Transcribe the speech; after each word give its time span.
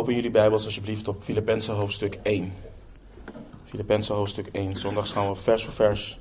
Open 0.00 0.14
jullie 0.14 0.30
Bijbels 0.30 0.64
alsjeblieft 0.64 1.08
op 1.08 1.22
Filippenzen 1.22 1.74
hoofdstuk 1.74 2.18
1. 2.22 2.52
Filippenzen 3.64 4.14
hoofdstuk 4.14 4.48
1. 4.52 4.76
Zondags 4.76 5.12
gaan 5.12 5.28
we 5.28 5.34
vers 5.34 5.64
voor 5.64 5.72
vers 5.72 6.18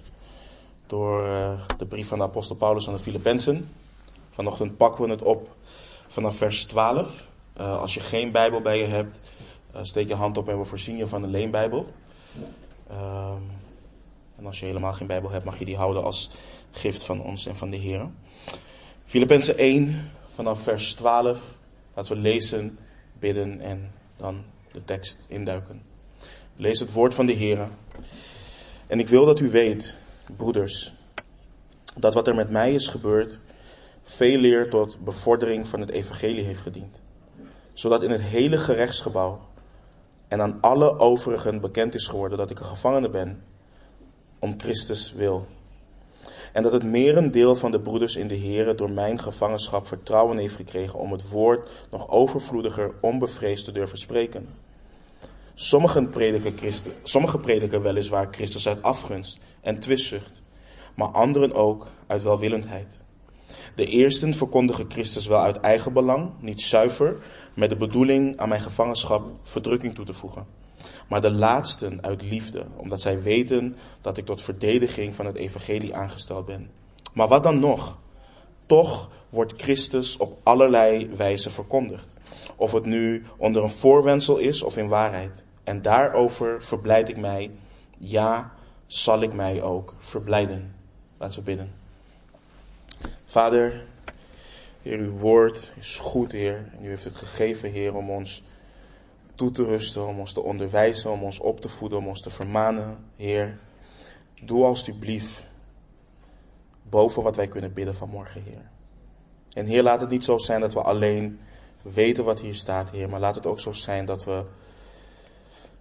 door 0.87 1.23
uh, 1.23 1.51
de 1.77 1.85
brief 1.85 2.07
van 2.07 2.17
de 2.17 2.23
apostel 2.23 2.55
Paulus 2.55 2.87
aan 2.87 2.93
de 2.93 2.99
Filippenzen. 2.99 3.69
Vanochtend 4.29 4.77
pakken 4.77 5.05
we 5.05 5.09
het 5.09 5.21
op 5.21 5.55
vanaf 6.07 6.35
vers 6.35 6.65
12. 6.65 7.29
Uh, 7.57 7.81
als 7.81 7.93
je 7.93 7.99
geen 7.99 8.31
Bijbel 8.31 8.61
bij 8.61 8.77
je 8.79 8.85
hebt, 8.85 9.21
uh, 9.75 9.79
steek 9.81 10.07
je 10.07 10.15
hand 10.15 10.37
op 10.37 10.49
en 10.49 10.59
we 10.59 10.65
voorzien 10.65 10.97
je 10.97 11.07
van 11.07 11.23
een 11.23 11.31
leenbijbel. 11.31 11.85
Ehm, 12.89 13.41
en 14.37 14.45
als 14.45 14.59
je 14.59 14.65
helemaal 14.65 14.93
geen 14.93 15.07
Bijbel 15.07 15.29
hebt, 15.29 15.45
mag 15.45 15.59
je 15.59 15.65
die 15.65 15.77
houden 15.77 16.03
als 16.03 16.29
gift 16.71 17.03
van 17.03 17.21
ons 17.21 17.45
en 17.45 17.55
van 17.55 17.69
de 17.69 17.77
Heer. 17.77 18.09
Filippenzen 19.05 19.57
1 19.57 20.11
vanaf 20.33 20.61
vers 20.61 20.93
12. 20.93 21.39
Laten 21.93 22.15
we 22.15 22.21
lezen 22.21 22.77
bidden 23.19 23.61
en 23.61 23.91
dan 24.17 24.43
de 24.71 24.85
tekst 24.85 25.17
induiken. 25.27 25.81
Lees 26.55 26.79
het 26.79 26.91
woord 26.91 27.13
van 27.13 27.25
de 27.25 27.33
Heer. 27.33 27.67
En 28.87 28.99
ik 28.99 29.07
wil 29.07 29.25
dat 29.25 29.39
u 29.39 29.49
weet, 29.49 29.95
broeders, 30.37 30.93
dat 31.95 32.13
wat 32.13 32.27
er 32.27 32.35
met 32.35 32.49
mij 32.49 32.73
is 32.73 32.87
gebeurd, 32.87 33.39
veel 34.03 34.39
leer 34.39 34.69
tot 34.69 35.03
bevordering 35.03 35.67
van 35.67 35.79
het 35.79 35.89
evangelie 35.89 36.43
heeft 36.43 36.61
gediend. 36.61 36.99
Zodat 37.73 38.03
in 38.03 38.11
het 38.11 38.21
hele 38.21 38.57
gerechtsgebouw 38.57 39.47
en 40.27 40.41
aan 40.41 40.57
alle 40.61 40.99
overigen 40.99 41.61
bekend 41.61 41.95
is 41.95 42.07
geworden 42.07 42.37
dat 42.37 42.49
ik 42.49 42.59
een 42.59 42.65
gevangene 42.65 43.09
ben 43.09 43.43
om 44.39 44.59
Christus 44.59 45.13
wil. 45.13 45.47
En 46.53 46.63
dat 46.63 46.71
het 46.71 46.83
merendeel 46.83 47.55
van 47.55 47.71
de 47.71 47.79
broeders 47.79 48.15
in 48.15 48.27
de 48.27 48.37
Here 48.37 48.75
door 48.75 48.91
mijn 48.91 49.19
gevangenschap 49.19 49.87
vertrouwen 49.87 50.37
heeft 50.37 50.55
gekregen 50.55 50.99
om 50.99 51.11
het 51.11 51.29
woord 51.29 51.69
nog 51.91 52.09
overvloediger 52.09 52.91
onbevreesd 53.01 53.65
te 53.65 53.71
durven 53.71 53.97
spreken. 53.97 54.49
Sommigen 55.53 56.09
prediken, 56.09 56.57
Christus, 56.57 56.93
sommigen 57.03 57.39
prediken 57.39 57.81
weliswaar 57.81 58.27
Christus 58.31 58.67
uit 58.67 58.81
afgunst 58.81 59.39
en 59.61 59.79
twistzucht, 59.79 60.41
maar 60.95 61.07
anderen 61.07 61.53
ook 61.53 61.87
uit 62.07 62.23
welwillendheid. 62.23 63.03
De 63.75 63.85
eersten 63.85 64.33
verkondigen 64.33 64.85
Christus 64.87 65.27
wel 65.27 65.41
uit 65.41 65.59
eigen 65.59 65.93
belang, 65.93 66.31
niet 66.39 66.61
zuiver, 66.61 67.15
met 67.53 67.69
de 67.69 67.75
bedoeling 67.75 68.37
aan 68.37 68.49
mijn 68.49 68.61
gevangenschap 68.61 69.31
verdrukking 69.43 69.95
toe 69.95 70.05
te 70.05 70.13
voegen 70.13 70.58
maar 71.07 71.21
de 71.21 71.31
laatsten 71.31 72.03
uit 72.03 72.21
liefde, 72.21 72.65
omdat 72.75 73.01
zij 73.01 73.21
weten 73.21 73.75
dat 74.01 74.17
ik 74.17 74.25
tot 74.25 74.41
verdediging 74.41 75.15
van 75.15 75.25
het 75.25 75.35
evangelie 75.35 75.95
aangesteld 75.95 76.45
ben. 76.45 76.69
Maar 77.13 77.27
wat 77.27 77.43
dan 77.43 77.59
nog? 77.59 77.97
Toch 78.65 79.09
wordt 79.29 79.61
Christus 79.61 80.17
op 80.17 80.37
allerlei 80.43 81.09
wijze 81.15 81.51
verkondigd. 81.51 82.13
Of 82.55 82.71
het 82.71 82.85
nu 82.85 83.23
onder 83.37 83.63
een 83.63 83.71
voorwendsel 83.71 84.37
is 84.37 84.61
of 84.63 84.77
in 84.77 84.87
waarheid. 84.87 85.43
En 85.63 85.81
daarover 85.81 86.63
verblijd 86.63 87.09
ik 87.09 87.17
mij, 87.17 87.51
ja, 87.97 88.53
zal 88.87 89.21
ik 89.21 89.33
mij 89.33 89.61
ook 89.61 89.95
verblijden. 89.99 90.75
Laten 91.17 91.39
we 91.39 91.45
bidden. 91.45 91.73
Vader, 93.25 93.83
Heer, 94.81 94.99
uw 94.99 95.17
woord 95.17 95.71
is 95.79 95.95
goed, 95.95 96.31
Heer. 96.31 96.69
En 96.77 96.85
u 96.85 96.87
heeft 96.87 97.03
het 97.03 97.15
gegeven, 97.15 97.71
Heer, 97.71 97.95
om 97.95 98.09
ons 98.09 98.43
toe 99.39 99.51
te 99.51 99.63
rusten, 99.63 100.07
om 100.07 100.19
ons 100.19 100.33
te 100.33 100.41
onderwijzen, 100.41 101.11
om 101.11 101.23
ons 101.23 101.39
op 101.39 101.61
te 101.61 101.69
voeden, 101.69 101.97
om 101.97 102.07
ons 102.07 102.21
te 102.21 102.29
vermanen. 102.29 102.97
Heer, 103.15 103.57
doe 104.41 104.65
alstublieft 104.65 105.47
boven 106.81 107.23
wat 107.23 107.35
wij 107.35 107.47
kunnen 107.47 107.73
bidden 107.73 107.95
vanmorgen, 107.95 108.43
Heer. 108.43 108.69
En 109.53 109.65
Heer, 109.65 109.83
laat 109.83 110.01
het 110.01 110.09
niet 110.09 110.23
zo 110.23 110.37
zijn 110.37 110.61
dat 110.61 110.73
we 110.73 110.81
alleen 110.81 111.39
weten 111.81 112.23
wat 112.23 112.39
hier 112.39 112.55
staat, 112.55 112.91
Heer, 112.91 113.09
maar 113.09 113.19
laat 113.19 113.35
het 113.35 113.45
ook 113.45 113.59
zo 113.59 113.71
zijn 113.71 114.05
dat 114.05 114.23
we, 114.23 114.43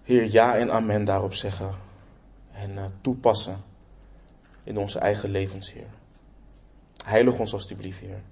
Heer, 0.03 0.31
ja 0.31 0.57
en 0.57 0.73
amen 0.73 1.05
daarop 1.05 1.35
zeggen 1.35 1.75
en 2.53 2.71
uh, 2.71 2.85
toepassen 3.01 3.57
in 4.65 4.79
onze 4.79 4.99
eigen 4.99 5.31
levens, 5.31 5.73
Heer. 5.73 5.91
Heilig 7.05 7.39
ons 7.39 7.53
alstublieft, 7.53 7.99
Heer. 8.01 8.23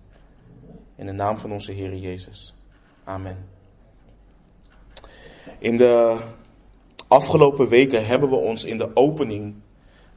In 0.94 1.06
de 1.06 1.12
naam 1.12 1.38
van 1.38 1.52
onze 1.52 1.72
Heer 1.72 1.96
Jezus. 1.96 2.54
Amen. 3.04 3.55
In 5.58 5.76
de 5.76 6.16
afgelopen 7.08 7.68
weken 7.68 8.06
hebben 8.06 8.30
we 8.30 8.36
ons 8.36 8.64
in 8.64 8.78
de 8.78 8.96
opening 8.96 9.54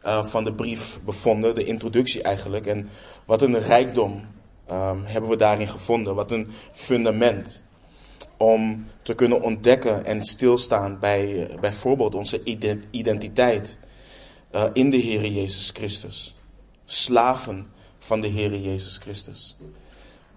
uh, 0.06 0.26
van 0.26 0.44
de 0.44 0.54
brief 0.54 1.00
bevonden, 1.06 1.56
de 1.56 1.64
introductie 1.64 2.22
eigenlijk. 2.22 2.66
En 2.66 2.90
wat 3.26 3.42
een 3.42 3.60
rijkdom 3.60 4.12
um, 4.72 5.06
hebben 5.06 5.30
we 5.30 5.38
daarin 5.38 5.68
gevonden, 5.68 6.16
wat 6.16 6.32
een 6.32 6.48
fundament 6.72 7.62
om 8.38 8.86
te 9.02 9.14
kunnen 9.14 9.42
ontdekken 9.42 10.06
en 10.06 10.24
stilstaan 10.24 11.00
bij 11.00 11.50
uh, 11.50 11.60
bijvoorbeeld 11.60 12.16
onze 12.16 12.44
identiteit 12.92 13.80
uh, 14.56 14.64
in 14.74 14.90
de 14.90 14.98
Heer 14.98 15.26
Jezus 15.26 15.70
Christus. 15.74 16.36
Slaven 16.86 17.68
van 17.98 18.22
de 18.22 18.28
Heer 18.28 18.56
Jezus 18.56 18.98
Christus. 18.98 19.56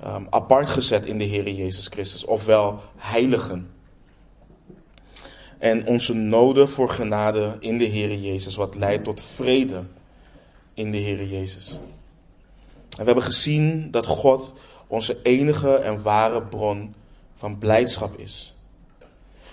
Um, 0.06 0.26
apart 0.30 0.68
gezet 0.68 1.04
in 1.04 1.18
de 1.18 1.24
Heer 1.24 1.50
Jezus 1.50 1.86
Christus, 1.86 2.24
ofwel 2.24 2.80
heiligen 2.96 3.70
en 5.62 5.86
onze 5.86 6.14
noden 6.14 6.68
voor 6.68 6.88
genade 6.88 7.56
in 7.60 7.78
de 7.78 7.84
Heer 7.84 8.14
Jezus, 8.14 8.56
wat 8.56 8.74
leidt 8.74 9.04
tot 9.04 9.22
vrede 9.22 9.82
in 10.74 10.90
de 10.90 10.96
Heer 10.96 11.24
Jezus. 11.26 11.70
En 12.90 12.98
we 12.98 13.04
hebben 13.04 13.22
gezien 13.22 13.90
dat 13.90 14.06
God 14.06 14.52
onze 14.86 15.18
enige 15.22 15.74
en 15.74 16.02
ware 16.02 16.42
bron 16.42 16.94
van 17.34 17.58
blijdschap 17.58 18.18
is. 18.18 18.54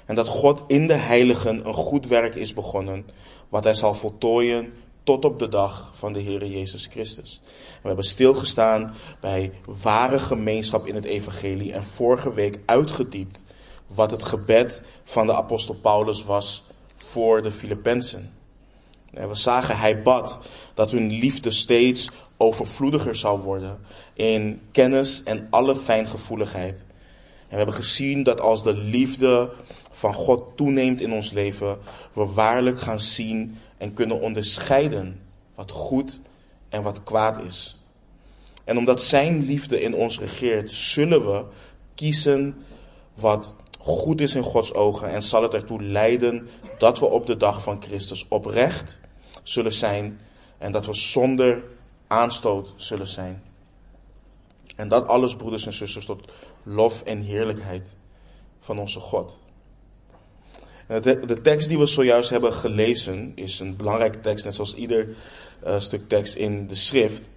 En 0.06 0.16
dat 0.16 0.28
God 0.28 0.62
in 0.68 0.88
de 0.88 0.94
heiligen 0.94 1.68
een 1.68 1.74
goed 1.74 2.08
werk 2.08 2.36
is 2.36 2.54
begonnen, 2.54 3.06
wat 3.50 3.64
hij 3.64 3.76
zal 3.76 3.94
voltooien 3.94 4.74
tot 5.04 5.26
op 5.26 5.40
de 5.40 5.48
dag 5.50 5.92
van 5.94 6.14
de 6.14 6.20
Heer 6.20 6.46
Jezus 6.46 6.86
Christus. 6.86 7.42
we 7.82 7.88
hebben 7.88 8.06
stilgestaan 8.06 8.94
bij 9.20 9.52
ware 9.82 10.20
gemeenschap 10.20 10.88
in 10.88 10.96
het 10.96 11.06
evangelie 11.06 11.74
en 11.74 11.84
vorige 11.84 12.34
week 12.34 12.60
uitgediept 12.66 13.44
wat 13.96 14.12
het 14.12 14.24
gebed 14.24 14.82
van 15.04 15.28
de 15.28 15.34
apostel 15.34 15.76
Paulus 15.76 16.24
was 16.24 16.64
voor 16.96 17.42
de 17.42 17.52
Filippenzen. 17.52 18.34
We 19.12 19.36
zagen, 19.36 19.78
hij 19.78 20.02
bad 20.02 20.40
dat 20.74 20.92
hun 20.92 21.12
liefde 21.12 21.52
steeds 21.52 22.10
overvloediger 22.38 23.16
zou 23.16 23.42
worden 23.42 23.80
in 24.14 24.62
kennis 24.72 25.24
en 25.24 25.48
alle 25.50 25.76
fijngevoeligheid. 25.76 26.80
En 26.80 27.50
we 27.50 27.56
hebben 27.56 27.76
gezien 27.76 28.24
dat 28.24 28.40
als 28.40 28.64
de 28.64 28.74
liefde 28.74 29.52
van 29.92 30.14
God 30.14 30.44
toeneemt 30.56 31.02
in 31.02 31.14
ons 31.14 31.32
leven, 31.32 31.78
we 32.14 32.26
waarlijk 32.26 32.80
gaan 32.80 33.00
zien 33.00 33.58
en 33.78 33.94
kunnen 33.94 34.22
onderscheiden 34.22 35.22
wat 35.56 35.72
goed 35.72 36.20
en 36.70 36.82
wat 36.82 37.04
kwaad 37.04 37.44
is. 37.44 37.78
En 38.64 38.78
omdat 38.78 39.04
Zijn 39.04 39.46
liefde 39.46 39.82
in 39.82 39.96
ons 39.96 40.20
regeert, 40.20 40.72
zullen 40.72 41.32
we 41.32 41.46
kiezen 41.96 42.58
wat 43.14 43.56
goed 43.80 44.22
is 44.22 44.36
in 44.36 44.44
Gods 44.44 44.74
ogen 44.74 45.10
en 45.10 45.22
zal 45.22 45.44
het 45.44 45.54
ertoe 45.54 45.84
leiden 45.84 46.50
dat 46.78 47.00
we 47.00 47.06
op 47.06 47.26
de 47.26 47.38
dag 47.38 47.64
van 47.64 47.82
Christus 47.82 48.26
oprecht 48.28 49.00
zullen 49.44 49.74
zijn 49.74 50.20
en 50.58 50.72
dat 50.72 50.86
we 50.86 50.94
zonder 50.94 51.64
aanstoot 52.08 52.74
zullen 52.76 53.08
zijn. 53.08 53.44
En 54.76 54.88
dat 54.88 55.08
alles, 55.08 55.36
broeders 55.36 55.66
en 55.66 55.74
zusters, 55.74 56.06
tot 56.06 56.32
lof 56.64 57.04
en 57.04 57.22
heerlijkheid 57.22 57.98
van 58.60 58.80
onze 58.80 59.00
God. 59.00 59.40
De 60.88 61.40
tekst 61.42 61.68
die 61.68 61.78
we 61.78 61.86
zojuist 61.86 62.30
hebben 62.30 62.54
gelezen 62.54 63.32
is 63.36 63.60
een 63.60 63.76
belangrijke 63.76 64.20
tekst, 64.20 64.46
net 64.46 64.56
zoals 64.56 64.76
ieder 64.76 65.08
uh, 65.66 65.80
stuk 65.80 66.10
tekst 66.10 66.36
in 66.36 66.68
de 66.68 66.76
schrift. 66.76 67.30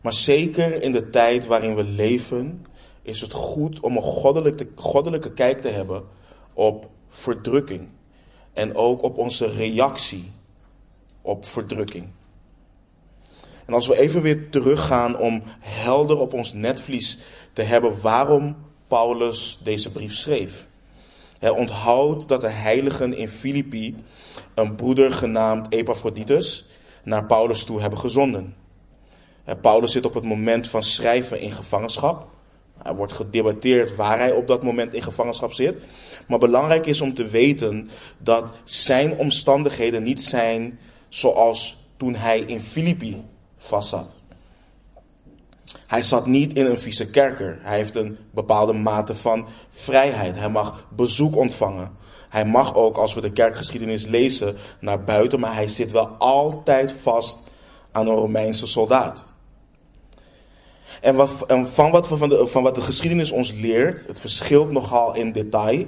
Maar 0.00 0.12
zeker 0.12 0.82
in 0.82 0.92
de 0.92 1.10
tijd 1.10 1.46
waarin 1.46 1.74
we 1.74 1.84
leven, 1.84 2.66
is 3.02 3.20
het 3.20 3.32
goed 3.32 3.80
om 3.80 3.96
een 3.96 4.02
goddelijke, 4.02 4.68
goddelijke 4.74 5.32
kijk 5.32 5.60
te 5.60 5.68
hebben 5.68 6.04
op 6.52 6.88
verdrukking. 7.08 7.88
En 8.52 8.74
ook 8.74 9.02
op 9.02 9.18
onze 9.18 9.46
reactie 9.46 10.30
op 11.22 11.46
verdrukking. 11.46 12.08
En 13.66 13.74
als 13.74 13.86
we 13.86 13.98
even 13.98 14.22
weer 14.22 14.50
teruggaan 14.50 15.18
om 15.18 15.42
helder 15.60 16.18
op 16.18 16.32
ons 16.32 16.52
netvlies 16.52 17.18
te 17.52 17.62
hebben 17.62 18.00
waarom 18.00 18.56
Paulus 18.86 19.58
deze 19.62 19.90
brief 19.90 20.14
schreef. 20.14 20.66
Hij 21.38 21.50
onthoudt 21.50 22.28
dat 22.28 22.40
de 22.40 22.48
heiligen 22.48 23.14
in 23.14 23.28
Filippi 23.28 23.96
een 24.54 24.74
broeder 24.74 25.12
genaamd 25.12 25.72
Epaphroditus 25.72 26.64
naar 27.02 27.24
Paulus 27.24 27.64
toe 27.64 27.80
hebben 27.80 27.98
gezonden. 27.98 28.54
Paulus 29.60 29.92
zit 29.92 30.06
op 30.06 30.14
het 30.14 30.24
moment 30.24 30.68
van 30.68 30.82
schrijven 30.82 31.40
in 31.40 31.52
gevangenschap. 31.52 32.31
Er 32.84 32.96
wordt 32.96 33.12
gedebatteerd 33.12 33.96
waar 33.96 34.18
hij 34.18 34.32
op 34.32 34.46
dat 34.46 34.62
moment 34.62 34.94
in 34.94 35.02
gevangenschap 35.02 35.52
zit. 35.52 35.74
Maar 36.26 36.38
belangrijk 36.38 36.86
is 36.86 37.00
om 37.00 37.14
te 37.14 37.26
weten 37.26 37.90
dat 38.18 38.44
zijn 38.64 39.16
omstandigheden 39.16 40.02
niet 40.02 40.22
zijn 40.22 40.78
zoals 41.08 41.76
toen 41.96 42.14
hij 42.14 42.40
in 42.40 42.60
Filippi 42.60 43.24
vastzat. 43.58 44.20
Hij 45.86 46.02
zat 46.02 46.26
niet 46.26 46.52
in 46.52 46.66
een 46.66 46.78
vieze 46.78 47.10
kerker. 47.10 47.58
Hij 47.60 47.76
heeft 47.76 47.96
een 47.96 48.18
bepaalde 48.30 48.72
mate 48.72 49.14
van 49.14 49.48
vrijheid. 49.70 50.36
Hij 50.36 50.50
mag 50.50 50.86
bezoek 50.90 51.36
ontvangen. 51.36 51.96
Hij 52.28 52.44
mag 52.44 52.74
ook, 52.74 52.96
als 52.96 53.14
we 53.14 53.20
de 53.20 53.32
kerkgeschiedenis 53.32 54.06
lezen, 54.06 54.56
naar 54.80 55.04
buiten, 55.04 55.40
maar 55.40 55.54
hij 55.54 55.68
zit 55.68 55.90
wel 55.90 56.06
altijd 56.06 56.92
vast 56.92 57.38
aan 57.92 58.06
een 58.06 58.14
Romeinse 58.14 58.66
soldaat. 58.66 59.31
En, 61.02 61.14
wat, 61.14 61.46
en 61.46 61.68
van, 61.68 61.90
wat, 61.90 62.06
van, 62.06 62.28
de, 62.28 62.46
van 62.46 62.62
wat 62.62 62.74
de 62.74 62.80
geschiedenis 62.82 63.30
ons 63.30 63.52
leert, 63.52 64.06
het 64.06 64.20
verschilt 64.20 64.70
nogal 64.70 65.14
in 65.14 65.32
detail, 65.32 65.86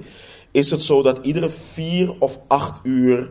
is 0.50 0.70
het 0.70 0.82
zo 0.82 1.02
dat 1.02 1.19
iedere 1.22 1.50
vier 1.50 2.14
of 2.19 2.38
acht 2.46 2.81
uur 2.82 3.31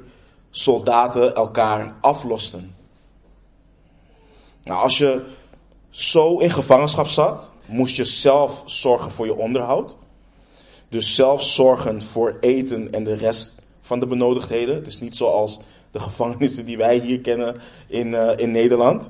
soldaten 0.51 1.35
elkaar 1.35 1.95
aflosten. 2.01 2.75
Nou, 4.63 4.81
als 4.81 4.97
je 4.97 5.21
zo 5.89 6.37
in 6.37 6.51
gevangenschap 6.51 7.07
zat, 7.07 7.51
moest 7.65 7.95
je 7.95 8.03
zelf 8.03 8.63
zorgen 8.65 9.11
voor 9.11 9.25
je 9.25 9.35
onderhoud. 9.35 9.95
Dus 10.89 11.15
zelf 11.15 11.43
zorgen 11.43 12.01
voor 12.01 12.37
eten 12.41 12.93
en 12.93 13.03
de 13.03 13.15
rest 13.15 13.61
van 13.81 13.99
de 13.99 14.07
benodigdheden. 14.07 14.75
Het 14.75 14.87
is 14.87 14.99
niet 14.99 15.15
zoals 15.15 15.59
de 15.91 15.99
gevangenissen 15.99 16.65
die 16.65 16.77
wij 16.77 16.97
hier 16.97 17.19
kennen 17.19 17.61
in, 17.87 18.07
uh, 18.07 18.37
in 18.37 18.51
Nederland. 18.51 19.09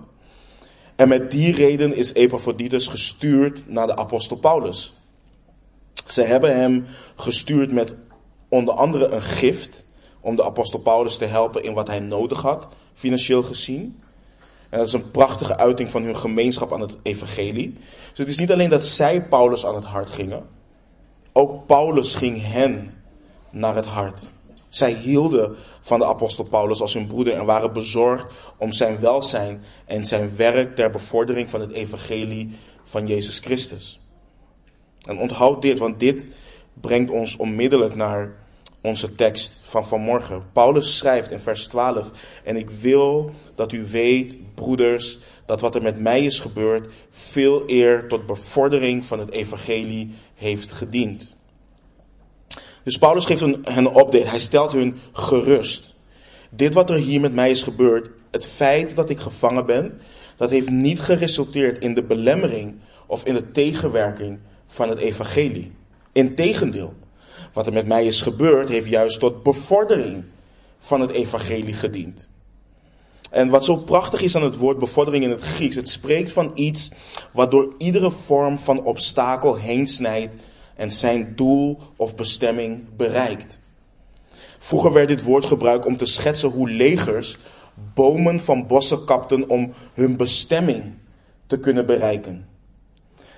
En 0.96 1.08
met 1.08 1.32
die 1.32 1.54
reden 1.54 1.96
is 1.96 2.14
Epaphroditus 2.14 2.88
gestuurd 2.88 3.70
naar 3.70 3.88
de 3.88 3.96
apostel 3.96 4.38
Paulus. 4.38 4.94
Ze 6.08 6.22
hebben 6.22 6.56
hem 6.56 6.86
gestuurd 7.16 7.72
met 7.72 7.96
onder 8.50 8.74
andere 8.74 9.08
een 9.08 9.22
gift 9.22 9.84
om 10.20 10.36
de 10.36 10.44
apostel 10.44 10.80
Paulus 10.80 11.18
te 11.18 11.26
helpen 11.26 11.64
in 11.64 11.74
wat 11.74 11.88
hij 11.88 12.00
nodig 12.00 12.42
had, 12.42 12.68
financieel 12.94 13.44
gezien. 13.44 14.02
En 14.70 14.78
dat 14.78 14.88
is 14.88 14.94
een 14.94 15.12
prachtige 15.12 15.58
uiting 15.58 15.90
van 15.90 16.04
hun 16.04 16.18
gemeenschap 16.18 16.74
aan 16.74 16.82
het 16.82 16.98
evangelie. 17.02 17.78
Dus 18.10 18.18
het 18.18 18.28
is 18.28 18.38
niet 18.38 18.52
alleen 18.52 18.70
dat 18.70 18.86
zij 18.86 19.22
Paulus 19.22 19.66
aan 19.66 19.76
het 19.76 19.84
hart 19.84 20.10
gingen, 20.10 20.48
ook 21.34 21.66
Paulus 21.66 22.16
ging 22.16 22.42
hen 22.42 22.94
naar 23.50 23.76
het 23.76 23.86
hart. 23.86 24.34
Zij 24.74 24.94
hielden 24.94 25.56
van 25.82 26.00
de 26.00 26.06
apostel 26.06 26.44
Paulus 26.44 26.82
als 26.82 26.94
hun 26.94 27.08
broeder 27.08 27.34
en 27.34 27.46
waren 27.46 27.74
bezorgd 27.74 28.34
om 28.58 28.72
zijn 28.72 29.00
welzijn 29.00 29.64
en 29.86 30.06
zijn 30.06 30.36
werk 30.36 30.76
ter 30.76 30.90
bevordering 30.90 31.50
van 31.50 31.62
het 31.62 31.72
evangelie 31.72 32.58
van 32.84 33.08
Jezus 33.08 33.40
Christus. 33.40 34.00
En 35.02 35.18
onthoud 35.18 35.62
dit, 35.62 35.80
want 35.80 36.00
dit 36.00 36.28
brengt 36.74 37.12
ons 37.12 37.36
onmiddellijk 37.36 37.96
naar 37.96 38.36
onze 38.82 39.16
tekst 39.16 39.62
van 39.66 39.86
vanmorgen. 39.86 40.44
Paulus 40.54 40.98
schrijft 40.98 41.32
in 41.32 41.40
vers 41.40 41.68
12, 41.68 42.10
en 42.44 42.56
ik 42.56 42.70
wil 42.70 43.32
dat 43.56 43.72
u 43.72 43.86
weet, 43.86 44.38
broeders, 44.56 45.20
dat 45.46 45.62
wat 45.62 45.76
er 45.76 45.82
met 45.82 46.00
mij 46.00 46.26
is 46.26 46.40
gebeurd, 46.40 46.94
veel 47.10 47.64
eer 47.68 48.08
tot 48.08 48.26
bevordering 48.26 49.06
van 49.06 49.20
het 49.20 49.32
evangelie 49.32 50.16
heeft 50.36 50.72
gediend. 50.72 51.33
Dus 52.84 52.98
Paulus 52.98 53.26
geeft 53.26 53.40
hen 53.40 53.62
een 53.64 53.86
update. 53.86 54.28
Hij 54.28 54.40
stelt 54.40 54.72
hun 54.72 55.00
gerust. 55.14 55.94
Dit 56.50 56.74
wat 56.74 56.90
er 56.90 56.96
hier 56.96 57.22
met 57.22 57.34
mij 57.34 57.50
is 57.50 57.64
gebeurd, 57.64 58.10
het 58.32 58.48
feit 58.48 58.96
dat 58.96 59.10
ik 59.10 59.20
gevangen 59.20 59.66
ben, 59.66 60.00
dat 60.36 60.50
heeft 60.50 60.70
niet 60.70 61.02
geresulteerd 61.02 61.80
in 61.80 61.94
de 61.94 62.04
belemmering 62.04 62.76
of 63.06 63.26
in 63.26 63.34
de 63.34 63.52
tegenwerking 63.52 64.40
van 64.68 64.90
het 64.90 65.00
evangelie. 65.00 65.72
Integendeel, 66.12 66.94
wat 67.54 67.68
er 67.68 67.74
met 67.74 67.88
mij 67.88 68.06
is 68.06 68.22
gebeurd, 68.22 68.70
heeft 68.70 68.88
juist 68.88 69.20
tot 69.20 69.44
bevordering 69.44 70.24
van 70.80 71.02
het 71.02 71.12
evangelie 71.12 71.74
gediend. 71.74 72.30
En 73.30 73.50
wat 73.50 73.66
zo 73.66 73.76
prachtig 73.76 74.22
is 74.22 74.36
aan 74.36 74.44
het 74.44 74.58
woord 74.58 74.80
bevordering 74.80 75.24
in 75.24 75.30
het 75.30 75.42
Grieks, 75.42 75.76
het 75.76 75.90
spreekt 75.90 76.32
van 76.32 76.52
iets 76.54 76.92
wat 77.32 77.52
door 77.52 77.74
iedere 77.78 78.12
vorm 78.12 78.60
van 78.60 78.84
obstakel 78.84 79.56
heen 79.56 79.88
snijdt 79.88 80.36
en 80.76 80.92
zijn 80.92 81.34
doel 81.36 81.80
of 81.96 82.16
bestemming 82.16 82.96
bereikt. 82.96 83.60
Vroeger 84.60 84.94
werd 84.94 85.08
dit 85.08 85.24
woord 85.24 85.46
gebruikt 85.46 85.86
om 85.86 85.98
te 85.98 86.06
schetsen 86.06 86.50
hoe 86.50 86.70
legers 86.70 87.38
bomen 87.94 88.40
van 88.40 88.68
bossen 88.68 89.06
kapten 89.06 89.50
om 89.50 89.74
hun 89.94 90.16
bestemming 90.16 90.84
te 91.46 91.60
kunnen 91.60 91.86
bereiken. 91.86 92.48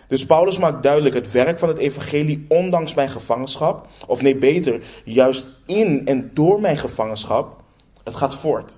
Dus 0.07 0.25
Paulus 0.25 0.57
maakt 0.57 0.83
duidelijk 0.83 1.15
het 1.15 1.31
werk 1.31 1.59
van 1.59 1.69
het 1.69 1.77
evangelie 1.77 2.45
ondanks 2.47 2.93
mijn 2.93 3.09
gevangenschap, 3.09 3.87
of 4.07 4.21
nee 4.21 4.35
beter, 4.35 4.81
juist 5.03 5.45
in 5.65 6.07
en 6.07 6.31
door 6.33 6.61
mijn 6.61 6.77
gevangenschap, 6.77 7.63
het 8.03 8.15
gaat 8.15 8.35
voort. 8.35 8.73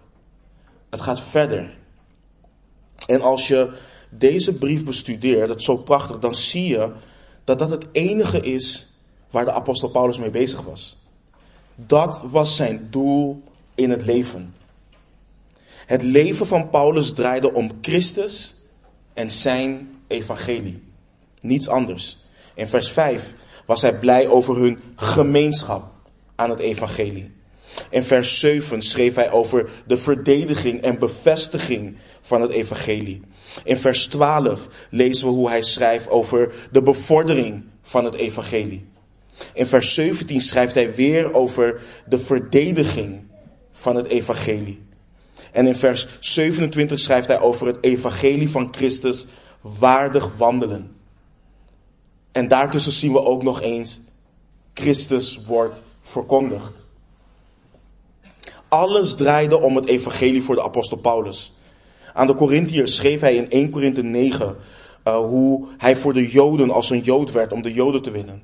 Het 0.89 1.01
gaat 1.01 1.21
verder. 1.21 1.77
En 3.07 3.21
als 3.21 3.47
je 3.47 3.71
deze 4.09 4.53
brief 4.53 4.83
bestudeert, 4.83 5.47
dat 5.47 5.57
is 5.57 5.65
zo 5.65 5.77
prachtig, 5.77 6.19
dan 6.19 6.35
zie 6.35 6.67
je 6.67 6.91
dat 7.47 7.59
dat 7.59 7.69
het 7.69 7.87
enige 7.91 8.39
is 8.39 8.87
waar 9.29 9.45
de 9.45 9.51
apostel 9.51 9.89
Paulus 9.89 10.17
mee 10.17 10.29
bezig 10.29 10.61
was. 10.61 10.97
Dat 11.75 12.21
was 12.25 12.55
zijn 12.55 12.87
doel 12.91 13.43
in 13.75 13.89
het 13.89 14.05
leven. 14.05 14.55
Het 15.85 16.01
leven 16.01 16.47
van 16.47 16.69
Paulus 16.69 17.13
draaide 17.13 17.53
om 17.53 17.71
Christus 17.81 18.53
en 19.13 19.31
zijn 19.31 19.89
evangelie. 20.07 20.83
Niets 21.41 21.67
anders. 21.67 22.17
In 22.53 22.67
vers 22.67 22.89
5 22.89 23.33
was 23.65 23.81
hij 23.81 23.99
blij 23.99 24.27
over 24.27 24.55
hun 24.55 24.79
gemeenschap 24.95 25.83
aan 26.35 26.49
het 26.49 26.59
evangelie. 26.59 27.31
In 27.89 28.03
vers 28.03 28.39
7 28.39 28.81
schreef 28.81 29.15
hij 29.15 29.31
over 29.31 29.69
de 29.85 29.97
verdediging 29.97 30.81
en 30.81 30.99
bevestiging 30.99 31.97
van 32.21 32.41
het 32.41 32.51
evangelie. 32.51 33.21
In 33.63 33.77
vers 33.77 34.07
12 34.07 34.67
lezen 34.89 35.27
we 35.27 35.33
hoe 35.33 35.49
hij 35.49 35.61
schrijft 35.61 36.09
over 36.09 36.53
de 36.71 36.81
bevordering 36.81 37.63
van 37.81 38.05
het 38.05 38.13
evangelie. 38.13 38.85
In 39.53 39.67
vers 39.67 39.93
17 39.93 40.41
schrijft 40.41 40.73
hij 40.73 40.95
weer 40.95 41.33
over 41.33 41.81
de 42.05 42.19
verdediging 42.19 43.23
van 43.71 43.95
het 43.95 44.07
evangelie. 44.07 44.85
En 45.51 45.67
in 45.67 45.75
vers 45.75 46.07
27 46.19 46.99
schrijft 46.99 47.27
hij 47.27 47.39
over 47.39 47.67
het 47.67 47.77
evangelie 47.81 48.49
van 48.49 48.73
Christus 48.73 49.25
waardig 49.61 50.37
wandelen. 50.37 50.95
En 52.31 52.47
daartussen 52.47 52.91
zien 52.91 53.11
we 53.11 53.23
ook 53.23 53.43
nog 53.43 53.61
eens, 53.61 53.99
Christus 54.73 55.45
wordt 55.45 55.81
verkondigd. 56.01 56.87
Alles 58.67 59.15
draaide 59.15 59.57
om 59.57 59.75
het 59.75 59.85
evangelie 59.85 60.43
voor 60.43 60.55
de 60.55 60.63
apostel 60.63 60.97
Paulus. 60.97 61.53
Aan 62.17 62.27
de 62.27 62.35
Corinthiërs 62.35 62.95
schreef 62.95 63.19
hij 63.19 63.35
in 63.35 63.49
1 63.49 63.69
Korinthe 63.69 64.03
9 64.03 64.55
uh, 65.07 65.17
hoe 65.17 65.67
hij 65.77 65.95
voor 65.95 66.13
de 66.13 66.29
Joden 66.29 66.71
als 66.71 66.89
een 66.89 66.99
Jood 66.99 67.31
werd 67.31 67.53
om 67.53 67.61
de 67.61 67.73
Joden 67.73 68.01
te 68.01 68.11
winnen. 68.11 68.41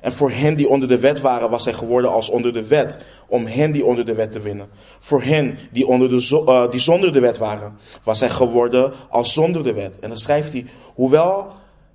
En 0.00 0.12
voor 0.12 0.30
hen 0.30 0.56
die 0.56 0.68
onder 0.68 0.88
de 0.88 0.98
wet 0.98 1.20
waren, 1.20 1.50
was 1.50 1.64
hij 1.64 1.74
geworden 1.74 2.10
als 2.10 2.28
onder 2.28 2.52
de 2.52 2.66
wet, 2.66 2.98
om 3.28 3.46
hen 3.46 3.72
die 3.72 3.84
onder 3.84 4.06
de 4.06 4.14
wet 4.14 4.32
te 4.32 4.40
winnen. 4.40 4.68
Voor 4.98 5.22
hen 5.22 5.58
die, 5.72 5.86
onder 5.86 6.08
de, 6.08 6.44
uh, 6.48 6.70
die 6.70 6.80
zonder 6.80 7.12
de 7.12 7.20
wet 7.20 7.38
waren, 7.38 7.76
was 8.02 8.20
hij 8.20 8.30
geworden 8.30 8.92
als 9.08 9.32
zonder 9.32 9.64
de 9.64 9.72
wet. 9.72 9.98
En 9.98 10.08
dan 10.08 10.18
schrijft 10.18 10.52
hij, 10.52 10.66
hoewel 10.94 11.52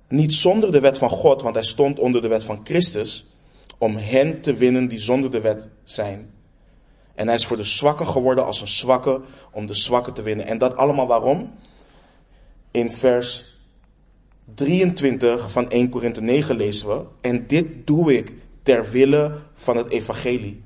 niet 0.08 0.32
zonder 0.32 0.72
de 0.72 0.80
wet 0.80 0.98
van 0.98 1.10
God, 1.10 1.42
want 1.42 1.54
hij 1.54 1.64
stond 1.64 1.98
onder 1.98 2.22
de 2.22 2.28
wet 2.28 2.44
van 2.44 2.60
Christus, 2.64 3.24
om 3.78 3.96
hen 3.96 4.40
te 4.40 4.54
winnen 4.54 4.88
die 4.88 4.98
zonder 4.98 5.30
de 5.30 5.40
wet 5.40 5.68
zijn. 5.84 6.30
En 7.16 7.26
hij 7.26 7.36
is 7.36 7.46
voor 7.46 7.56
de 7.56 7.64
zwakken 7.64 8.06
geworden 8.06 8.44
als 8.44 8.60
een 8.60 8.68
zwakke, 8.68 9.20
om 9.50 9.66
de 9.66 9.74
zwakken 9.74 10.12
te 10.12 10.22
winnen. 10.22 10.46
En 10.46 10.58
dat 10.58 10.76
allemaal 10.76 11.06
waarom? 11.06 11.54
In 12.70 12.90
vers 12.90 13.56
23 14.54 15.50
van 15.50 15.70
1 15.70 15.88
Korinthe 15.88 16.20
9 16.20 16.56
lezen 16.56 16.88
we, 16.88 17.04
en 17.20 17.46
dit 17.46 17.86
doe 17.86 18.16
ik 18.16 18.32
ter 18.62 18.90
wille 18.90 19.38
van 19.54 19.76
het 19.76 19.88
evangelie. 19.88 20.62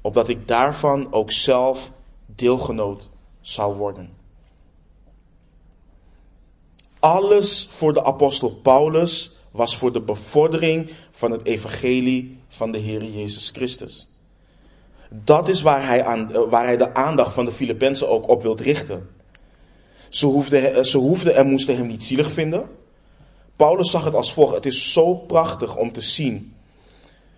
Opdat 0.00 0.28
ik 0.28 0.48
daarvan 0.48 1.12
ook 1.12 1.30
zelf 1.30 1.92
deelgenoot 2.26 3.10
zou 3.40 3.76
worden. 3.76 4.10
Alles 6.98 7.68
voor 7.70 7.92
de 7.92 8.04
apostel 8.04 8.50
Paulus 8.50 9.30
was 9.50 9.76
voor 9.76 9.92
de 9.92 10.02
bevordering 10.02 10.90
van 11.10 11.30
het 11.30 11.44
evangelie 11.44 12.38
van 12.48 12.70
de 12.70 12.78
Heer 12.78 13.04
Jezus 13.04 13.50
Christus. 13.50 14.09
Dat 15.12 15.48
is 15.48 15.62
waar 15.62 15.86
hij, 15.86 16.04
aan, 16.04 16.48
waar 16.48 16.64
hij 16.64 16.76
de 16.76 16.94
aandacht 16.94 17.34
van 17.34 17.44
de 17.44 17.52
Filippenzen 17.52 18.08
ook 18.08 18.28
op 18.28 18.42
wilt 18.42 18.60
richten. 18.60 19.08
Ze 20.08 20.26
hoefden, 20.26 20.86
ze 20.86 20.98
hoefden 20.98 21.34
en 21.34 21.46
moesten 21.46 21.76
hem 21.76 21.86
niet 21.86 22.04
zielig 22.04 22.30
vinden. 22.30 22.68
Paulus 23.56 23.90
zag 23.90 24.04
het 24.04 24.14
als 24.14 24.32
volgt. 24.32 24.54
Het 24.54 24.66
is 24.66 24.92
zo 24.92 25.14
prachtig 25.14 25.76
om 25.76 25.92
te 25.92 26.00
zien 26.00 26.54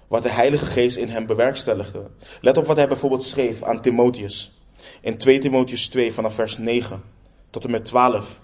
wat 0.08 0.22
de 0.22 0.30
Heilige 0.30 0.66
Geest 0.66 0.96
in 0.96 1.08
hem 1.08 1.26
bewerkstelligde. 1.26 2.10
Let 2.40 2.56
op 2.56 2.66
wat 2.66 2.76
hij 2.76 2.88
bijvoorbeeld 2.88 3.22
schreef 3.22 3.62
aan 3.62 3.82
Timotheus. 3.82 4.50
In 5.00 5.18
2 5.18 5.38
Timotheus 5.38 5.88
2 5.88 6.12
vanaf 6.12 6.34
vers 6.34 6.58
9 6.58 7.02
tot 7.50 7.64
en 7.64 7.70
met 7.70 7.84
12. 7.84 8.40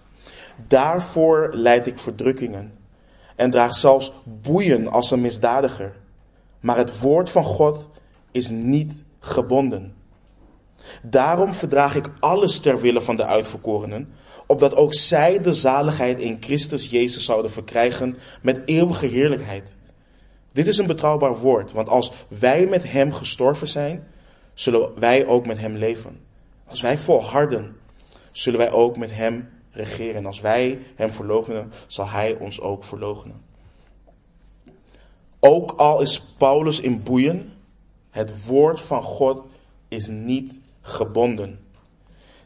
Daarvoor 0.68 1.50
leid 1.52 1.86
ik 1.86 1.98
verdrukkingen 1.98 2.72
en 3.36 3.50
draag 3.50 3.74
zelfs 3.74 4.12
boeien 4.24 4.88
als 4.88 5.10
een 5.10 5.20
misdadiger. 5.20 5.94
Maar 6.60 6.76
het 6.76 7.00
woord 7.00 7.30
van 7.30 7.44
God 7.44 7.88
is 8.32 8.48
niet 8.48 9.02
gebonden. 9.20 9.94
Daarom 11.02 11.54
verdraag 11.54 11.94
ik 11.94 12.10
alles 12.20 12.60
ter 12.60 12.80
wille 12.80 13.00
van 13.00 13.16
de 13.16 13.24
uitverkorenen, 13.24 14.12
opdat 14.46 14.74
ook 14.74 14.94
zij 14.94 15.42
de 15.42 15.54
zaligheid 15.54 16.18
in 16.18 16.36
Christus 16.40 16.90
Jezus 16.90 17.24
zouden 17.24 17.50
verkrijgen 17.50 18.16
met 18.42 18.62
eeuwige 18.64 19.06
heerlijkheid. 19.06 19.76
Dit 20.52 20.66
is 20.66 20.78
een 20.78 20.86
betrouwbaar 20.86 21.38
woord, 21.38 21.72
want 21.72 21.88
als 21.88 22.12
wij 22.28 22.66
met 22.66 22.90
Hem 22.90 23.12
gestorven 23.12 23.68
zijn, 23.68 24.06
zullen 24.54 24.98
wij 24.98 25.26
ook 25.26 25.46
met 25.46 25.58
Hem 25.58 25.76
leven. 25.76 26.20
Als 26.66 26.80
wij 26.80 26.98
volharden, 26.98 27.76
zullen 28.30 28.58
wij 28.58 28.72
ook 28.72 28.96
met 28.96 29.10
Hem 29.10 29.48
regeren. 29.70 30.14
En 30.14 30.26
als 30.26 30.40
wij 30.40 30.78
Hem 30.94 31.12
verloochenen, 31.12 31.72
zal 31.86 32.08
Hij 32.08 32.36
ons 32.36 32.60
ook 32.60 32.84
verloochenen. 32.84 33.42
Ook 35.40 35.72
al 35.72 36.00
is 36.00 36.20
Paulus 36.20 36.80
in 36.80 37.02
boeien, 37.02 37.52
het 38.10 38.44
woord 38.44 38.80
van 38.80 39.02
God 39.02 39.46
is 39.88 40.06
niet 40.06 40.60
gebonden. 40.80 41.60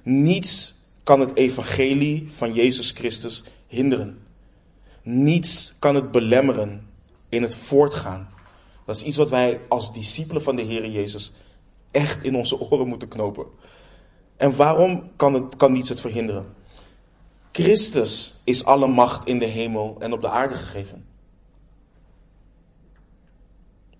Niets 0.02 0.74
kan 1.02 1.20
het 1.20 1.36
evangelie 1.36 2.28
van 2.36 2.52
Jezus 2.52 2.90
Christus 2.90 3.42
hinderen. 3.66 4.18
Niets 5.02 5.74
kan 5.78 5.94
het 5.94 6.10
belemmeren 6.10 6.86
in 7.28 7.42
het 7.42 7.54
voortgaan. 7.54 8.28
Dat 8.86 8.96
is 8.96 9.02
iets 9.02 9.16
wat 9.16 9.30
wij 9.30 9.60
als 9.68 9.92
discipelen 9.92 10.42
van 10.42 10.56
de 10.56 10.62
Heer 10.62 10.90
Jezus 10.90 11.32
echt 11.90 12.24
in 12.24 12.36
onze 12.36 12.60
oren 12.60 12.88
moeten 12.88 13.08
knopen. 13.08 13.46
En 14.36 14.56
waarom 14.56 15.10
kan, 15.16 15.34
het, 15.34 15.56
kan 15.56 15.72
niets 15.72 15.88
het 15.88 16.00
verhinderen? 16.00 16.54
Christus 17.52 18.34
is 18.44 18.64
alle 18.64 18.86
macht 18.86 19.26
in 19.26 19.38
de 19.38 19.46
hemel 19.46 19.96
en 19.98 20.12
op 20.12 20.20
de 20.20 20.28
aarde 20.28 20.54
gegeven. 20.54 21.06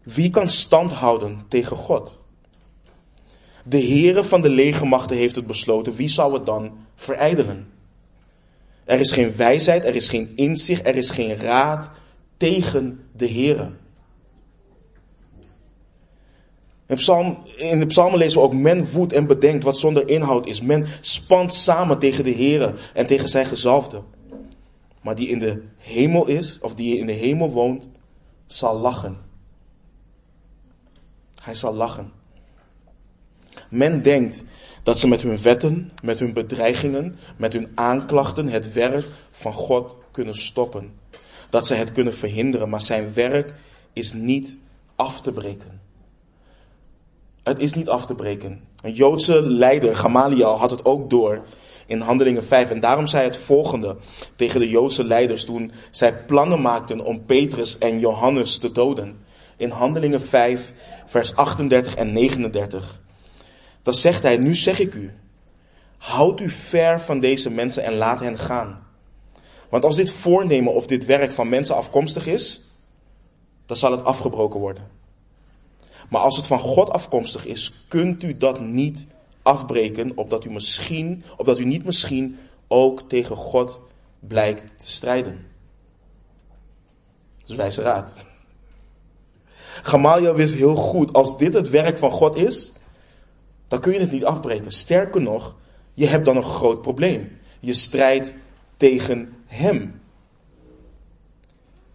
Wie 0.02 0.30
kan 0.30 0.49
stand 0.49 0.92
houden 0.92 1.44
tegen 1.49 1.76
God? 1.76 2.21
De 3.64 3.80
Heere 3.80 4.25
van 4.25 4.40
de 4.40 4.50
legermachten 4.50 5.16
heeft 5.16 5.37
het 5.37 5.47
besloten. 5.47 5.94
Wie 5.94 6.09
zou 6.09 6.35
het 6.35 6.47
dan 6.47 6.73
verijdelen? 6.94 7.73
Er 8.85 9.00
is 9.00 9.11
geen 9.11 9.37
wijsheid, 9.37 9.85
er 9.85 9.94
is 9.94 10.09
geen 10.09 10.32
inzicht, 10.37 10.87
er 10.87 10.94
is 10.94 11.11
geen 11.11 11.37
raad 11.37 11.90
tegen 12.37 13.00
de 13.16 13.28
Heere. 13.28 13.71
In, 16.87 16.97
psalm, 16.97 17.38
de 17.59 17.87
psalmen 17.87 18.18
lezen 18.18 18.38
we 18.38 18.44
ook, 18.44 18.54
men 18.54 18.87
voedt 18.87 19.12
en 19.12 19.26
bedenkt 19.26 19.64
wat 19.64 19.78
zonder 19.78 20.09
inhoud 20.09 20.47
is. 20.47 20.61
Men 20.61 20.87
spant 21.00 21.54
samen 21.54 21.99
tegen 21.99 22.25
de 22.25 22.35
Heere 22.35 22.75
en 22.94 23.06
tegen 23.06 23.28
zijn 23.28 23.47
gezalfde. 23.47 24.02
Maar 25.00 25.14
die 25.14 25.28
in 25.28 25.38
de 25.38 25.62
hemel 25.76 26.26
is, 26.26 26.59
of 26.61 26.75
die 26.75 26.99
in 26.99 27.06
de 27.06 27.12
hemel 27.12 27.50
woont, 27.50 27.88
zal 28.47 28.78
lachen. 28.78 29.18
Hij 31.42 31.54
zal 31.54 31.75
lachen. 31.75 32.12
Men 33.68 34.02
denkt 34.02 34.44
dat 34.82 34.99
ze 34.99 35.08
met 35.08 35.22
hun 35.22 35.42
wetten, 35.42 35.90
met 36.02 36.18
hun 36.18 36.32
bedreigingen, 36.32 37.18
met 37.37 37.52
hun 37.52 37.68
aanklachten 37.75 38.49
het 38.49 38.72
werk 38.72 39.04
van 39.30 39.52
God 39.52 39.96
kunnen 40.11 40.37
stoppen. 40.37 40.92
Dat 41.50 41.66
ze 41.66 41.75
het 41.75 41.92
kunnen 41.92 42.14
verhinderen, 42.14 42.68
maar 42.68 42.82
zijn 42.82 43.14
werk 43.14 43.54
is 43.92 44.12
niet 44.12 44.58
af 44.96 45.20
te 45.20 45.32
breken. 45.32 45.80
Het 47.42 47.58
is 47.58 47.72
niet 47.72 47.88
af 47.88 48.06
te 48.06 48.14
breken. 48.14 48.64
Een 48.82 48.92
Joodse 48.92 49.42
leider, 49.50 49.96
Gamaliel, 49.96 50.58
had 50.58 50.70
het 50.70 50.84
ook 50.84 51.11
door 51.11 51.42
in 51.87 52.00
Handelingen 52.00 52.44
5. 52.44 52.70
En 52.70 52.80
daarom 52.80 53.06
zei 53.06 53.25
het 53.25 53.37
volgende 53.37 53.96
tegen 54.37 54.61
de 54.61 54.68
Joodse 54.68 55.04
leiders 55.04 55.44
toen 55.44 55.72
zij 55.90 56.25
plannen 56.25 56.61
maakten 56.61 57.00
om 57.00 57.25
Petrus 57.25 57.78
en 57.78 57.99
Johannes 57.99 58.58
te 58.58 58.72
doden. 58.72 59.18
In 59.56 59.71
Handelingen 59.71 60.23
5, 60.23 60.73
vers 61.06 61.37
38 61.37 61.94
en 61.94 62.12
39. 62.12 63.00
Dan 63.82 63.94
zegt 63.94 64.23
hij, 64.23 64.37
nu 64.37 64.54
zeg 64.54 64.78
ik 64.78 64.94
u, 64.94 65.14
houd 65.97 66.40
u 66.40 66.50
ver 66.50 67.00
van 67.00 67.21
deze 67.21 67.50
mensen 67.50 67.85
en 67.85 67.94
laat 67.94 68.21
hen 68.21 68.38
gaan. 68.38 68.87
Want 69.68 69.85
als 69.85 69.97
dit 69.97 70.11
voornemen 70.11 70.75
of 70.75 70.87
dit 70.87 71.04
werk 71.04 71.32
van 71.32 71.49
mensen 71.49 71.76
afkomstig 71.76 72.26
is, 72.26 72.61
dan 73.66 73.76
zal 73.76 73.90
het 73.90 74.04
afgebroken 74.04 74.61
worden. 74.61 74.88
Maar 76.09 76.21
als 76.21 76.37
het 76.37 76.47
van 76.47 76.59
God 76.59 76.90
afkomstig 76.90 77.47
is, 77.47 77.73
kunt 77.88 78.23
u 78.23 78.37
dat 78.37 78.61
niet 78.61 79.06
afbreken, 79.42 80.16
opdat 80.16 80.44
u 80.44 80.50
misschien, 80.50 81.25
opdat 81.37 81.59
u 81.59 81.64
niet 81.64 81.85
misschien 81.85 82.38
ook 82.68 83.09
tegen 83.09 83.37
God 83.37 83.80
blijkt 84.18 84.78
te 84.78 84.90
strijden. 84.90 85.47
Dat 87.38 87.50
is 87.50 87.56
wijze 87.56 87.82
raad. 87.82 88.25
Gamaliel 89.82 90.34
wist 90.34 90.54
heel 90.54 90.76
goed, 90.76 91.12
als 91.12 91.38
dit 91.38 91.54
het 91.54 91.70
werk 91.70 91.98
van 91.98 92.10
God 92.10 92.36
is, 92.36 92.72
dan 93.68 93.80
kun 93.80 93.92
je 93.92 94.00
het 94.00 94.12
niet 94.12 94.24
afbreken. 94.24 94.70
Sterker 94.70 95.22
nog, 95.22 95.54
je 95.94 96.06
hebt 96.06 96.24
dan 96.24 96.36
een 96.36 96.44
groot 96.44 96.82
probleem. 96.82 97.38
Je 97.60 97.72
strijdt 97.72 98.34
tegen 98.76 99.34
Hem. 99.46 100.00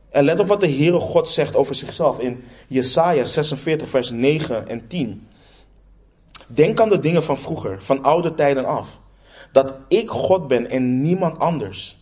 En 0.10 0.24
let 0.24 0.40
op 0.40 0.48
wat 0.48 0.60
de 0.60 0.70
Heere 0.70 1.00
God 1.00 1.30
zegt 1.30 1.56
over 1.56 1.76
zichzelf 1.76 2.20
in 2.20 2.44
Jesaja 2.68 3.26
46, 3.26 3.90
vers 3.90 4.10
9 4.10 4.68
en 4.68 4.88
10. 4.88 5.28
Denk 6.48 6.80
aan 6.80 6.90
de 6.90 7.00
dingen 7.00 7.24
van 7.24 7.38
vroeger, 7.38 7.82
van 7.82 8.04
oude 8.04 8.34
tijden 8.34 8.66
af. 8.66 9.00
Dat 9.52 9.74
ik 9.88 10.10
God 10.10 10.48
ben 10.48 10.70
en 10.70 11.02
niemand 11.02 11.40
anders. 11.40 11.98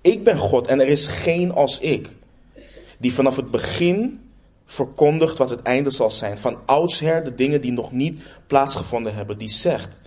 Ik 0.00 0.24
ben 0.24 0.38
God 0.38 0.66
en 0.66 0.80
er 0.80 0.86
is 0.86 1.06
geen 1.06 1.52
als 1.52 1.78
ik. 1.78 2.08
Die 2.98 3.14
vanaf 3.14 3.36
het 3.36 3.50
begin 3.50 4.20
verkondigt 4.70 5.38
wat 5.38 5.50
het 5.50 5.62
einde 5.62 5.90
zal 5.90 6.10
zijn. 6.10 6.38
Van 6.38 6.58
oudsher 6.66 7.24
de 7.24 7.34
dingen 7.34 7.60
die 7.60 7.72
nog 7.72 7.92
niet 7.92 8.22
plaatsgevonden 8.46 9.14
hebben. 9.14 9.38
Die 9.38 9.48
zegt, 9.48 10.00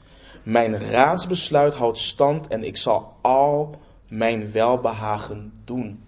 mijn 0.44 0.80
raadsbesluit 0.80 1.74
houdt 1.74 1.98
stand 1.98 2.48
en 2.48 2.64
ik 2.64 2.78
zal 2.78 3.16
al 3.22 3.76
mijn 4.10 4.52
welbehagen 4.52 5.54
doen. 5.66 6.04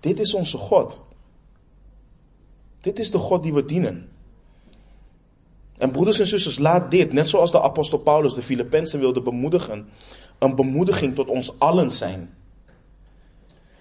Dit 0.00 0.20
is 0.20 0.34
onze 0.34 0.58
God. 0.58 1.02
Dit 2.80 2.98
is 2.98 3.10
de 3.10 3.18
God 3.18 3.42
die 3.42 3.54
we 3.54 3.64
dienen. 3.64 4.08
En 5.78 5.90
broeders 5.90 6.20
en 6.20 6.26
zusters, 6.26 6.58
laat 6.58 6.90
dit, 6.90 7.12
net 7.12 7.28
zoals 7.28 7.50
de 7.52 7.62
apostel 7.62 7.98
Paulus 7.98 8.34
de 8.34 8.42
Filippenzen 8.42 8.98
wilde 8.98 9.22
bemoedigen, 9.22 9.88
een 10.38 10.54
bemoediging 10.54 11.14
tot 11.14 11.28
ons 11.28 11.58
allen 11.58 11.90
zijn. 11.90 12.34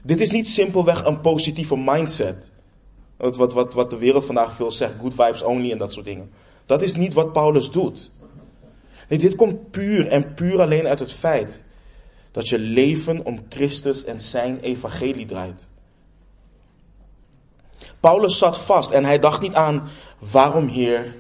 Dit 0.04 0.22
is 0.22 0.32
niet 0.32 0.48
simpelweg 0.48 1.06
een 1.06 1.22
positieve 1.22 1.78
mindset. 1.78 2.52
Wat, 3.22 3.36
wat, 3.36 3.54
wat, 3.54 3.74
wat 3.74 3.90
de 3.90 3.98
wereld 3.98 4.26
vandaag 4.26 4.56
veel 4.56 4.72
zegt, 4.72 4.94
good 5.00 5.14
vibes 5.14 5.42
only 5.42 5.72
en 5.72 5.78
dat 5.78 5.94
soort 5.94 6.06
dingen. 6.06 6.32
Dat 6.66 6.82
is 6.82 6.96
niet 6.96 7.14
wat 7.14 7.34
Paulus 7.34 7.72
doet. 7.72 8.12
Nee, 9.10 9.20
dit 9.20 9.36
komt 9.36 9.72
puur 9.72 10.08
en 10.08 10.34
puur 10.34 10.62
alleen 10.62 10.88
uit 10.88 11.00
het 11.00 11.14
feit 11.14 11.64
dat 12.32 12.50
je 12.50 12.60
leven 12.60 13.26
om 13.26 13.40
Christus 13.50 14.04
en 14.04 14.20
zijn 14.20 14.60
evangelie 14.60 15.26
draait. 15.26 15.70
Paulus 18.00 18.38
zat 18.38 18.60
vast 18.60 18.92
en 18.92 19.06
hij 19.06 19.20
dacht 19.20 19.42
niet 19.42 19.54
aan, 19.54 19.90
waarom 20.32 20.68
Heer? 20.68 21.16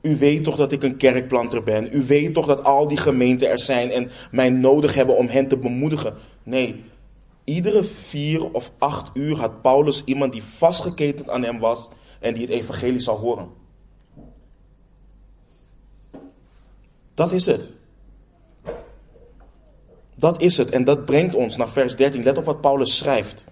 U 0.00 0.16
weet 0.16 0.44
toch 0.44 0.56
dat 0.56 0.72
ik 0.72 0.82
een 0.82 0.96
kerkplanter 0.96 1.62
ben. 1.62 1.88
U 1.96 2.02
weet 2.02 2.34
toch 2.34 2.46
dat 2.46 2.64
al 2.64 2.88
die 2.88 2.96
gemeenten 2.96 3.50
er 3.50 3.60
zijn 3.60 3.90
en 3.90 4.10
mij 4.30 4.50
nodig 4.50 4.94
hebben 4.94 5.16
om 5.16 5.28
hen 5.28 5.48
te 5.48 5.56
bemoedigen. 5.56 6.14
Nee, 6.42 6.84
iedere 7.50 7.84
vier 7.84 8.52
of 8.52 8.72
acht 8.78 9.10
uur 9.14 9.36
had 9.36 9.62
Paulus 9.62 10.02
iemand 10.04 10.32
die 10.32 10.42
vastgeketend 10.42 11.28
aan 11.28 11.42
hem 11.42 11.58
was 11.58 11.88
en 12.20 12.34
die 12.34 12.42
het 12.42 12.50
evangelie 12.50 13.00
zou 13.00 13.18
horen. 13.18 13.48
Dat 17.14 17.32
is 17.32 17.46
het. 17.46 17.76
Dat 20.14 20.42
is 20.42 20.56
het. 20.56 20.70
En 20.70 20.84
dat 20.84 21.04
brengt 21.04 21.34
ons 21.34 21.56
naar 21.56 21.68
vers 21.68 21.96
13. 21.96 22.22
Let 22.22 22.38
op 22.38 22.44
wat 22.44 22.60
Paulus 22.60 22.96
schrijft. 22.96 23.46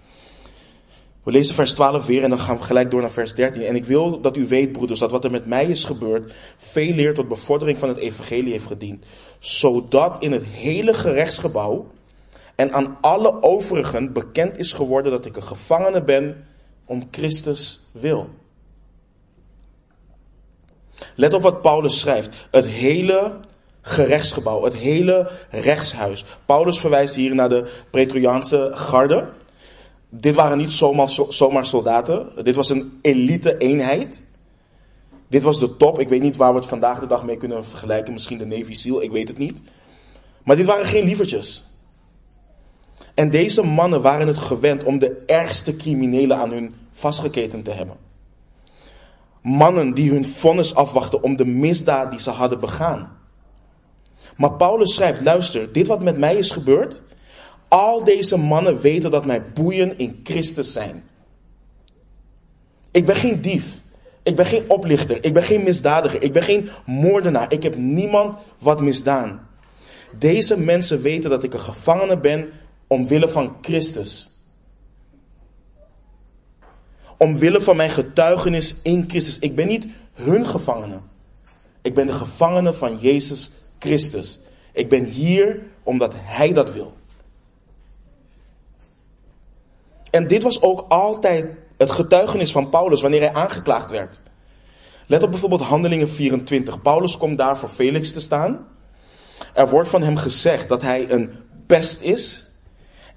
We 1.22 1.30
lezen 1.30 1.54
vers 1.54 1.72
12 1.72 2.06
weer 2.06 2.22
en 2.22 2.30
dan 2.30 2.38
gaan 2.38 2.56
we 2.56 2.62
gelijk 2.62 2.90
door 2.90 3.00
naar 3.00 3.10
vers 3.10 3.34
13. 3.34 3.62
En 3.62 3.76
ik 3.76 3.84
wil 3.84 4.20
dat 4.20 4.36
u 4.36 4.46
weet, 4.46 4.72
broeders, 4.72 5.00
dat 5.00 5.10
wat 5.10 5.24
er 5.24 5.30
met 5.30 5.46
mij 5.46 5.66
is 5.66 5.84
gebeurd, 5.84 6.32
veel 6.56 6.94
leer 6.94 7.14
tot 7.14 7.28
bevordering 7.28 7.78
van 7.78 7.88
het 7.88 7.98
evangelie 7.98 8.52
heeft 8.52 8.66
gediend. 8.66 9.04
Zodat 9.38 10.22
in 10.22 10.32
het 10.32 10.44
hele 10.44 10.94
gerechtsgebouw 10.94 11.86
en 12.58 12.72
aan 12.72 12.98
alle 13.00 13.42
overigen 13.42 14.12
bekend 14.12 14.58
is 14.58 14.72
geworden 14.72 15.12
dat 15.12 15.26
ik 15.26 15.36
een 15.36 15.42
gevangene 15.42 16.02
ben 16.02 16.46
om 16.84 17.08
Christus 17.10 17.80
wil. 17.92 18.28
Let 21.14 21.34
op 21.34 21.42
wat 21.42 21.62
Paulus 21.62 22.00
schrijft. 22.00 22.48
Het 22.50 22.66
hele 22.66 23.36
gerechtsgebouw, 23.80 24.62
het 24.62 24.74
hele 24.74 25.30
rechtshuis. 25.50 26.24
Paulus 26.46 26.78
verwijst 26.78 27.14
hier 27.14 27.34
naar 27.34 27.48
de 27.48 27.70
Pretoriaanse 27.90 28.70
garde. 28.74 29.28
Dit 30.08 30.34
waren 30.34 30.58
niet 30.58 30.72
zomaar, 30.72 31.10
zomaar 31.28 31.66
soldaten. 31.66 32.44
Dit 32.44 32.54
was 32.54 32.68
een 32.68 32.98
elite 33.02 33.56
eenheid. 33.56 34.24
Dit 35.28 35.42
was 35.42 35.58
de 35.58 35.76
top. 35.76 35.98
Ik 35.98 36.08
weet 36.08 36.22
niet 36.22 36.36
waar 36.36 36.52
we 36.52 36.58
het 36.58 36.68
vandaag 36.68 37.00
de 37.00 37.06
dag 37.06 37.24
mee 37.24 37.36
kunnen 37.36 37.64
vergelijken. 37.64 38.12
Misschien 38.12 38.38
de 38.38 38.46
Navy 38.46 38.72
SEAL, 38.72 39.02
ik 39.02 39.10
weet 39.10 39.28
het 39.28 39.38
niet. 39.38 39.60
Maar 40.44 40.56
dit 40.56 40.66
waren 40.66 40.86
geen 40.86 41.04
lievertjes. 41.04 41.67
En 43.18 43.30
deze 43.30 43.62
mannen 43.62 44.02
waren 44.02 44.26
het 44.26 44.38
gewend 44.38 44.84
om 44.84 44.98
de 44.98 45.22
ergste 45.26 45.76
criminelen 45.76 46.36
aan 46.36 46.50
hun 46.50 46.74
vastgeketen 46.92 47.62
te 47.62 47.70
hebben. 47.70 47.96
Mannen 49.42 49.94
die 49.94 50.10
hun 50.10 50.24
vonnis 50.24 50.74
afwachten 50.74 51.22
om 51.22 51.36
de 51.36 51.44
misdaad 51.44 52.10
die 52.10 52.20
ze 52.20 52.30
hadden 52.30 52.60
begaan. 52.60 53.18
Maar 54.36 54.52
Paulus 54.52 54.94
schrijft, 54.94 55.20
luister, 55.20 55.72
dit 55.72 55.86
wat 55.86 56.02
met 56.02 56.18
mij 56.18 56.36
is 56.36 56.50
gebeurd, 56.50 57.02
al 57.68 58.04
deze 58.04 58.36
mannen 58.36 58.80
weten 58.80 59.10
dat 59.10 59.24
mijn 59.24 59.44
boeien 59.54 59.98
in 59.98 60.20
Christus 60.22 60.72
zijn. 60.72 61.04
Ik 62.90 63.06
ben 63.06 63.16
geen 63.16 63.40
dief. 63.40 63.66
Ik 64.22 64.36
ben 64.36 64.46
geen 64.46 64.64
oplichter. 64.70 65.24
Ik 65.24 65.32
ben 65.32 65.42
geen 65.42 65.62
misdadiger. 65.62 66.22
Ik 66.22 66.32
ben 66.32 66.42
geen 66.42 66.68
moordenaar. 66.86 67.52
Ik 67.52 67.62
heb 67.62 67.76
niemand 67.76 68.36
wat 68.58 68.80
misdaan. 68.80 69.48
Deze 70.18 70.58
mensen 70.58 71.02
weten 71.02 71.30
dat 71.30 71.44
ik 71.44 71.54
een 71.54 71.60
gevangene 71.60 72.18
ben 72.18 72.48
omwille 72.88 73.28
van 73.28 73.56
Christus. 73.60 74.30
Omwille 77.16 77.60
van 77.60 77.76
mijn 77.76 77.90
getuigenis 77.90 78.74
in 78.82 79.04
Christus. 79.08 79.38
Ik 79.38 79.54
ben 79.56 79.66
niet 79.66 79.86
hun 80.12 80.46
gevangene. 80.46 80.98
Ik 81.82 81.94
ben 81.94 82.06
de 82.06 82.12
gevangene 82.12 82.72
van 82.72 82.98
Jezus 82.98 83.50
Christus. 83.78 84.38
Ik 84.72 84.88
ben 84.88 85.04
hier 85.04 85.62
omdat 85.82 86.14
Hij 86.16 86.52
dat 86.52 86.72
wil. 86.72 86.96
En 90.10 90.28
dit 90.28 90.42
was 90.42 90.62
ook 90.62 90.84
altijd 90.88 91.56
het 91.76 91.90
getuigenis 91.90 92.52
van 92.52 92.70
Paulus 92.70 93.00
wanneer 93.00 93.20
hij 93.20 93.32
aangeklaagd 93.32 93.90
werd. 93.90 94.20
Let 95.06 95.22
op 95.22 95.30
bijvoorbeeld 95.30 95.60
Handelingen 95.60 96.08
24. 96.08 96.82
Paulus 96.82 97.16
komt 97.16 97.38
daar 97.38 97.58
voor 97.58 97.68
Felix 97.68 98.12
te 98.12 98.20
staan. 98.20 98.66
Er 99.54 99.68
wordt 99.68 99.88
van 99.88 100.02
hem 100.02 100.16
gezegd 100.16 100.68
dat 100.68 100.82
hij 100.82 101.10
een 101.10 101.32
pest 101.66 102.02
is 102.02 102.47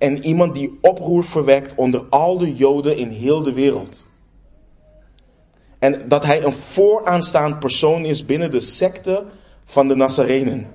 en 0.01 0.25
iemand 0.25 0.53
die 0.53 0.77
oproer 0.81 1.23
verwekt 1.23 1.75
onder 1.75 2.05
al 2.09 2.37
de 2.37 2.55
Joden 2.55 2.97
in 2.97 3.09
heel 3.09 3.43
de 3.43 3.53
wereld. 3.53 4.05
En 5.79 6.07
dat 6.07 6.25
hij 6.25 6.43
een 6.43 6.53
vooraanstaand 6.53 7.59
persoon 7.59 8.05
is 8.05 8.25
binnen 8.25 8.51
de 8.51 8.59
secte 8.59 9.25
van 9.65 9.87
de 9.87 9.95
Nazarenen. 9.95 10.73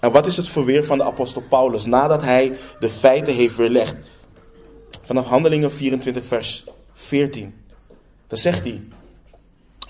En 0.00 0.12
wat 0.12 0.26
is 0.26 0.36
het 0.36 0.48
verweer 0.48 0.84
van 0.84 0.98
de 0.98 1.04
apostel 1.04 1.42
Paulus 1.48 1.84
nadat 1.84 2.22
hij 2.22 2.56
de 2.80 2.88
feiten 2.88 3.34
heeft 3.34 3.56
weerlegd? 3.56 3.96
Vanaf 5.02 5.26
Handelingen 5.26 5.72
24, 5.72 6.24
vers 6.24 6.64
14. 6.92 7.54
Dan 8.26 8.38
zegt 8.38 8.62
hij: 8.62 8.82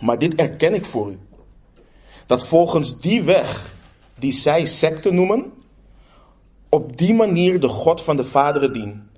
Maar 0.00 0.18
dit 0.18 0.34
erken 0.34 0.74
ik 0.74 0.84
voor 0.84 1.10
u. 1.10 1.18
Dat 2.26 2.46
volgens 2.46 3.00
die 3.00 3.22
weg 3.22 3.74
die 4.18 4.32
zij 4.32 4.64
secte 4.64 5.12
noemen, 5.12 5.52
op 6.76 6.96
die 6.96 7.14
manier 7.14 7.60
de 7.60 7.68
God 7.68 8.02
van 8.02 8.16
de 8.16 8.24
vaderen 8.24 8.72
dien. 8.72 9.10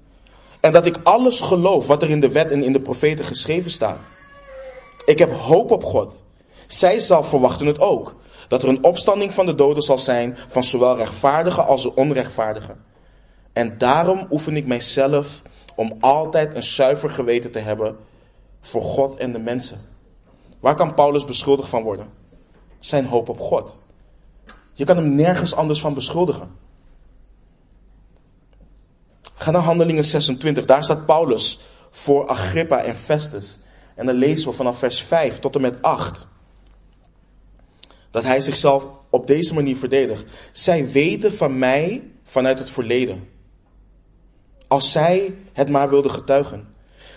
En 0.60 0.72
dat 0.72 0.86
ik 0.86 1.00
alles 1.02 1.40
geloof 1.40 1.86
wat 1.86 2.02
er 2.02 2.10
in 2.10 2.20
de 2.20 2.32
wet 2.32 2.50
en 2.52 2.62
in 2.62 2.72
de 2.72 2.80
profeten 2.80 3.24
geschreven 3.24 3.70
staat. 3.70 3.98
Ik 5.04 5.18
heb 5.18 5.32
hoop 5.32 5.70
op 5.70 5.84
God. 5.84 6.22
Zij 6.66 6.98
zelf 6.98 7.28
verwachten 7.28 7.66
het 7.66 7.80
ook. 7.80 8.16
Dat 8.48 8.62
er 8.62 8.68
een 8.68 8.84
opstanding 8.84 9.34
van 9.34 9.46
de 9.46 9.54
doden 9.54 9.82
zal 9.82 9.98
zijn 9.98 10.36
van 10.48 10.64
zowel 10.64 10.96
rechtvaardigen 10.96 11.66
als 11.66 11.94
onrechtvaardigen. 11.94 12.84
En 13.52 13.78
daarom 13.78 14.26
oefen 14.30 14.56
ik 14.56 14.66
mijzelf 14.66 15.42
om 15.74 15.92
altijd 16.00 16.54
een 16.54 16.62
zuiver 16.62 17.10
geweten 17.10 17.50
te 17.50 17.58
hebben 17.58 17.96
voor 18.60 18.82
God 18.82 19.16
en 19.16 19.32
de 19.32 19.38
mensen. 19.38 19.80
Waar 20.60 20.74
kan 20.74 20.94
Paulus 20.94 21.24
beschuldigd 21.24 21.68
van 21.68 21.82
worden? 21.82 22.08
Zijn 22.78 23.06
hoop 23.06 23.28
op 23.28 23.40
God. 23.40 23.78
Je 24.72 24.84
kan 24.84 24.96
hem 24.96 25.14
nergens 25.14 25.54
anders 25.54 25.80
van 25.80 25.94
beschuldigen. 25.94 26.50
Ga 29.34 29.50
naar 29.50 29.62
Handelingen 29.62 30.04
26. 30.04 30.64
Daar 30.64 30.84
staat 30.84 31.06
Paulus 31.06 31.58
voor 31.90 32.26
Agrippa 32.26 32.82
en 32.82 32.96
Festus. 32.96 33.56
En 33.94 34.06
dan 34.06 34.14
lezen 34.14 34.48
we 34.48 34.54
vanaf 34.54 34.78
vers 34.78 35.00
5 35.02 35.38
tot 35.38 35.54
en 35.54 35.60
met 35.60 35.82
8. 35.82 36.26
Dat 38.10 38.22
hij 38.22 38.40
zichzelf 38.40 38.84
op 39.10 39.26
deze 39.26 39.54
manier 39.54 39.76
verdedigt. 39.76 40.24
Zij 40.52 40.90
weten 40.90 41.32
van 41.32 41.58
mij 41.58 42.02
vanuit 42.22 42.58
het 42.58 42.70
verleden. 42.70 43.28
Als 44.68 44.92
zij 44.92 45.34
het 45.52 45.68
maar 45.68 45.88
wilden 45.88 46.10
getuigen. 46.10 46.68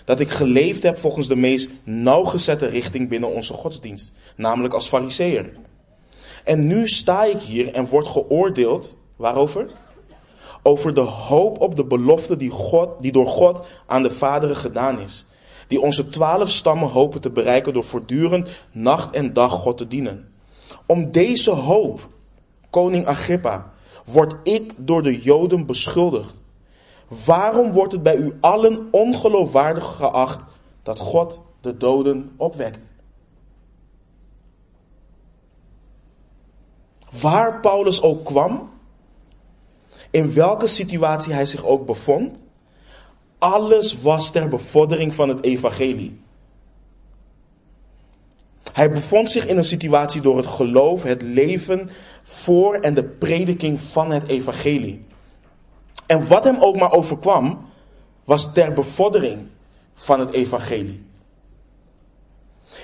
Dat 0.04 0.20
ik 0.20 0.30
geleefd 0.30 0.82
heb 0.82 0.98
volgens 0.98 1.28
de 1.28 1.36
meest 1.36 1.70
nauwgezette 1.84 2.66
richting 2.66 3.08
binnen 3.08 3.34
onze 3.34 3.52
godsdienst. 3.52 4.12
Namelijk 4.36 4.74
als 4.74 4.88
fariseer. 4.88 5.52
En 6.44 6.66
nu 6.66 6.88
sta 6.88 7.24
ik 7.24 7.38
hier 7.38 7.72
en 7.72 7.86
word 7.86 8.06
geoordeeld. 8.06 8.96
Waarover? 9.16 9.70
Over 10.62 10.94
de 10.94 11.00
hoop 11.00 11.60
op 11.60 11.76
de 11.76 11.84
belofte 11.84 12.36
die, 12.36 12.50
God, 12.50 12.88
die 13.00 13.12
door 13.12 13.26
God 13.26 13.66
aan 13.86 14.02
de 14.02 14.10
vaderen 14.10 14.56
gedaan 14.56 14.98
is. 15.00 15.24
Die 15.68 15.80
onze 15.80 16.08
twaalf 16.08 16.50
stammen 16.50 16.88
hopen 16.88 17.20
te 17.20 17.30
bereiken 17.30 17.72
door 17.72 17.84
voortdurend 17.84 18.48
nacht 18.72 19.14
en 19.14 19.32
dag 19.32 19.52
God 19.52 19.76
te 19.78 19.88
dienen. 19.88 20.28
Om 20.86 21.10
deze 21.10 21.50
hoop, 21.50 22.08
koning 22.70 23.06
Agrippa, 23.06 23.72
word 24.04 24.34
ik 24.42 24.72
door 24.76 25.02
de 25.02 25.20
Joden 25.20 25.66
beschuldigd. 25.66 26.34
Waarom 27.24 27.72
wordt 27.72 27.92
het 27.92 28.02
bij 28.02 28.16
u 28.16 28.36
allen 28.40 28.88
ongeloofwaardig 28.90 29.96
geacht 29.96 30.44
dat 30.82 30.98
God 30.98 31.40
de 31.60 31.76
doden 31.76 32.32
opwekt? 32.36 32.92
Waar 37.20 37.60
Paulus 37.60 38.02
ook 38.02 38.24
kwam, 38.24 38.70
in 40.12 40.32
welke 40.34 40.66
situatie 40.66 41.32
hij 41.32 41.44
zich 41.44 41.64
ook 41.64 41.86
bevond, 41.86 42.44
alles 43.38 44.00
was 44.00 44.30
ter 44.30 44.48
bevordering 44.48 45.14
van 45.14 45.28
het 45.28 45.44
evangelie. 45.44 46.20
Hij 48.72 48.92
bevond 48.92 49.30
zich 49.30 49.46
in 49.46 49.56
een 49.56 49.64
situatie 49.64 50.20
door 50.20 50.36
het 50.36 50.46
geloof, 50.46 51.02
het 51.02 51.22
leven 51.22 51.90
voor 52.22 52.74
en 52.74 52.94
de 52.94 53.04
prediking 53.04 53.80
van 53.80 54.10
het 54.10 54.28
evangelie. 54.28 55.04
En 56.06 56.26
wat 56.26 56.44
hem 56.44 56.56
ook 56.60 56.76
maar 56.76 56.92
overkwam, 56.92 57.66
was 58.24 58.52
ter 58.52 58.72
bevordering 58.72 59.40
van 59.94 60.20
het 60.20 60.30
evangelie. 60.30 61.01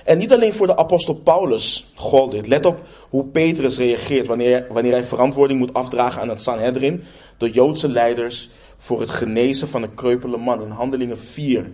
En 0.04 0.18
niet 0.18 0.32
alleen 0.32 0.52
voor 0.52 0.66
de 0.66 0.76
apostel 0.76 1.14
Paulus 1.14 1.86
gold 1.94 2.30
dit. 2.30 2.46
Let 2.46 2.66
op 2.66 2.80
hoe 3.08 3.24
Petrus 3.24 3.78
reageert 3.78 4.26
wanneer, 4.26 4.66
wanneer 4.70 4.92
hij 4.92 5.04
verantwoording 5.04 5.58
moet 5.58 5.74
afdragen 5.74 6.20
aan 6.20 6.28
het 6.28 6.42
Sanhedrin. 6.42 7.02
De 7.38 7.50
Joodse 7.50 7.88
leiders 7.88 8.50
voor 8.76 9.00
het 9.00 9.10
genezen 9.10 9.68
van 9.68 9.82
een 9.82 9.94
kreupele 9.94 10.36
man. 10.36 10.62
In 10.62 10.70
Handelingen 10.70 11.18
4 11.18 11.70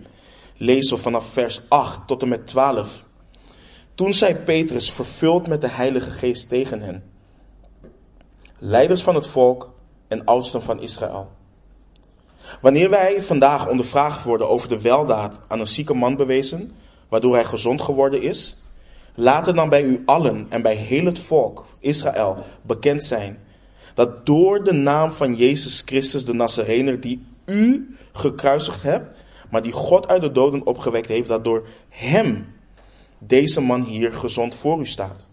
lezen 0.57 0.95
we 0.95 1.01
vanaf 1.01 1.25
vers 1.25 1.61
8 1.67 2.07
tot 2.07 2.21
en 2.21 2.27
met 2.27 2.47
12. 2.47 3.03
Toen 3.95 4.13
zei 4.13 4.35
Petrus, 4.35 4.91
vervuld 4.91 5.47
met 5.47 5.61
de 5.61 5.69
Heilige 5.69 6.11
Geest 6.11 6.49
tegen 6.49 6.81
hen. 6.81 7.03
Leiders 8.57 9.03
van 9.03 9.15
het 9.15 9.27
volk 9.27 9.73
en 10.07 10.25
oudsten 10.25 10.61
van 10.61 10.81
Israël. 10.81 11.31
Wanneer 12.61 12.89
wij 12.89 13.21
vandaag 13.21 13.67
ondervraagd 13.67 14.23
worden 14.23 14.49
over 14.49 14.69
de 14.69 14.81
weldaad 14.81 15.41
aan 15.47 15.59
een 15.59 15.67
zieke 15.67 15.93
man 15.93 16.15
bewezen, 16.15 16.75
waardoor 17.09 17.33
hij 17.33 17.45
gezond 17.45 17.81
geworden 17.81 18.21
is, 18.21 18.55
laat 19.15 19.45
het 19.45 19.55
dan 19.55 19.69
bij 19.69 19.83
u 19.83 20.01
allen 20.05 20.45
en 20.49 20.61
bij 20.61 20.75
heel 20.75 21.05
het 21.05 21.19
volk 21.19 21.65
Israël 21.79 22.37
bekend 22.61 23.03
zijn 23.03 23.39
dat 23.95 24.25
door 24.25 24.63
de 24.63 24.73
naam 24.73 25.11
van 25.11 25.35
Jezus 25.35 25.81
Christus 25.85 26.25
de 26.25 26.33
Nazarener 26.33 27.01
die 27.01 27.25
u 27.45 27.95
gekruisigd 28.11 28.81
hebt, 28.81 29.17
maar 29.49 29.61
die 29.61 29.71
God 29.71 30.07
uit 30.07 30.21
de 30.21 30.31
doden 30.31 30.65
opgewekt 30.65 31.07
heeft, 31.07 31.27
dat 31.27 31.43
door 31.43 31.67
hem 31.89 32.53
deze 33.17 33.61
man 33.61 33.83
hier 33.83 34.13
gezond 34.13 34.55
voor 34.55 34.79
u 34.79 34.85
staat. 34.85 35.27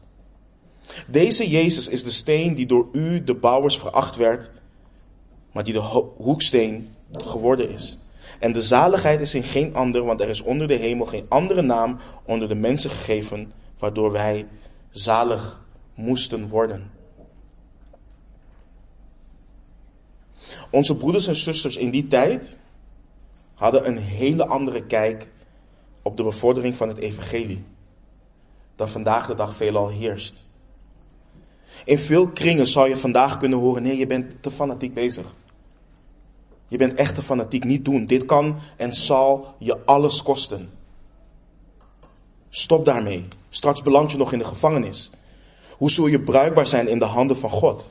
Deze 1.06 1.48
Jezus 1.48 1.88
is 1.88 2.04
de 2.04 2.10
steen 2.10 2.54
die 2.54 2.66
door 2.66 2.88
u, 2.92 3.24
de 3.24 3.34
bouwers, 3.34 3.78
veracht 3.78 4.16
werd, 4.16 4.50
maar 5.52 5.64
die 5.64 5.72
de 5.72 6.10
hoeksteen 6.16 6.94
geworden 7.12 7.70
is. 7.70 7.98
En 8.42 8.52
de 8.52 8.62
zaligheid 8.62 9.20
is 9.20 9.34
in 9.34 9.42
geen 9.42 9.74
ander, 9.74 10.04
want 10.04 10.20
er 10.20 10.28
is 10.28 10.40
onder 10.40 10.68
de 10.68 10.74
hemel 10.74 11.06
geen 11.06 11.26
andere 11.28 11.62
naam 11.62 11.98
onder 12.24 12.48
de 12.48 12.54
mensen 12.54 12.90
gegeven, 12.90 13.52
waardoor 13.78 14.12
wij 14.12 14.46
zalig 14.90 15.60
moesten 15.94 16.48
worden. 16.48 16.90
Onze 20.70 20.96
broeders 20.96 21.26
en 21.26 21.36
zusters 21.36 21.76
in 21.76 21.90
die 21.90 22.06
tijd 22.06 22.58
hadden 23.54 23.86
een 23.86 23.98
hele 23.98 24.46
andere 24.46 24.86
kijk 24.86 25.30
op 26.02 26.16
de 26.16 26.22
bevordering 26.22 26.76
van 26.76 26.88
het 26.88 26.98
evangelie 26.98 27.64
dan 28.76 28.88
vandaag 28.88 29.26
de 29.26 29.34
dag 29.34 29.56
veelal 29.56 29.88
heerst. 29.88 30.34
In 31.84 31.98
veel 31.98 32.28
kringen 32.28 32.66
zou 32.66 32.88
je 32.88 32.96
vandaag 32.96 33.36
kunnen 33.36 33.58
horen, 33.58 33.82
nee, 33.82 33.96
je 33.96 34.06
bent 34.06 34.42
te 34.42 34.50
fanatiek 34.50 34.94
bezig. 34.94 35.26
Je 36.72 36.78
bent 36.78 36.94
echt 36.94 37.14
te 37.14 37.22
fanatiek, 37.22 37.64
niet 37.64 37.84
doen. 37.84 38.06
Dit 38.06 38.24
kan 38.24 38.58
en 38.76 38.92
zal 38.92 39.54
je 39.58 39.84
alles 39.84 40.22
kosten. 40.22 40.70
Stop 42.48 42.84
daarmee. 42.84 43.28
Straks 43.48 43.82
beland 43.82 44.10
je 44.10 44.16
nog 44.16 44.32
in 44.32 44.38
de 44.38 44.44
gevangenis. 44.44 45.10
Hoe 45.76 45.90
zul 45.90 46.06
je 46.06 46.20
bruikbaar 46.20 46.66
zijn 46.66 46.88
in 46.88 46.98
de 46.98 47.04
handen 47.04 47.36
van 47.36 47.50
God? 47.50 47.90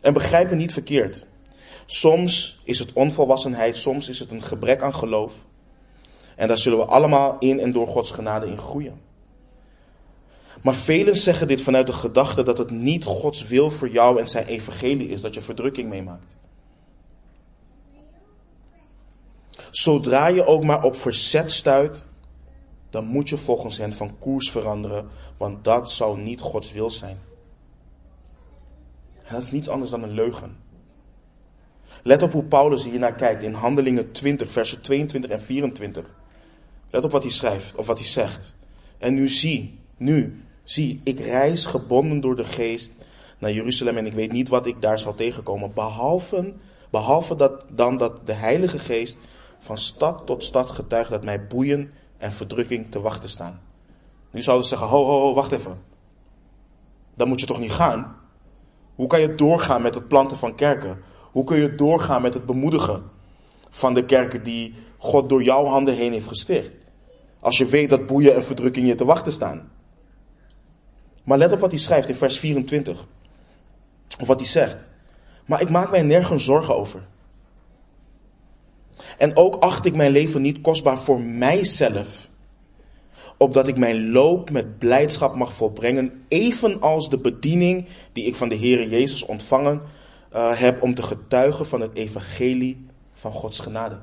En 0.00 0.12
begrijp 0.12 0.50
me 0.50 0.56
niet 0.56 0.72
verkeerd. 0.72 1.26
Soms 1.86 2.60
is 2.64 2.78
het 2.78 2.92
onvolwassenheid, 2.92 3.76
soms 3.76 4.08
is 4.08 4.18
het 4.18 4.30
een 4.30 4.42
gebrek 4.42 4.82
aan 4.82 4.94
geloof. 4.94 5.32
En 6.36 6.48
daar 6.48 6.58
zullen 6.58 6.78
we 6.78 6.84
allemaal 6.84 7.36
in 7.38 7.60
en 7.60 7.72
door 7.72 7.86
Gods 7.86 8.10
genade 8.10 8.46
in 8.46 8.58
groeien. 8.58 9.00
Maar 10.62 10.74
velen 10.74 11.16
zeggen 11.16 11.48
dit 11.48 11.62
vanuit 11.62 11.86
de 11.86 11.92
gedachte 11.92 12.42
dat 12.42 12.58
het 12.58 12.70
niet 12.70 13.04
Gods 13.04 13.42
wil 13.42 13.70
voor 13.70 13.88
jou 13.88 14.20
en 14.20 14.28
zijn 14.28 14.46
evangelie 14.46 15.08
is 15.08 15.20
dat 15.20 15.34
je 15.34 15.40
verdrukking 15.40 15.88
meemaakt. 15.88 16.40
Zodra 19.72 20.26
je 20.26 20.46
ook 20.46 20.64
maar 20.64 20.82
op 20.82 20.96
verzet 20.96 21.52
stuit, 21.52 22.04
dan 22.90 23.04
moet 23.04 23.28
je 23.28 23.36
volgens 23.36 23.76
hen 23.76 23.92
van 23.92 24.18
koers 24.18 24.50
veranderen, 24.50 25.08
want 25.36 25.64
dat 25.64 25.90
zou 25.90 26.20
niet 26.20 26.40
Gods 26.40 26.72
wil 26.72 26.90
zijn. 26.90 27.18
Dat 29.30 29.42
is 29.42 29.50
niets 29.50 29.68
anders 29.68 29.90
dan 29.90 30.02
een 30.02 30.14
leugen. 30.14 30.56
Let 32.02 32.22
op 32.22 32.32
hoe 32.32 32.44
Paulus 32.44 32.84
hiernaar 32.84 33.14
kijkt 33.14 33.42
in 33.42 33.52
Handelingen 33.52 34.12
20, 34.12 34.50
versen 34.50 34.80
22 34.80 35.30
en 35.30 35.42
24. 35.42 36.06
Let 36.90 37.04
op 37.04 37.10
wat 37.10 37.22
hij 37.22 37.32
schrijft 37.32 37.74
of 37.74 37.86
wat 37.86 37.98
hij 37.98 38.06
zegt. 38.06 38.54
En 38.98 39.14
nu 39.14 39.28
zie, 39.28 39.78
nu, 39.96 40.44
zie, 40.64 41.00
ik 41.04 41.20
reis 41.20 41.64
gebonden 41.64 42.20
door 42.20 42.36
de 42.36 42.44
geest 42.44 42.92
naar 43.38 43.52
Jeruzalem 43.52 43.96
en 43.96 44.06
ik 44.06 44.12
weet 44.12 44.32
niet 44.32 44.48
wat 44.48 44.66
ik 44.66 44.82
daar 44.82 44.98
zal 44.98 45.14
tegenkomen. 45.14 45.72
Behalve, 45.74 46.52
behalve 46.90 47.34
dat, 47.34 47.64
dan 47.68 47.96
dat 47.96 48.26
de 48.26 48.32
Heilige 48.32 48.78
Geest 48.78 49.18
van 49.62 49.78
stad 49.78 50.26
tot 50.26 50.44
stad 50.44 50.70
getuigt 50.70 51.10
dat 51.10 51.24
mij 51.24 51.46
boeien 51.46 51.92
en 52.18 52.32
verdrukking 52.32 52.90
te 52.90 53.00
wachten 53.00 53.28
staan. 53.28 53.60
Nu 54.30 54.42
zouden 54.42 54.66
ze 54.66 54.74
zeggen, 54.74 54.96
ho, 54.96 55.04
ho, 55.04 55.20
ho, 55.20 55.34
wacht 55.34 55.52
even. 55.52 55.80
Dan 57.14 57.28
moet 57.28 57.40
je 57.40 57.46
toch 57.46 57.58
niet 57.58 57.72
gaan? 57.72 58.16
Hoe 58.94 59.06
kan 59.06 59.20
je 59.20 59.34
doorgaan 59.34 59.82
met 59.82 59.94
het 59.94 60.08
planten 60.08 60.38
van 60.38 60.54
kerken? 60.54 61.02
Hoe 61.30 61.44
kun 61.44 61.56
je 61.56 61.74
doorgaan 61.74 62.22
met 62.22 62.34
het 62.34 62.46
bemoedigen 62.46 63.10
van 63.70 63.94
de 63.94 64.04
kerken 64.04 64.42
die 64.42 64.74
God 64.96 65.28
door 65.28 65.42
jouw 65.42 65.64
handen 65.64 65.94
heen 65.94 66.12
heeft 66.12 66.26
gesticht? 66.26 66.72
Als 67.40 67.58
je 67.58 67.66
weet 67.66 67.90
dat 67.90 68.06
boeien 68.06 68.34
en 68.34 68.44
verdrukking 68.44 68.86
je 68.86 68.94
te 68.94 69.04
wachten 69.04 69.32
staan. 69.32 69.70
Maar 71.22 71.38
let 71.38 71.52
op 71.52 71.58
wat 71.58 71.70
hij 71.70 71.80
schrijft 71.80 72.08
in 72.08 72.14
vers 72.14 72.38
24. 72.38 73.06
Of 74.20 74.26
wat 74.26 74.40
hij 74.40 74.48
zegt. 74.48 74.88
Maar 75.46 75.60
ik 75.60 75.70
maak 75.70 75.90
mij 75.90 76.02
nergens 76.02 76.44
zorgen 76.44 76.76
over. 76.76 77.06
En 79.18 79.36
ook 79.36 79.54
acht 79.54 79.84
ik 79.84 79.94
mijn 79.94 80.12
leven 80.12 80.42
niet 80.42 80.60
kostbaar 80.60 81.00
voor 81.00 81.20
mijzelf. 81.20 82.30
Opdat 83.36 83.68
ik 83.68 83.76
mijn 83.76 84.10
loop 84.10 84.50
met 84.50 84.78
blijdschap 84.78 85.34
mag 85.34 85.52
volbrengen. 85.52 86.24
Evenals 86.28 87.10
de 87.10 87.18
bediening 87.18 87.86
die 88.12 88.24
ik 88.24 88.36
van 88.36 88.48
de 88.48 88.54
Heer 88.54 88.88
Jezus 88.88 89.24
ontvangen 89.24 89.82
uh, 90.34 90.58
heb 90.58 90.82
om 90.82 90.94
te 90.94 91.02
getuigen 91.02 91.66
van 91.66 91.80
het 91.80 91.94
evangelie 91.94 92.86
van 93.14 93.32
Gods 93.32 93.58
genade. 93.58 93.98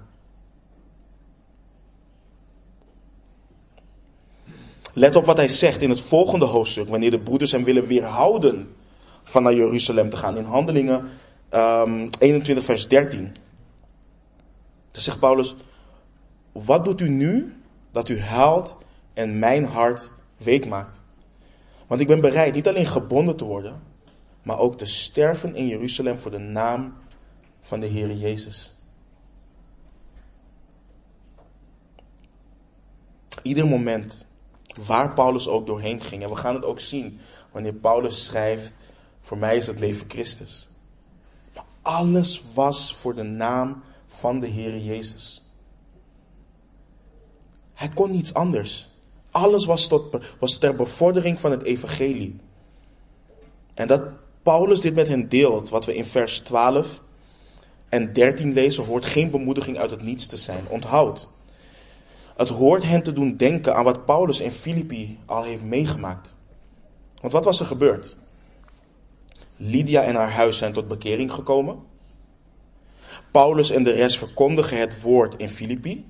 Let 4.93 5.15
op 5.15 5.25
wat 5.25 5.37
hij 5.37 5.47
zegt 5.47 5.81
in 5.81 5.89
het 5.89 6.01
volgende 6.01 6.45
hoofdstuk, 6.45 6.89
wanneer 6.89 7.11
de 7.11 7.19
broeders 7.19 7.51
hem 7.51 7.63
willen 7.63 7.87
weerhouden 7.87 8.75
van 9.23 9.43
naar 9.43 9.53
Jeruzalem 9.53 10.09
te 10.09 10.17
gaan. 10.17 10.37
In 10.37 10.43
Handelingen 10.43 10.99
um, 10.99 11.09
ehm, 11.49 12.07
21, 12.19 12.65
vers 12.65 12.87
13. 12.87 13.35
Dan 14.91 15.01
zegt 15.01 15.19
Paulus, 15.19 15.55
wat 16.51 16.85
doet 16.85 17.01
u 17.01 17.09
nu 17.09 17.61
dat 17.91 18.09
u 18.09 18.19
huilt 18.19 18.77
en 19.13 19.39
mijn 19.39 19.65
hart 19.65 20.11
week 20.37 20.67
maakt? 20.67 21.01
Want 21.87 22.01
ik 22.01 22.07
ben 22.07 22.21
bereid 22.21 22.53
niet 22.53 22.67
alleen 22.67 22.85
gebonden 22.85 23.35
te 23.35 23.45
worden, 23.45 23.81
maar 24.43 24.59
ook 24.59 24.77
te 24.77 24.85
sterven 24.85 25.55
in 25.55 25.67
Jeruzalem 25.67 26.19
voor 26.19 26.31
de 26.31 26.37
naam 26.37 26.93
van 27.61 27.79
de 27.79 27.87
Heer 27.87 28.11
Jezus. 28.11 28.73
Ieder 33.41 33.67
moment 33.67 34.27
waar 34.85 35.13
Paulus 35.13 35.47
ook 35.47 35.65
doorheen 35.65 36.01
ging. 36.01 36.23
En 36.23 36.29
we 36.29 36.35
gaan 36.35 36.55
het 36.55 36.65
ook 36.65 36.79
zien 36.79 37.19
wanneer 37.51 37.73
Paulus 37.73 38.25
schrijft, 38.25 38.73
voor 39.21 39.37
mij 39.37 39.57
is 39.57 39.67
het 39.67 39.79
leven 39.79 40.09
Christus. 40.09 40.67
Maar 41.55 41.65
alles 41.81 42.43
was 42.53 42.95
voor 42.99 43.15
de 43.15 43.23
naam 43.23 43.83
van 44.19 44.39
de 44.39 44.47
Heer 44.47 44.77
Jezus. 44.77 45.43
Hij 47.73 47.89
kon 47.89 48.11
niets 48.11 48.33
anders. 48.33 48.89
Alles 49.31 49.65
was, 49.65 49.87
tot, 49.87 50.17
was 50.39 50.57
ter 50.57 50.75
bevordering 50.75 51.39
van 51.39 51.51
het 51.51 51.63
evangelie. 51.63 52.39
En 53.73 53.87
dat 53.87 54.01
Paulus 54.43 54.81
dit 54.81 54.95
met 54.95 55.07
hen 55.07 55.29
deelt, 55.29 55.69
wat 55.69 55.85
we 55.85 55.95
in 55.95 56.05
vers 56.05 56.39
12 56.39 57.01
en 57.89 58.13
13 58.13 58.53
lezen, 58.53 58.85
hoort 58.85 59.05
geen 59.05 59.31
bemoediging 59.31 59.77
uit 59.77 59.91
het 59.91 60.01
niets 60.01 60.27
te 60.27 60.37
zijn. 60.37 60.63
Onthoud. 60.67 61.27
Het 62.35 62.49
hoort 62.49 62.83
hen 62.83 63.03
te 63.03 63.13
doen 63.13 63.37
denken 63.37 63.75
aan 63.75 63.83
wat 63.83 64.05
Paulus 64.05 64.39
in 64.39 64.51
Filippi 64.51 65.19
al 65.25 65.43
heeft 65.43 65.63
meegemaakt. 65.63 66.33
Want 67.21 67.33
wat 67.33 67.45
was 67.45 67.59
er 67.59 67.65
gebeurd? 67.65 68.15
Lydia 69.55 70.03
en 70.03 70.15
haar 70.15 70.31
huis 70.31 70.57
zijn 70.57 70.73
tot 70.73 70.87
bekering 70.87 71.31
gekomen. 71.31 71.79
Paulus 73.31 73.69
en 73.69 73.83
de 73.83 73.91
rest 73.91 74.17
verkondigen 74.17 74.79
het 74.79 75.01
woord 75.01 75.35
in 75.37 75.49
Filippi. 75.49 76.05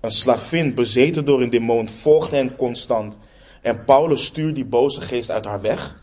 Een 0.00 0.12
slavin 0.12 0.74
bezeten 0.74 1.24
door 1.24 1.42
een 1.42 1.50
demon 1.50 1.88
volgt 1.88 2.30
hen 2.30 2.56
constant. 2.56 3.18
En 3.62 3.84
Paulus 3.84 4.24
stuurt 4.24 4.54
die 4.54 4.64
boze 4.64 5.00
geest 5.00 5.30
uit 5.30 5.44
haar 5.44 5.60
weg. 5.60 6.02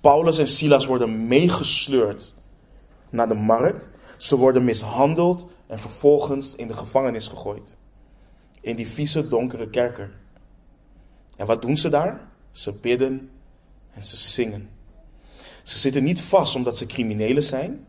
Paulus 0.00 0.38
en 0.38 0.48
Silas 0.48 0.86
worden 0.86 1.26
meegesleurd 1.26 2.34
naar 3.10 3.28
de 3.28 3.34
markt. 3.34 3.88
Ze 4.16 4.36
worden 4.36 4.64
mishandeld 4.64 5.46
en 5.66 5.78
vervolgens 5.78 6.54
in 6.54 6.66
de 6.66 6.76
gevangenis 6.76 7.26
gegooid 7.26 7.76
in 8.62 8.76
die 8.76 8.88
vieze 8.88 9.28
donkere 9.28 9.70
kerker. 9.70 10.10
En 11.36 11.46
wat 11.46 11.62
doen 11.62 11.76
ze 11.76 11.88
daar? 11.88 12.28
Ze 12.52 12.72
bidden 12.72 13.30
en 13.90 14.04
ze 14.04 14.16
zingen. 14.16 14.70
Ze 15.62 15.78
zitten 15.78 16.04
niet 16.04 16.20
vast 16.20 16.54
omdat 16.54 16.76
ze 16.78 16.86
criminelen 16.86 17.42
zijn, 17.42 17.86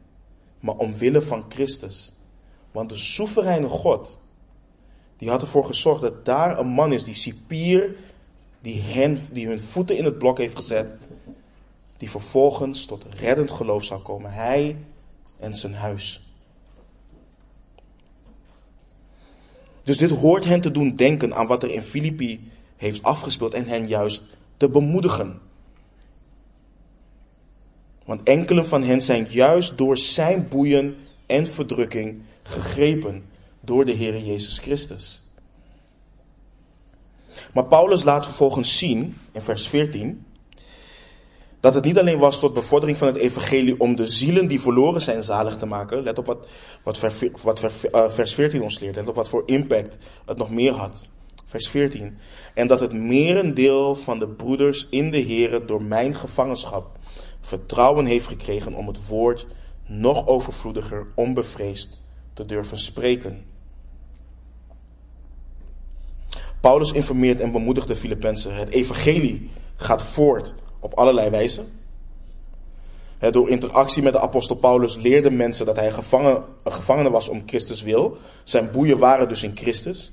maar 0.63 0.76
omwille 0.76 1.21
van 1.21 1.45
Christus. 1.49 2.13
Want 2.71 2.89
de 2.89 2.95
soevereine 2.95 3.67
God, 3.67 4.19
die 5.17 5.30
had 5.30 5.41
ervoor 5.41 5.65
gezorgd 5.65 6.02
dat 6.02 6.26
daar 6.26 6.60
een 6.60 6.67
man 6.67 6.93
is, 6.93 7.04
die 7.04 7.13
cipier, 7.13 7.95
die, 8.62 8.82
hen, 8.82 9.19
die 9.32 9.47
hun 9.47 9.60
voeten 9.60 9.97
in 9.97 10.06
het 10.06 10.17
blok 10.17 10.38
heeft 10.38 10.56
gezet, 10.56 10.97
die 11.97 12.10
vervolgens 12.10 12.86
tot 12.86 13.06
reddend 13.19 13.52
geloof 13.52 13.84
zou 13.84 14.02
komen. 14.02 14.34
Hij 14.34 14.78
en 15.39 15.56
zijn 15.56 15.73
huis. 15.73 16.21
Dus 19.82 19.97
dit 19.97 20.12
hoort 20.12 20.45
hen 20.45 20.62
te 20.62 20.71
doen 20.71 20.95
denken 20.95 21.34
aan 21.34 21.47
wat 21.47 21.63
er 21.63 21.71
in 21.71 21.84
Filippi 21.84 22.52
heeft 22.76 23.04
afgespeeld 23.04 23.54
en 23.54 23.65
hen 23.65 23.88
juist 23.88 24.23
te 24.58 24.69
bemoedigen. 24.69 25.41
Want 28.06 28.24
enkele 28.24 28.66
van 28.66 28.84
hen 28.84 29.02
zijn 29.02 29.28
juist 29.30 29.78
door 29.78 29.98
zijn 29.98 30.48
boeien 30.50 30.96
en 31.26 31.48
verdrukking 31.48 32.22
gegrepen 32.44 33.24
door 33.60 33.86
de 33.86 33.92
Heer 33.92 34.20
Jezus 34.20 34.60
Christus. 34.60 35.22
Maar 37.54 37.66
Paulus 37.66 38.04
laat 38.04 38.26
vervolgens 38.26 38.78
zien 38.78 39.18
in 39.32 39.42
vers 39.42 39.68
14 39.68 40.26
dat 41.63 41.74
het 41.74 41.84
niet 41.84 42.00
alleen 42.00 42.20
was 42.20 42.39
tot 42.39 42.54
bevordering 42.54 42.98
van 42.98 43.08
het 43.08 43.18
evangelie 43.18 43.80
om 43.80 43.96
de 43.96 44.06
zielen 44.06 44.48
die 44.48 44.62
verloren 44.62 45.02
zijn 45.02 45.24
zalig 45.24 45.58
te 45.58 45.66
maken. 45.66 46.04
Let 46.04 46.18
op 46.18 46.26
wat, 46.26 46.48
wat, 47.42 47.62
uh, 47.96 48.10
vers 48.10 48.34
14 48.34 48.62
ons 48.62 48.80
leert. 48.80 48.96
Let 48.96 49.08
op 49.08 49.16
wat 49.16 49.30
voor 49.30 49.44
impact 49.46 49.98
het 50.26 50.38
nog 50.38 50.50
meer 50.52 50.72
had. 50.72 51.08
Vers 51.46 51.68
14. 51.68 52.18
En 52.54 52.68
dat 52.68 52.80
het 52.80 52.94
merendeel 52.94 53.96
van 53.96 54.20
de 54.20 54.28
broeders 54.28 54.88
in 54.89 55.12
de 55.12 55.24
Here 55.24 55.66
door 55.66 55.84
mijn 55.84 56.16
gevangenschap 56.16 56.98
vertrouwen 57.43 58.06
heeft 58.06 58.27
gekregen 58.27 58.73
om 58.73 58.88
het 58.88 59.08
woord 59.08 59.45
nog 59.86 60.27
overvloediger, 60.27 61.08
onbevreesd 61.15 62.01
te 62.34 62.45
durven 62.45 62.79
spreken. 62.79 63.45
Paulus 66.62 66.91
informeert 66.91 67.39
en 67.39 67.51
bemoedigt 67.51 67.88
de 67.88 67.95
Filippenzen. 67.95 68.56
Het 68.56 68.69
evangelie 68.69 69.49
gaat 69.75 70.03
voort 70.03 70.53
op 70.79 70.93
allerlei 70.93 71.29
wijzen. 71.29 71.65
door 73.19 73.49
interactie 73.49 74.03
met 74.03 74.13
de 74.13 74.19
apostel 74.19 74.56
Paulus 74.56 74.95
leerden 74.95 75.36
mensen 75.36 75.65
dat 75.65 75.75
hij 75.75 75.91
gevangen, 75.91 76.43
gevangene 76.63 77.10
was 77.10 77.27
om 77.27 77.43
Christus 77.45 77.82
wil. 77.82 78.17
Zijn 78.43 78.71
boeien 78.71 78.97
waren 78.97 79.29
dus 79.29 79.43
in 79.43 79.58
Christus. 79.58 80.12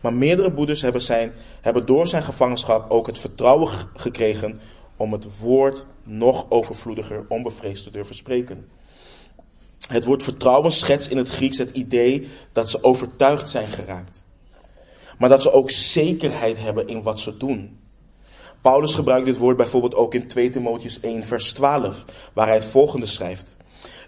Maar 0.00 0.12
meerdere 0.12 0.52
broeders 0.52 0.82
hebben, 0.82 1.02
zijn, 1.02 1.32
hebben 1.60 1.86
door 1.86 2.06
zijn 2.06 2.22
gevangenschap 2.22 2.90
ook 2.90 3.06
het 3.06 3.18
vertrouwen 3.18 3.68
gekregen 3.94 4.60
om 4.98 5.12
het 5.12 5.38
woord 5.38 5.84
nog 6.02 6.46
overvloediger, 6.48 7.24
onbevreesd 7.28 7.82
te 7.82 7.90
durven 7.90 8.14
spreken. 8.14 8.68
Het 9.88 10.04
woord 10.04 10.22
vertrouwen 10.22 10.72
schetst 10.72 11.10
in 11.10 11.16
het 11.16 11.28
Grieks 11.28 11.58
het 11.58 11.70
idee 11.70 12.28
dat 12.52 12.70
ze 12.70 12.82
overtuigd 12.82 13.50
zijn 13.50 13.68
geraakt. 13.68 14.22
Maar 15.18 15.28
dat 15.28 15.42
ze 15.42 15.52
ook 15.52 15.70
zekerheid 15.70 16.58
hebben 16.58 16.88
in 16.88 17.02
wat 17.02 17.20
ze 17.20 17.36
doen. 17.36 17.78
Paulus 18.60 18.94
gebruikt 18.94 19.26
dit 19.26 19.36
woord 19.36 19.56
bijvoorbeeld 19.56 19.94
ook 19.94 20.14
in 20.14 20.28
2 20.28 20.50
Timotheus 20.50 21.00
1 21.00 21.24
vers 21.24 21.52
12, 21.52 22.04
waar 22.32 22.46
hij 22.46 22.56
het 22.56 22.64
volgende 22.64 23.06
schrijft. 23.06 23.56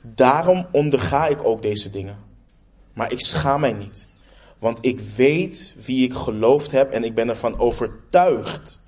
Daarom 0.02 0.66
onderga 0.72 1.26
ik 1.26 1.44
ook 1.44 1.62
deze 1.62 1.90
dingen. 1.90 2.18
Maar 2.94 3.12
ik 3.12 3.20
schaam 3.20 3.60
mij 3.60 3.72
niet. 3.72 4.06
Want 4.58 4.78
ik 4.80 5.00
weet 5.16 5.74
wie 5.84 6.04
ik 6.04 6.14
geloofd 6.14 6.70
heb 6.70 6.90
en 6.90 7.04
ik 7.04 7.14
ben 7.14 7.28
ervan 7.28 7.58
overtuigd 7.58 8.79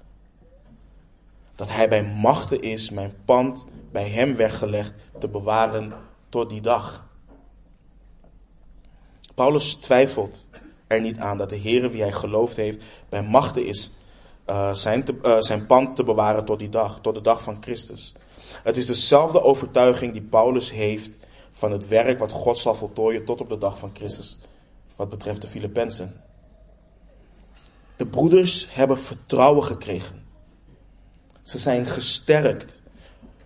dat 1.55 1.71
hij 1.71 1.89
bij 1.89 2.03
machten 2.05 2.61
is 2.61 2.91
mijn 2.91 3.15
pand 3.25 3.67
bij 3.93 4.09
hem 4.09 4.37
weggelegd 4.37 4.93
te 5.19 5.29
bewaren 5.29 5.93
tot 6.29 6.51
die 6.51 6.61
dag. 6.61 7.07
Paulus 9.35 9.75
twijfelt 9.75 10.49
er 10.87 11.01
niet 11.01 11.19
aan 11.19 11.39
dat 11.39 11.49
de 11.49 11.57
Heer 11.57 11.91
wie 11.91 12.03
hij 12.03 12.13
geloofd 12.13 12.57
heeft 12.57 12.83
bij 13.09 13.23
machten 13.23 13.67
is 13.67 13.91
uh, 14.47 14.75
zijn, 14.75 15.05
te, 15.05 15.15
uh, 15.23 15.41
zijn 15.41 15.67
pand 15.67 15.97
te 15.97 16.05
bewaren 16.05 16.45
tot 16.45 16.59
die 16.59 16.69
dag, 16.69 16.99
tot 17.01 17.15
de 17.15 17.21
dag 17.21 17.43
van 17.43 17.57
Christus. 17.61 18.15
Het 18.63 18.77
is 18.77 18.87
dezelfde 18.87 19.43
overtuiging 19.43 20.13
die 20.13 20.23
Paulus 20.23 20.71
heeft 20.71 21.11
van 21.53 21.73
het 21.73 21.89
werk 21.89 22.19
wat 22.19 22.33
God 22.33 22.59
zal 22.59 22.75
voltooien 22.75 23.25
tot 23.25 23.41
op 23.41 23.49
de 23.49 23.59
dag 23.59 23.79
van 23.79 23.91
Christus, 23.95 24.39
wat 24.97 25.09
betreft 25.09 25.43
de 25.43 25.49
Filippenzen. 25.49 26.23
De 27.97 28.07
broeders 28.07 28.75
hebben 28.75 28.99
vertrouwen 28.99 29.65
gekregen. 29.65 30.22
Ze 31.53 31.59
zijn 31.59 31.87
gesterkt 31.87 32.83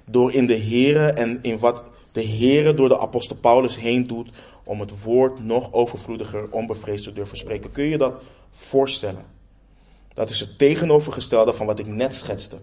door 0.05 0.33
in 0.33 0.47
de 0.47 0.59
Here 0.59 1.07
en 1.07 1.38
in 1.42 1.59
wat 1.59 1.85
de 2.12 2.27
Here 2.27 2.75
door 2.75 2.88
de 2.88 2.99
apostel 2.99 3.37
Paulus 3.37 3.77
heen 3.77 4.07
doet 4.07 4.31
om 4.64 4.81
het 4.81 5.03
woord 5.03 5.45
nog 5.45 5.73
overvloediger, 5.73 6.51
onbevreesd 6.51 7.05
te 7.05 7.12
durven 7.12 7.37
spreken. 7.37 7.73
Kun 7.73 7.85
je 7.85 7.99
dat 7.99 8.23
voorstellen? 8.51 9.25
Dat 10.14 10.31
is 10.31 10.40
het 10.40 10.59
tegenovergestelde 10.59 11.55
van 11.55 11.66
wat 11.66 11.79
ik 11.79 11.87
net 11.87 12.14
schetste. 12.14 12.57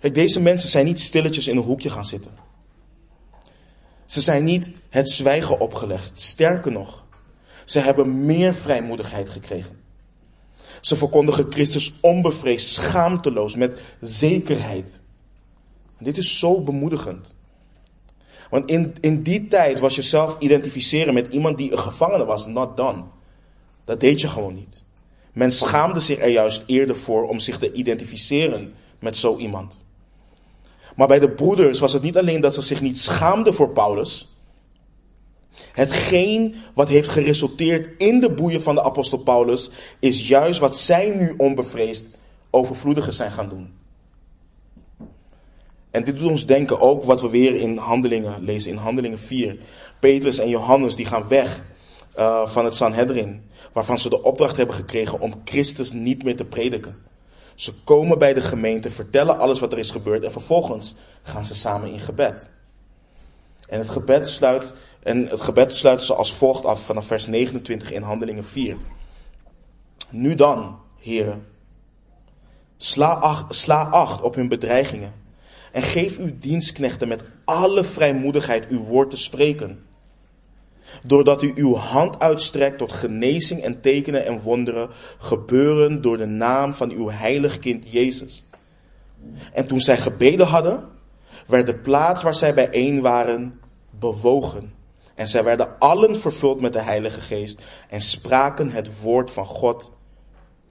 Kijk, 0.00 0.14
deze 0.14 0.40
mensen 0.40 0.68
zijn 0.68 0.84
niet 0.84 1.00
stilletjes 1.00 1.48
in 1.48 1.56
een 1.56 1.62
hoekje 1.62 1.90
gaan 1.90 2.04
zitten. 2.04 2.32
Ze 4.04 4.20
zijn 4.20 4.44
niet 4.44 4.70
het 4.88 5.10
zwijgen 5.10 5.60
opgelegd. 5.60 6.20
Sterker 6.20 6.72
nog, 6.72 7.04
ze 7.64 7.78
hebben 7.78 8.24
meer 8.26 8.54
vrijmoedigheid 8.54 9.30
gekregen. 9.30 9.81
Ze 10.82 10.96
verkondigen 10.96 11.46
Christus 11.48 11.92
onbevreesd, 12.00 12.66
schaamteloos, 12.66 13.54
met 13.54 13.80
zekerheid. 14.00 15.02
dit 15.98 16.18
is 16.18 16.38
zo 16.38 16.62
bemoedigend. 16.62 17.34
Want 18.50 18.70
in, 18.70 18.94
in 19.00 19.22
die 19.22 19.48
tijd 19.48 19.78
was 19.78 19.94
jezelf 19.94 20.36
identificeren 20.38 21.14
met 21.14 21.32
iemand 21.32 21.58
die 21.58 21.72
een 21.72 21.78
gevangene 21.78 22.24
was, 22.24 22.46
not 22.46 22.76
done. 22.76 23.02
Dat 23.84 24.00
deed 24.00 24.20
je 24.20 24.28
gewoon 24.28 24.54
niet. 24.54 24.82
Men 25.32 25.52
schaamde 25.52 26.00
zich 26.00 26.20
er 26.20 26.28
juist 26.28 26.62
eerder 26.66 26.96
voor 26.96 27.28
om 27.28 27.38
zich 27.38 27.58
te 27.58 27.72
identificeren 27.72 28.74
met 29.00 29.16
zo 29.16 29.36
iemand. 29.36 29.78
Maar 30.96 31.08
bij 31.08 31.18
de 31.18 31.30
broeders 31.30 31.78
was 31.78 31.92
het 31.92 32.02
niet 32.02 32.18
alleen 32.18 32.40
dat 32.40 32.54
ze 32.54 32.60
zich 32.60 32.80
niet 32.80 32.98
schaamden 32.98 33.54
voor 33.54 33.70
Paulus. 33.70 34.31
Hetgeen 35.72 36.54
wat 36.74 36.88
heeft 36.88 37.08
geresulteerd 37.08 37.88
in 37.98 38.20
de 38.20 38.30
boeien 38.30 38.62
van 38.62 38.74
de 38.74 38.82
apostel 38.82 39.18
Paulus 39.18 39.70
is 39.98 40.28
juist 40.28 40.60
wat 40.60 40.76
zij 40.76 41.14
nu 41.16 41.34
onbevreesd 41.36 42.06
overvloediger 42.50 43.12
zijn 43.12 43.32
gaan 43.32 43.48
doen. 43.48 43.74
En 45.90 46.04
dit 46.04 46.16
doet 46.16 46.30
ons 46.30 46.46
denken 46.46 46.80
ook 46.80 47.04
wat 47.04 47.20
we 47.20 47.30
weer 47.30 47.54
in 47.54 47.76
handelingen 47.76 48.44
lezen, 48.44 48.70
in 48.70 48.76
handelingen 48.76 49.18
4. 49.18 49.58
Petrus 50.00 50.38
en 50.38 50.48
Johannes 50.48 50.96
die 50.96 51.06
gaan 51.06 51.28
weg 51.28 51.62
uh, 52.18 52.48
van 52.48 52.64
het 52.64 52.74
Sanhedrin, 52.74 53.42
waarvan 53.72 53.98
ze 53.98 54.08
de 54.08 54.22
opdracht 54.22 54.56
hebben 54.56 54.76
gekregen 54.76 55.20
om 55.20 55.40
Christus 55.44 55.92
niet 55.92 56.22
meer 56.22 56.36
te 56.36 56.44
prediken. 56.44 56.96
Ze 57.54 57.72
komen 57.84 58.18
bij 58.18 58.34
de 58.34 58.40
gemeente, 58.40 58.90
vertellen 58.90 59.38
alles 59.38 59.58
wat 59.58 59.72
er 59.72 59.78
is 59.78 59.90
gebeurd 59.90 60.24
en 60.24 60.32
vervolgens 60.32 60.94
gaan 61.22 61.44
ze 61.44 61.54
samen 61.54 61.92
in 61.92 62.00
gebed. 62.00 62.50
En 63.68 63.78
het 63.78 63.88
gebed 63.88 64.28
sluit, 64.28 64.64
en 65.02 65.26
het 65.26 65.40
gebed 65.40 65.74
sluiten 65.74 66.06
ze 66.06 66.14
als 66.14 66.34
volgt 66.34 66.64
af 66.64 66.84
vanaf 66.84 67.06
vers 67.06 67.26
29 67.26 67.92
in 67.92 68.02
Handelingen 68.02 68.44
4. 68.44 68.76
Nu 70.10 70.34
dan, 70.34 70.78
heren, 70.98 71.46
sla 72.76 73.12
acht, 73.12 73.54
sla 73.54 73.82
acht 73.82 74.20
op 74.20 74.34
hun 74.34 74.48
bedreigingen 74.48 75.14
en 75.72 75.82
geef 75.82 76.18
uw 76.18 76.30
dienstknechten 76.40 77.08
met 77.08 77.22
alle 77.44 77.84
vrijmoedigheid 77.84 78.68
uw 78.68 78.82
woord 78.84 79.10
te 79.10 79.16
spreken. 79.16 79.82
Doordat 81.02 81.42
u 81.42 81.52
uw 81.54 81.74
hand 81.74 82.18
uitstrekt 82.18 82.78
tot 82.78 82.92
genezing 82.92 83.60
en 83.60 83.80
tekenen 83.80 84.24
en 84.24 84.40
wonderen 84.40 84.88
gebeuren 85.18 86.02
door 86.02 86.16
de 86.16 86.26
naam 86.26 86.74
van 86.74 86.90
uw 86.90 87.10
heilig 87.10 87.58
kind 87.58 87.90
Jezus. 87.90 88.44
En 89.52 89.66
toen 89.66 89.80
zij 89.80 89.96
gebeden 89.96 90.46
hadden, 90.46 90.88
werd 91.46 91.66
de 91.66 91.74
plaats 91.74 92.22
waar 92.22 92.34
zij 92.34 92.54
bijeen 92.54 93.00
waren 93.00 93.60
bewogen. 93.90 94.72
En 95.22 95.28
zij 95.28 95.44
werden 95.44 95.78
allen 95.78 96.16
vervuld 96.16 96.60
met 96.60 96.72
de 96.72 96.80
Heilige 96.80 97.20
Geest 97.20 97.60
en 97.88 98.00
spraken 98.00 98.70
het 98.70 99.00
woord 99.00 99.30
van 99.30 99.44
God 99.44 99.92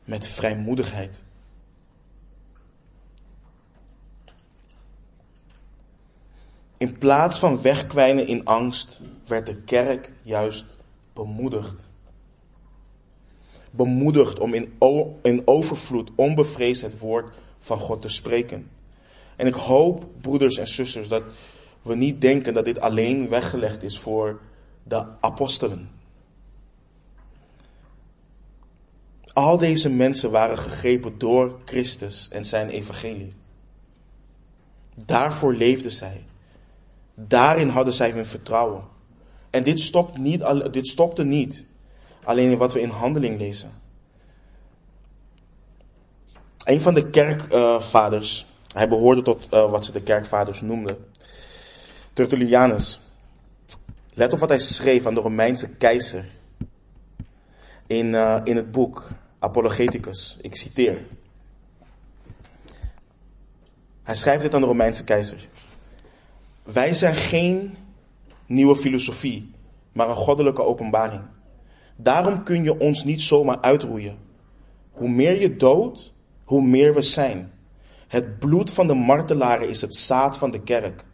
met 0.04 0.28
vrijmoedigheid. 0.28 1.24
In 6.78 6.98
plaats 6.98 7.40
van 7.40 7.62
wegkwijnen 7.62 8.28
in 8.28 8.46
angst, 8.46 9.00
werd 9.28 9.46
de 9.46 9.56
kerk 9.56 10.12
juist 10.22 10.66
bemoedigd. 11.14 11.90
Bemoedigd 13.72 14.40
om 14.40 14.54
in, 14.54 14.78
in 15.22 15.42
overvloed, 15.48 16.12
onbevreesd 16.16 16.82
het 16.82 17.00
woord 17.00 17.34
van 17.60 17.80
God 17.80 18.02
te 18.02 18.10
spreken. 18.10 18.70
En 19.36 19.48
ik 19.48 19.54
hoop, 19.54 20.06
broeders 20.22 20.58
en 20.58 20.68
zusters, 20.68 21.08
dat 21.08 21.24
we 21.82 21.96
niet 21.96 22.22
denken 22.22 22.54
dat 22.54 22.66
dit 22.66 22.80
alleen 22.80 23.30
weggelegd 23.30 23.84
is 23.84 24.00
voor 24.00 24.40
de 24.84 25.06
apostelen. 25.20 25.90
Al 29.34 29.58
deze 29.58 29.90
mensen 29.90 30.32
waren 30.32 30.58
gegrepen 30.58 31.18
door 31.18 31.60
Christus 31.66 32.30
en 32.30 32.46
zijn 32.46 32.70
evangelie. 32.70 33.34
Daarvoor 34.96 35.54
leefden 35.54 35.92
zij. 35.92 36.24
Daarin 37.14 37.70
hadden 37.70 37.94
zij 37.94 38.12
hun 38.12 38.26
vertrouwen. 38.26 38.84
En 39.50 39.64
dit, 39.64 39.80
stopt 39.80 40.18
niet, 40.18 40.44
dit 40.72 40.88
stopte 40.88 41.24
niet 41.24 41.66
alleen 42.24 42.52
in 42.52 42.58
wat 42.58 42.74
we 42.74 42.82
in 42.82 42.90
handeling 42.90 43.40
lezen. 43.40 43.72
Een 46.64 46.82
van 46.82 46.94
de 46.94 47.10
kerkvaders, 47.10 48.46
hij 48.74 48.90
behoorde 48.90 49.22
tot 49.22 49.48
uh, 49.54 49.72
wat 49.72 49.86
ze 49.86 49.92
de 49.92 50.02
kerkvaders 50.02 50.62
noemden, 50.62 51.11
Tertullianus. 52.22 53.00
Let 54.14 54.34
op 54.34 54.40
wat 54.40 54.50
hij 54.50 54.60
schreef 54.60 55.06
aan 55.06 55.14
de 55.14 55.22
Romeinse 55.22 55.70
keizer 55.78 56.26
in, 57.88 58.08
uh, 58.08 58.42
in 58.44 58.56
het 58.56 58.72
boek 58.72 59.10
Apologeticus. 59.40 60.38
Ik 60.42 60.56
citeer. 60.56 61.02
Hij 64.04 64.16
schrijft 64.16 64.42
dit 64.42 64.54
aan 64.54 64.62
de 64.62 64.68
Romeinse 64.68 65.04
keizer. 65.04 65.48
Wij 66.64 66.94
zijn 66.94 67.16
geen 67.16 67.76
nieuwe 68.46 68.76
filosofie, 68.76 69.52
maar 69.92 70.10
een 70.10 70.16
goddelijke 70.16 70.64
openbaring. 70.64 71.22
Daarom 71.96 72.44
kun 72.44 72.64
je 72.64 72.80
ons 72.80 73.04
niet 73.04 73.22
zomaar 73.22 73.62
uitroeien. 73.62 74.18
Hoe 74.92 75.10
meer 75.10 75.40
je 75.40 75.56
doodt, 75.56 76.14
hoe 76.44 76.62
meer 76.62 76.94
we 76.94 77.02
zijn. 77.02 77.52
Het 78.08 78.40
bloed 78.40 78.72
van 78.72 78.88
de 78.88 78.94
martelaren 78.94 79.70
is 79.70 79.82
het 79.82 79.96
zaad 79.96 80.38
van 80.38 80.52
de 80.52 80.62
kerk. 80.62 81.10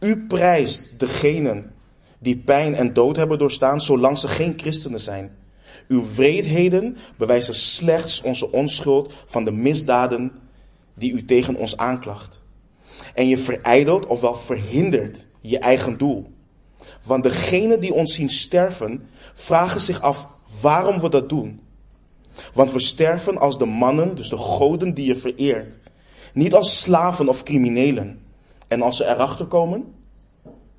U 0.00 0.26
prijst 0.26 0.98
degenen 0.98 1.74
die 2.18 2.36
pijn 2.36 2.74
en 2.74 2.92
dood 2.92 3.16
hebben 3.16 3.38
doorstaan, 3.38 3.80
zolang 3.80 4.18
ze 4.18 4.28
geen 4.28 4.54
christenen 4.56 5.00
zijn. 5.00 5.36
Uw 5.88 6.04
wreedheden 6.14 6.96
bewijzen 7.16 7.54
slechts 7.54 8.20
onze 8.20 8.52
onschuld 8.52 9.12
van 9.26 9.44
de 9.44 9.50
misdaden 9.50 10.32
die 10.94 11.12
u 11.12 11.24
tegen 11.24 11.56
ons 11.56 11.76
aanklacht. 11.76 12.42
En 13.14 13.28
je 13.28 13.38
verijdelt 13.38 14.06
ofwel 14.06 14.34
verhindert 14.34 15.26
je 15.40 15.58
eigen 15.58 15.98
doel. 15.98 16.26
Want 17.02 17.22
degenen 17.22 17.80
die 17.80 17.92
ons 17.92 18.14
zien 18.14 18.28
sterven, 18.28 19.08
vragen 19.34 19.80
zich 19.80 20.00
af 20.00 20.28
waarom 20.60 21.00
we 21.00 21.08
dat 21.08 21.28
doen. 21.28 21.60
Want 22.54 22.72
we 22.72 22.80
sterven 22.80 23.38
als 23.38 23.58
de 23.58 23.64
mannen, 23.64 24.14
dus 24.14 24.28
de 24.28 24.36
goden 24.36 24.94
die 24.94 25.06
je 25.06 25.16
vereert. 25.16 25.78
Niet 26.34 26.54
als 26.54 26.82
slaven 26.82 27.28
of 27.28 27.42
criminelen. 27.42 28.25
En 28.68 28.82
als 28.82 28.96
ze 28.96 29.04
erachter 29.04 29.46
komen, 29.46 29.94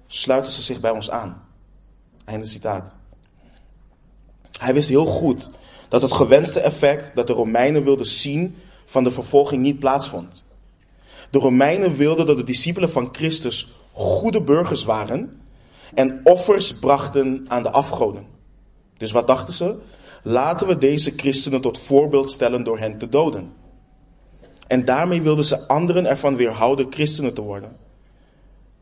sluiten 0.07 0.51
ze 0.51 0.61
zich 0.61 0.79
bij 0.79 0.91
ons 0.91 1.09
aan. 1.09 1.43
Einde 2.25 2.45
citaat. 2.45 2.95
Hij 4.59 4.73
wist 4.73 4.89
heel 4.89 5.05
goed 5.05 5.49
dat 5.89 6.01
het 6.01 6.11
gewenste 6.13 6.59
effect 6.59 7.15
dat 7.15 7.27
de 7.27 7.33
Romeinen 7.33 7.83
wilden 7.83 8.05
zien 8.05 8.55
van 8.85 9.03
de 9.03 9.11
vervolging 9.11 9.61
niet 9.61 9.79
plaatsvond. 9.79 10.43
De 11.29 11.39
Romeinen 11.39 11.95
wilden 11.95 12.25
dat 12.25 12.37
de 12.37 12.43
discipelen 12.43 12.89
van 12.89 13.09
Christus 13.11 13.67
goede 13.91 14.41
burgers 14.41 14.83
waren 14.83 15.41
en 15.93 16.19
offers 16.23 16.73
brachten 16.73 17.45
aan 17.47 17.63
de 17.63 17.71
afgoden. 17.71 18.27
Dus 18.97 19.11
wat 19.11 19.27
dachten 19.27 19.53
ze? 19.53 19.77
Laten 20.23 20.67
we 20.67 20.77
deze 20.77 21.13
christenen 21.15 21.61
tot 21.61 21.79
voorbeeld 21.79 22.31
stellen 22.31 22.63
door 22.63 22.79
hen 22.79 22.97
te 22.97 23.09
doden. 23.09 23.53
En 24.67 24.85
daarmee 24.85 25.21
wilden 25.21 25.45
ze 25.45 25.67
anderen 25.67 26.05
ervan 26.05 26.35
weerhouden 26.35 26.87
christenen 26.89 27.33
te 27.33 27.41
worden. 27.41 27.75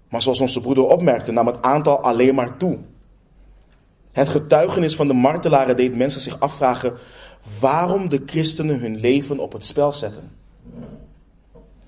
Maar 0.10 0.22
zoals 0.22 0.40
onze 0.40 0.62
broeder 0.62 0.84
opmerkte, 0.84 1.32
nam 1.32 1.48
het 1.48 1.62
aantal 1.62 2.00
alleen 2.00 2.36
maar 2.36 2.58
toe. 2.58 2.78
Het 4.12 4.28
getuigenis 4.28 4.96
van 4.96 5.08
de 5.08 5.14
martelaren 5.14 5.78
deed 5.78 5.96
mensen 5.96 6.22
zich 6.22 6.40
afvragen 6.40 6.94
waarom 7.60 8.10
de 8.10 8.24
christenen 8.26 8.80
hun 8.80 9.00
leven 9.00 9.40
op 9.40 9.54
het 9.54 9.66
spel 9.66 9.94
zetten. 9.94 10.32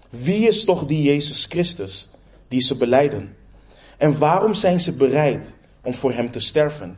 Wie 0.10 0.48
is 0.48 0.64
toch 0.64 0.86
die 0.86 1.02
Jezus 1.02 1.46
Christus 1.46 2.10
die 2.48 2.62
ze 2.62 2.76
beleiden? 2.76 3.36
En 3.98 4.18
waarom 4.18 4.54
zijn 4.54 4.82
ze 4.82 4.94
bereid 4.94 5.58
om 5.84 5.94
voor 5.94 6.12
hem 6.12 6.32
te 6.32 6.40
sterven? 6.40 6.98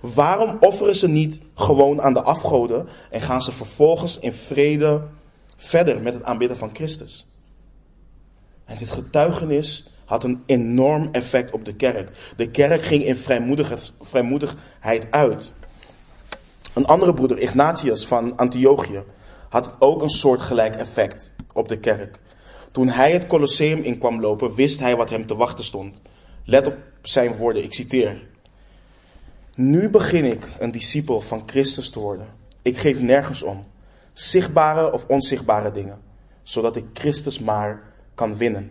Waarom 0.00 0.56
offeren 0.60 0.96
ze 0.96 1.08
niet 1.08 1.40
gewoon 1.54 2.02
aan 2.02 2.14
de 2.14 2.22
afgoden 2.22 2.88
en 3.10 3.20
gaan 3.20 3.42
ze 3.42 3.52
vervolgens 3.52 4.18
in 4.18 4.32
vrede 4.32 5.02
verder 5.60 6.02
met 6.02 6.14
het 6.14 6.22
aanbidden 6.22 6.56
van 6.56 6.70
Christus? 6.72 7.26
En 8.64 8.76
dit 8.76 8.90
getuigenis 8.90 9.84
had 10.04 10.24
een 10.24 10.42
enorm 10.46 11.08
effect 11.12 11.52
op 11.52 11.64
de 11.64 11.74
kerk. 11.74 12.10
De 12.36 12.50
kerk 12.50 12.82
ging 12.82 13.04
in 13.04 13.16
vrijmoedigheid 14.00 15.06
uit. 15.10 15.52
Een 16.74 16.86
andere 16.86 17.14
broeder, 17.14 17.38
Ignatius 17.38 18.06
van 18.06 18.36
Antiochië, 18.36 19.02
had 19.48 19.76
ook 19.78 20.02
een 20.02 20.10
soortgelijk 20.10 20.74
effect 20.74 21.34
op 21.52 21.68
de 21.68 21.78
kerk. 21.78 22.18
Toen 22.72 22.88
hij 22.88 23.12
het 23.12 23.26
Colosseum 23.26 23.82
in 23.82 23.98
kwam 23.98 24.20
lopen, 24.20 24.54
wist 24.54 24.80
hij 24.80 24.96
wat 24.96 25.10
hem 25.10 25.26
te 25.26 25.36
wachten 25.36 25.64
stond. 25.64 26.00
Let 26.44 26.66
op 26.66 26.76
zijn 27.02 27.36
woorden, 27.36 27.64
ik 27.64 27.72
citeer. 27.72 28.28
Nu 29.54 29.90
begin 29.90 30.24
ik 30.24 30.46
een 30.58 30.70
discipel 30.70 31.20
van 31.20 31.42
Christus 31.46 31.90
te 31.90 31.98
worden. 31.98 32.26
Ik 32.62 32.78
geef 32.78 33.00
nergens 33.00 33.42
om, 33.42 33.66
zichtbare 34.20 34.92
of 34.92 35.04
onzichtbare 35.06 35.72
dingen, 35.72 35.98
zodat 36.42 36.76
ik 36.76 36.84
Christus 36.92 37.38
maar 37.38 37.82
kan 38.14 38.36
winnen. 38.36 38.70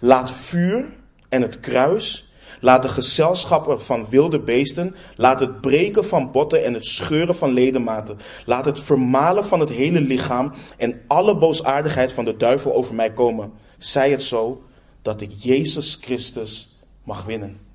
Laat 0.00 0.30
vuur 0.30 0.92
en 1.28 1.42
het 1.42 1.60
kruis 1.60 2.28
Laat 2.60 2.82
de 2.82 2.88
gezelschappen 2.88 3.82
van 3.82 4.06
wilde 4.08 4.40
beesten, 4.40 4.94
laat 5.16 5.40
het 5.40 5.60
breken 5.60 6.04
van 6.04 6.30
botten 6.30 6.64
en 6.64 6.74
het 6.74 6.86
scheuren 6.86 7.36
van 7.36 7.52
ledematen, 7.52 8.18
laat 8.46 8.64
het 8.64 8.80
vermalen 8.80 9.44
van 9.44 9.60
het 9.60 9.68
hele 9.68 10.00
lichaam 10.00 10.52
en 10.76 11.00
alle 11.06 11.36
boosaardigheid 11.36 12.12
van 12.12 12.24
de 12.24 12.36
duivel 12.36 12.74
over 12.74 12.94
mij 12.94 13.12
komen. 13.12 13.52
Zij 13.78 14.10
het 14.10 14.22
zo 14.22 14.62
dat 15.02 15.20
ik 15.20 15.30
Jezus 15.36 15.98
Christus 16.00 16.78
mag 17.04 17.24
winnen. 17.24 17.67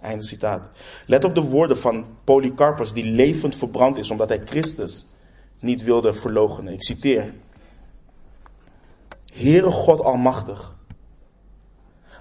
Einde 0.00 0.24
citaat. 0.24 0.68
Let 1.06 1.24
op 1.24 1.34
de 1.34 1.40
woorden 1.40 1.78
van 1.78 2.06
Polycarpus, 2.24 2.92
die 2.92 3.04
levend 3.04 3.56
verbrand 3.56 3.96
is 3.96 4.10
omdat 4.10 4.28
hij 4.28 4.40
Christus 4.44 5.06
niet 5.58 5.82
wilde 5.84 6.14
verloochenen. 6.14 6.72
Ik 6.72 6.82
citeer. 6.82 7.34
Heere 9.32 9.70
God 9.70 10.00
Almachtig, 10.00 10.76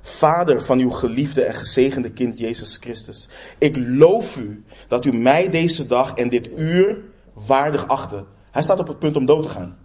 Vader 0.02 0.62
van 0.62 0.80
uw 0.80 0.90
geliefde 0.90 1.44
en 1.44 1.54
gezegende 1.54 2.12
kind 2.12 2.40
Jezus 2.40 2.78
Christus. 2.78 3.30
Ik 3.58 3.78
loof 3.78 4.38
u 4.38 4.64
dat 4.88 5.06
u 5.06 5.12
mij 5.12 5.50
deze 5.50 5.88
dag 5.88 6.14
en 6.14 6.30
dit 6.30 6.50
uur 6.58 7.00
waardig 7.34 7.88
achtte. 7.88 8.26
Hij 8.52 8.64
staat 8.64 8.80
op 8.80 8.88
het 8.88 9.00
punt 9.00 9.16
om 9.16 9.26
dood 9.26 9.44
te 9.44 9.50
gaan. 9.50 9.78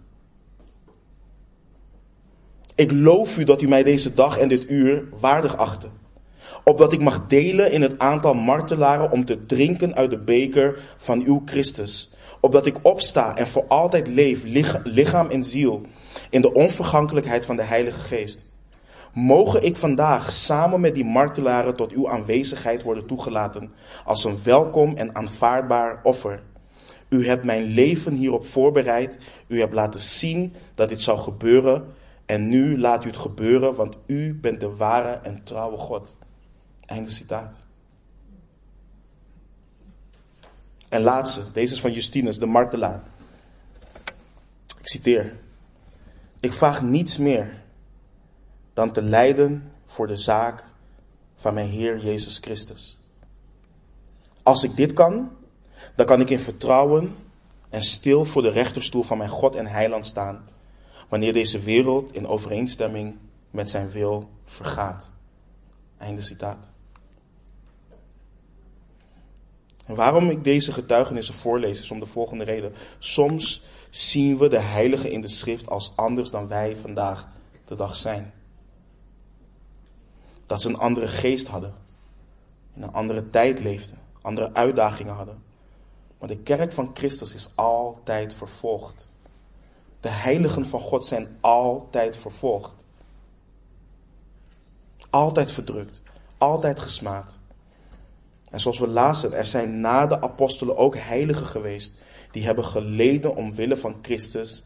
Ik 2.75 2.91
loof 2.91 3.37
u 3.37 3.43
dat 3.43 3.61
u 3.61 3.67
mij 3.67 3.83
deze 3.83 4.13
dag 4.13 4.37
en 4.37 4.47
dit 4.47 4.69
uur 4.69 5.03
waardig 5.19 5.57
achtte. 5.57 5.89
Opdat 6.67 6.93
ik 6.93 7.01
mag 7.01 7.27
delen 7.27 7.71
in 7.71 7.81
het 7.81 7.99
aantal 7.99 8.33
martelaren 8.33 9.11
om 9.11 9.25
te 9.25 9.45
drinken 9.45 9.95
uit 9.95 10.09
de 10.09 10.17
beker 10.17 10.79
van 10.97 11.21
uw 11.21 11.41
Christus. 11.45 12.13
Opdat 12.39 12.65
ik 12.65 12.77
opsta 12.81 13.35
en 13.37 13.47
voor 13.47 13.65
altijd 13.67 14.07
leef, 14.07 14.43
lichaam 14.83 15.29
en 15.29 15.43
ziel, 15.43 15.81
in 16.29 16.41
de 16.41 16.53
onvergankelijkheid 16.53 17.45
van 17.45 17.55
de 17.55 17.63
Heilige 17.63 17.99
Geest. 17.99 18.45
Mogen 19.13 19.63
ik 19.63 19.75
vandaag 19.75 20.31
samen 20.31 20.79
met 20.79 20.95
die 20.95 21.05
martelaren 21.05 21.75
tot 21.75 21.91
uw 21.91 22.09
aanwezigheid 22.09 22.83
worden 22.83 23.05
toegelaten 23.05 23.71
als 24.05 24.23
een 24.23 24.37
welkom 24.43 24.95
en 24.95 25.15
aanvaardbaar 25.15 25.99
offer. 26.03 26.43
U 27.09 27.27
hebt 27.27 27.43
mijn 27.43 27.63
leven 27.63 28.13
hierop 28.13 28.47
voorbereid. 28.47 29.17
U 29.47 29.59
hebt 29.59 29.73
laten 29.73 30.01
zien 30.01 30.53
dat 30.75 30.89
dit 30.89 31.01
zou 31.01 31.17
gebeuren. 31.17 31.93
En 32.25 32.49
nu 32.49 32.79
laat 32.79 33.03
u 33.03 33.07
het 33.07 33.17
gebeuren, 33.17 33.75
want 33.75 33.95
u 34.05 34.39
bent 34.41 34.59
de 34.59 34.75
ware 34.75 35.19
en 35.23 35.43
trouwe 35.43 35.77
God. 35.77 36.15
Einde 36.85 37.09
citaat. 37.09 37.63
En 40.89 41.01
laatste, 41.01 41.51
deze 41.53 41.73
is 41.73 41.81
van 41.81 41.91
Justinus, 41.91 42.37
de 42.37 42.45
martelaar. 42.45 43.03
Ik 44.79 44.87
citeer. 44.87 45.33
Ik 46.39 46.53
vraag 46.53 46.81
niets 46.81 47.17
meer 47.17 47.63
dan 48.73 48.91
te 48.91 49.01
lijden 49.01 49.71
voor 49.85 50.07
de 50.07 50.15
zaak 50.15 50.63
van 51.35 51.53
mijn 51.53 51.69
Heer 51.69 51.97
Jezus 51.97 52.37
Christus. 52.37 52.97
Als 54.43 54.63
ik 54.63 54.75
dit 54.75 54.93
kan, 54.93 55.31
dan 55.95 56.05
kan 56.05 56.21
ik 56.21 56.29
in 56.29 56.39
vertrouwen 56.39 57.15
en 57.69 57.83
stil 57.83 58.25
voor 58.25 58.41
de 58.41 58.49
rechterstoel 58.49 59.03
van 59.03 59.17
mijn 59.17 59.29
God 59.29 59.55
en 59.55 59.67
Heiland 59.67 60.05
staan, 60.05 60.47
wanneer 61.09 61.33
deze 61.33 61.59
wereld 61.59 62.13
in 62.13 62.27
overeenstemming 62.27 63.17
met 63.51 63.69
zijn 63.69 63.91
wil 63.91 64.29
vergaat. 64.45 65.11
Einde 65.97 66.21
citaat. 66.21 66.74
En 69.85 69.95
waarom 69.95 70.29
ik 70.29 70.43
deze 70.43 70.73
getuigenissen 70.73 71.35
voorlees 71.35 71.79
is 71.79 71.91
om 71.91 71.99
de 71.99 72.05
volgende 72.05 72.43
reden. 72.43 72.73
Soms 72.99 73.63
zien 73.89 74.37
we 74.37 74.47
de 74.47 74.59
heilige 74.59 75.11
in 75.11 75.21
de 75.21 75.27
schrift 75.27 75.69
als 75.69 75.91
anders 75.95 76.29
dan 76.29 76.47
wij 76.47 76.75
vandaag 76.75 77.27
de 77.65 77.75
dag 77.75 77.95
zijn. 77.95 78.33
Dat 80.45 80.61
ze 80.61 80.69
een 80.69 80.77
andere 80.77 81.07
geest 81.07 81.47
hadden. 81.47 81.73
In 82.73 82.81
een 82.81 82.93
andere 82.93 83.29
tijd 83.29 83.59
leefden. 83.59 83.97
Andere 84.21 84.53
uitdagingen 84.53 85.13
hadden. 85.13 85.43
Maar 86.19 86.27
de 86.27 86.37
kerk 86.37 86.71
van 86.71 86.91
Christus 86.93 87.33
is 87.33 87.49
altijd 87.55 88.33
vervolgd. 88.33 89.09
De 89.99 90.09
heiligen 90.09 90.65
van 90.65 90.79
God 90.79 91.05
zijn 91.05 91.37
altijd 91.41 92.17
vervolgd. 92.17 92.83
Altijd 95.09 95.51
verdrukt. 95.51 96.01
Altijd 96.37 96.79
gesmaad. 96.79 97.37
En 98.55 98.61
zoals 98.61 98.79
we 98.79 98.87
lazen, 98.87 99.33
er 99.33 99.45
zijn 99.45 99.79
na 99.79 100.07
de 100.07 100.21
apostelen 100.21 100.77
ook 100.77 100.97
heiligen 100.97 101.45
geweest. 101.45 101.95
Die 102.31 102.45
hebben 102.45 102.65
geleden 102.65 103.35
omwille 103.35 103.77
van 103.77 103.95
Christus. 104.01 104.63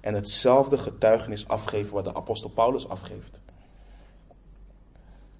En 0.00 0.14
hetzelfde 0.14 0.78
getuigenis 0.78 1.48
afgeven 1.48 1.92
wat 1.92 2.04
de 2.04 2.14
apostel 2.14 2.50
Paulus 2.50 2.88
afgeeft. 2.88 3.40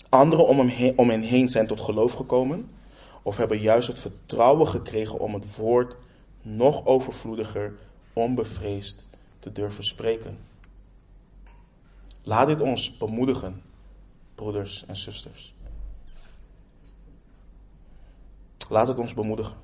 Anderen 0.09 0.47
om, 0.47 0.69
hem 0.69 0.93
om 0.97 1.11
hen 1.11 1.23
heen 1.23 1.49
zijn 1.49 1.67
tot 1.67 1.81
geloof 1.81 2.13
gekomen 2.13 2.71
of 3.23 3.37
hebben 3.37 3.59
juist 3.59 3.89
het 3.89 4.01
vertrouwen 4.01 4.69
gekregen 4.69 5.19
om 5.19 5.35
het 5.35 5.57
woord 5.57 5.97
nog 6.43 6.87
overvloediger, 6.87 7.75
onbevreesd 8.13 9.05
te 9.39 9.53
durven 9.53 9.85
spreken. 9.85 10.39
Laat 12.23 12.47
dit 12.47 12.61
ons 12.61 12.97
bemoedigen, 12.97 13.63
broeders 14.35 14.85
en 14.87 14.97
zusters. 14.97 15.56
Laat 18.69 18.89
het 18.89 18.99
ons 18.99 19.15
bemoedigen. 19.15 19.55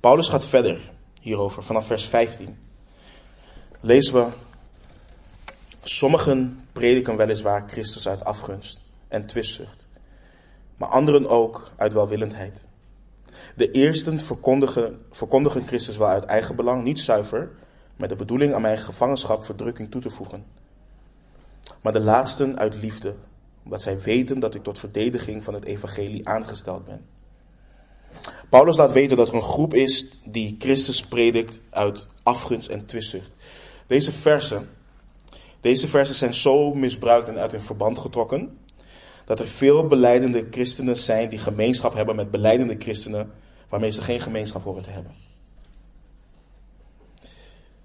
Paulus 0.00 0.28
gaat 0.28 0.44
verder 0.44 0.92
hierover 1.20 1.62
vanaf 1.62 1.86
vers 1.86 2.04
15. 2.04 2.58
Lezen 3.80 4.14
we: 4.14 4.26
Sommigen 5.82 6.66
prediken 6.72 7.16
weliswaar 7.16 7.68
Christus 7.68 8.08
uit 8.08 8.24
afgunst 8.24 8.80
en 9.08 9.26
twistzucht, 9.26 9.86
maar 10.76 10.88
anderen 10.88 11.28
ook 11.28 11.70
uit 11.76 11.92
welwillendheid. 11.92 12.66
De 13.56 13.70
eersten 13.70 14.20
verkondigen, 14.20 15.04
verkondigen 15.10 15.66
Christus 15.66 15.96
wel 15.96 16.08
uit 16.08 16.24
eigen 16.24 16.56
belang, 16.56 16.82
niet 16.82 17.00
zuiver, 17.00 17.50
met 17.96 18.08
de 18.08 18.16
bedoeling 18.16 18.54
aan 18.54 18.62
mijn 18.62 18.78
gevangenschap 18.78 19.44
verdrukking 19.44 19.90
toe 19.90 20.00
te 20.00 20.10
voegen. 20.10 20.44
Maar 21.82 21.92
de 21.92 22.00
laatsten 22.00 22.58
uit 22.58 22.74
liefde, 22.74 23.14
omdat 23.64 23.82
zij 23.82 24.00
weten 24.00 24.40
dat 24.40 24.54
ik 24.54 24.62
tot 24.62 24.78
verdediging 24.78 25.44
van 25.44 25.54
het 25.54 25.64
evangelie 25.64 26.28
aangesteld 26.28 26.84
ben. 26.84 27.15
Paulus 28.48 28.76
laat 28.76 28.92
weten 28.92 29.16
dat 29.16 29.28
er 29.28 29.34
een 29.34 29.42
groep 29.42 29.74
is 29.74 30.06
die 30.24 30.54
Christus 30.58 31.02
predikt 31.02 31.60
uit 31.70 32.06
afgunst 32.22 32.68
en 32.68 32.86
twistzucht. 32.86 33.30
Deze 33.86 34.12
versen, 34.12 34.68
deze 35.60 35.88
versen 35.88 36.14
zijn 36.14 36.34
zo 36.34 36.74
misbruikt 36.74 37.28
en 37.28 37.38
uit 37.38 37.52
hun 37.52 37.62
verband 37.62 37.98
getrokken, 37.98 38.58
dat 39.24 39.40
er 39.40 39.48
veel 39.48 39.86
beleidende 39.86 40.46
christenen 40.50 40.96
zijn 40.96 41.28
die 41.28 41.38
gemeenschap 41.38 41.94
hebben 41.94 42.16
met 42.16 42.30
beleidende 42.30 42.76
christenen 42.78 43.32
waarmee 43.68 43.90
ze 43.90 44.00
geen 44.00 44.20
gemeenschap 44.20 44.64
horen 44.64 44.82
te 44.82 44.90
hebben. 44.90 45.14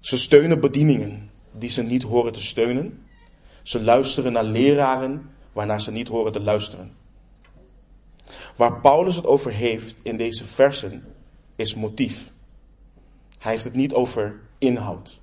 Ze 0.00 0.18
steunen 0.18 0.60
bedieningen 0.60 1.30
die 1.52 1.68
ze 1.68 1.82
niet 1.82 2.02
horen 2.02 2.32
te 2.32 2.42
steunen. 2.42 3.04
Ze 3.62 3.82
luisteren 3.82 4.32
naar 4.32 4.44
leraren 4.44 5.30
waarnaar 5.52 5.80
ze 5.80 5.90
niet 5.90 6.08
horen 6.08 6.32
te 6.32 6.40
luisteren. 6.40 6.96
Waar 8.56 8.80
Paulus 8.80 9.16
het 9.16 9.26
over 9.26 9.50
heeft 9.50 9.94
in 10.02 10.16
deze 10.16 10.44
versen 10.44 11.04
is 11.56 11.74
motief. 11.74 12.32
Hij 13.38 13.52
heeft 13.52 13.64
het 13.64 13.74
niet 13.74 13.94
over 13.94 14.40
inhoud. 14.58 15.20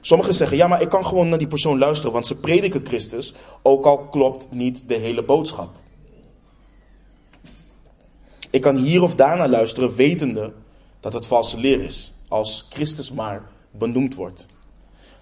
Sommigen 0.00 0.34
zeggen, 0.34 0.56
ja, 0.56 0.66
maar 0.66 0.82
ik 0.82 0.88
kan 0.88 1.06
gewoon 1.06 1.28
naar 1.28 1.38
die 1.38 1.46
persoon 1.46 1.78
luisteren, 1.78 2.12
want 2.12 2.26
ze 2.26 2.36
prediken 2.36 2.86
Christus, 2.86 3.34
ook 3.62 3.84
al 3.84 3.98
klopt 3.98 4.50
niet 4.50 4.88
de 4.88 4.94
hele 4.94 5.24
boodschap. 5.24 5.70
Ik 8.50 8.60
kan 8.60 8.76
hier 8.76 9.02
of 9.02 9.14
daar 9.14 9.36
naar 9.36 9.48
luisteren, 9.48 9.94
wetende 9.94 10.52
dat 11.00 11.12
het 11.12 11.26
valse 11.26 11.58
leer 11.58 11.80
is, 11.80 12.12
als 12.28 12.66
Christus 12.70 13.12
maar 13.12 13.42
benoemd 13.70 14.14
wordt. 14.14 14.46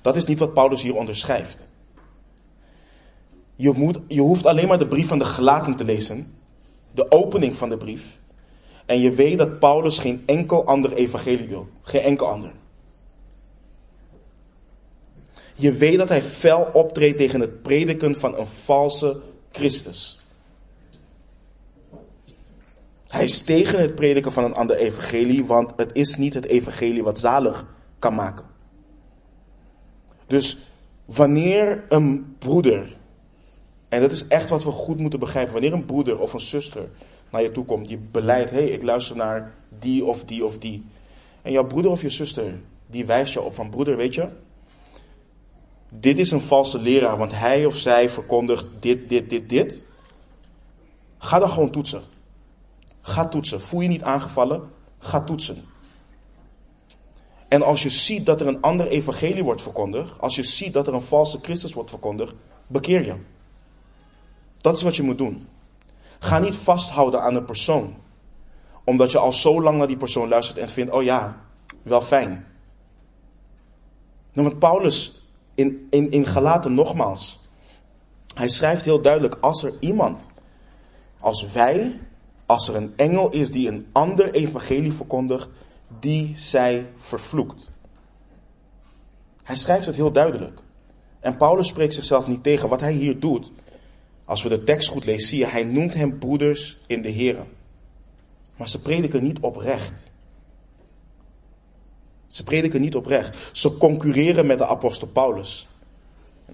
Dat 0.02 0.16
is 0.16 0.26
niet 0.26 0.38
wat 0.38 0.54
Paulus 0.54 0.82
hier 0.82 0.96
onderschrijft. 0.96 1.68
Je, 3.56 3.72
moet, 3.72 3.98
je 4.08 4.20
hoeft 4.20 4.46
alleen 4.46 4.68
maar 4.68 4.78
de 4.78 4.86
brief 4.86 5.08
van 5.08 5.18
de 5.18 5.24
gelaten 5.24 5.76
te 5.76 5.84
lezen, 5.84 6.35
de 6.96 7.10
opening 7.10 7.56
van 7.56 7.68
de 7.68 7.76
brief, 7.76 8.18
en 8.86 9.00
je 9.00 9.10
weet 9.10 9.38
dat 9.38 9.58
Paulus 9.58 9.98
geen 9.98 10.22
enkel 10.26 10.64
ander 10.64 10.92
evangelie 10.92 11.48
wil. 11.48 11.68
Geen 11.82 12.00
enkel 12.00 12.26
ander. 12.26 12.52
Je 15.54 15.72
weet 15.72 15.96
dat 15.98 16.08
hij 16.08 16.22
fel 16.22 16.70
optreedt 16.72 17.16
tegen 17.16 17.40
het 17.40 17.62
prediken 17.62 18.18
van 18.18 18.38
een 18.38 18.46
valse 18.46 19.20
Christus. 19.50 20.18
Hij 23.08 23.24
is 23.24 23.42
tegen 23.42 23.80
het 23.80 23.94
prediken 23.94 24.32
van 24.32 24.44
een 24.44 24.54
ander 24.54 24.76
evangelie, 24.76 25.44
want 25.44 25.72
het 25.76 25.90
is 25.92 26.16
niet 26.16 26.34
het 26.34 26.44
evangelie 26.44 27.02
wat 27.02 27.18
zalig 27.18 27.66
kan 27.98 28.14
maken. 28.14 28.44
Dus 30.26 30.58
wanneer 31.04 31.84
een 31.88 32.36
broeder, 32.38 32.96
en 33.96 34.02
dat 34.02 34.12
is 34.12 34.26
echt 34.26 34.48
wat 34.48 34.64
we 34.64 34.70
goed 34.70 34.98
moeten 34.98 35.18
begrijpen, 35.18 35.52
wanneer 35.52 35.72
een 35.72 35.84
broeder 35.84 36.18
of 36.18 36.32
een 36.32 36.40
zuster 36.40 36.88
naar 37.30 37.42
je 37.42 37.52
toe 37.52 37.64
komt, 37.64 37.88
die 37.88 37.98
beleidt, 37.98 38.50
hé, 38.50 38.56
hey, 38.56 38.68
ik 38.68 38.82
luister 38.82 39.16
naar 39.16 39.52
die 39.78 40.04
of 40.04 40.24
die 40.24 40.44
of 40.44 40.58
die. 40.58 40.84
En 41.42 41.52
jouw 41.52 41.66
broeder 41.66 41.90
of 41.90 42.02
je 42.02 42.10
zuster, 42.10 42.60
die 42.86 43.06
wijst 43.06 43.32
je 43.32 43.40
op 43.40 43.54
van, 43.54 43.70
broeder, 43.70 43.96
weet 43.96 44.14
je, 44.14 44.28
dit 45.88 46.18
is 46.18 46.30
een 46.30 46.40
valse 46.40 46.78
leraar, 46.78 47.18
want 47.18 47.38
hij 47.38 47.66
of 47.66 47.76
zij 47.76 48.10
verkondigt 48.10 48.64
dit, 48.80 49.08
dit, 49.08 49.30
dit, 49.30 49.48
dit. 49.48 49.84
Ga 51.18 51.38
dan 51.38 51.50
gewoon 51.50 51.70
toetsen. 51.70 52.02
Ga 53.00 53.28
toetsen. 53.28 53.60
Voel 53.60 53.80
je 53.80 53.88
niet 53.88 54.02
aangevallen? 54.02 54.70
Ga 54.98 55.20
toetsen. 55.20 55.64
En 57.48 57.62
als 57.62 57.82
je 57.82 57.90
ziet 57.90 58.26
dat 58.26 58.40
er 58.40 58.46
een 58.46 58.60
ander 58.60 58.86
evangelie 58.86 59.44
wordt 59.44 59.62
verkondigd, 59.62 60.20
als 60.20 60.36
je 60.36 60.42
ziet 60.42 60.72
dat 60.72 60.86
er 60.86 60.94
een 60.94 61.02
valse 61.02 61.38
Christus 61.42 61.72
wordt 61.72 61.90
verkondigd, 61.90 62.34
bekeer 62.66 63.04
je. 63.04 63.14
Dat 64.66 64.76
is 64.76 64.82
wat 64.82 64.96
je 64.96 65.02
moet 65.02 65.18
doen. 65.18 65.48
Ga 66.18 66.38
niet 66.38 66.56
vasthouden 66.56 67.22
aan 67.22 67.34
een 67.34 67.44
persoon, 67.44 67.96
omdat 68.84 69.10
je 69.10 69.18
al 69.18 69.32
zo 69.32 69.62
lang 69.62 69.78
naar 69.78 69.86
die 69.86 69.96
persoon 69.96 70.28
luistert 70.28 70.58
en 70.58 70.68
vindt, 70.68 70.92
oh 70.92 71.02
ja, 71.02 71.36
wel 71.82 72.02
fijn. 72.02 72.46
Nou, 74.32 74.48
want 74.48 74.58
Paulus 74.58 75.12
in, 75.54 75.86
in, 75.90 76.10
in 76.10 76.26
Galaten 76.26 76.74
nogmaals, 76.74 77.38
hij 78.34 78.48
schrijft 78.48 78.84
heel 78.84 79.00
duidelijk, 79.00 79.36
als 79.40 79.62
er 79.62 79.72
iemand, 79.80 80.32
als 81.20 81.52
wij, 81.52 82.00
als 82.46 82.68
er 82.68 82.76
een 82.76 82.92
engel 82.96 83.30
is 83.30 83.50
die 83.50 83.68
een 83.68 83.86
ander 83.92 84.34
evangelie 84.34 84.92
verkondigt, 84.92 85.48
die 86.00 86.36
zij 86.36 86.92
vervloekt. 86.96 87.68
Hij 89.42 89.56
schrijft 89.56 89.86
het 89.86 89.96
heel 89.96 90.12
duidelijk. 90.12 90.60
En 91.20 91.36
Paulus 91.36 91.68
spreekt 91.68 91.94
zichzelf 91.94 92.26
niet 92.26 92.42
tegen. 92.42 92.68
Wat 92.68 92.80
hij 92.80 92.92
hier 92.92 93.20
doet, 93.20 93.52
als 94.26 94.42
we 94.42 94.48
de 94.48 94.62
tekst 94.62 94.88
goed 94.88 95.04
lezen, 95.04 95.28
zie 95.28 95.38
je, 95.38 95.46
hij 95.46 95.64
noemt 95.64 95.94
hem 95.94 96.18
broeders 96.18 96.78
in 96.86 97.02
de 97.02 97.08
Heer. 97.08 97.36
Maar 98.56 98.68
ze 98.68 98.80
prediken 98.80 99.22
niet 99.22 99.38
oprecht. 99.40 100.10
Ze 102.26 102.44
prediken 102.44 102.80
niet 102.80 102.96
oprecht. 102.96 103.50
Ze 103.52 103.76
concurreren 103.76 104.46
met 104.46 104.58
de 104.58 104.66
apostel 104.66 105.06
Paulus. 105.06 105.68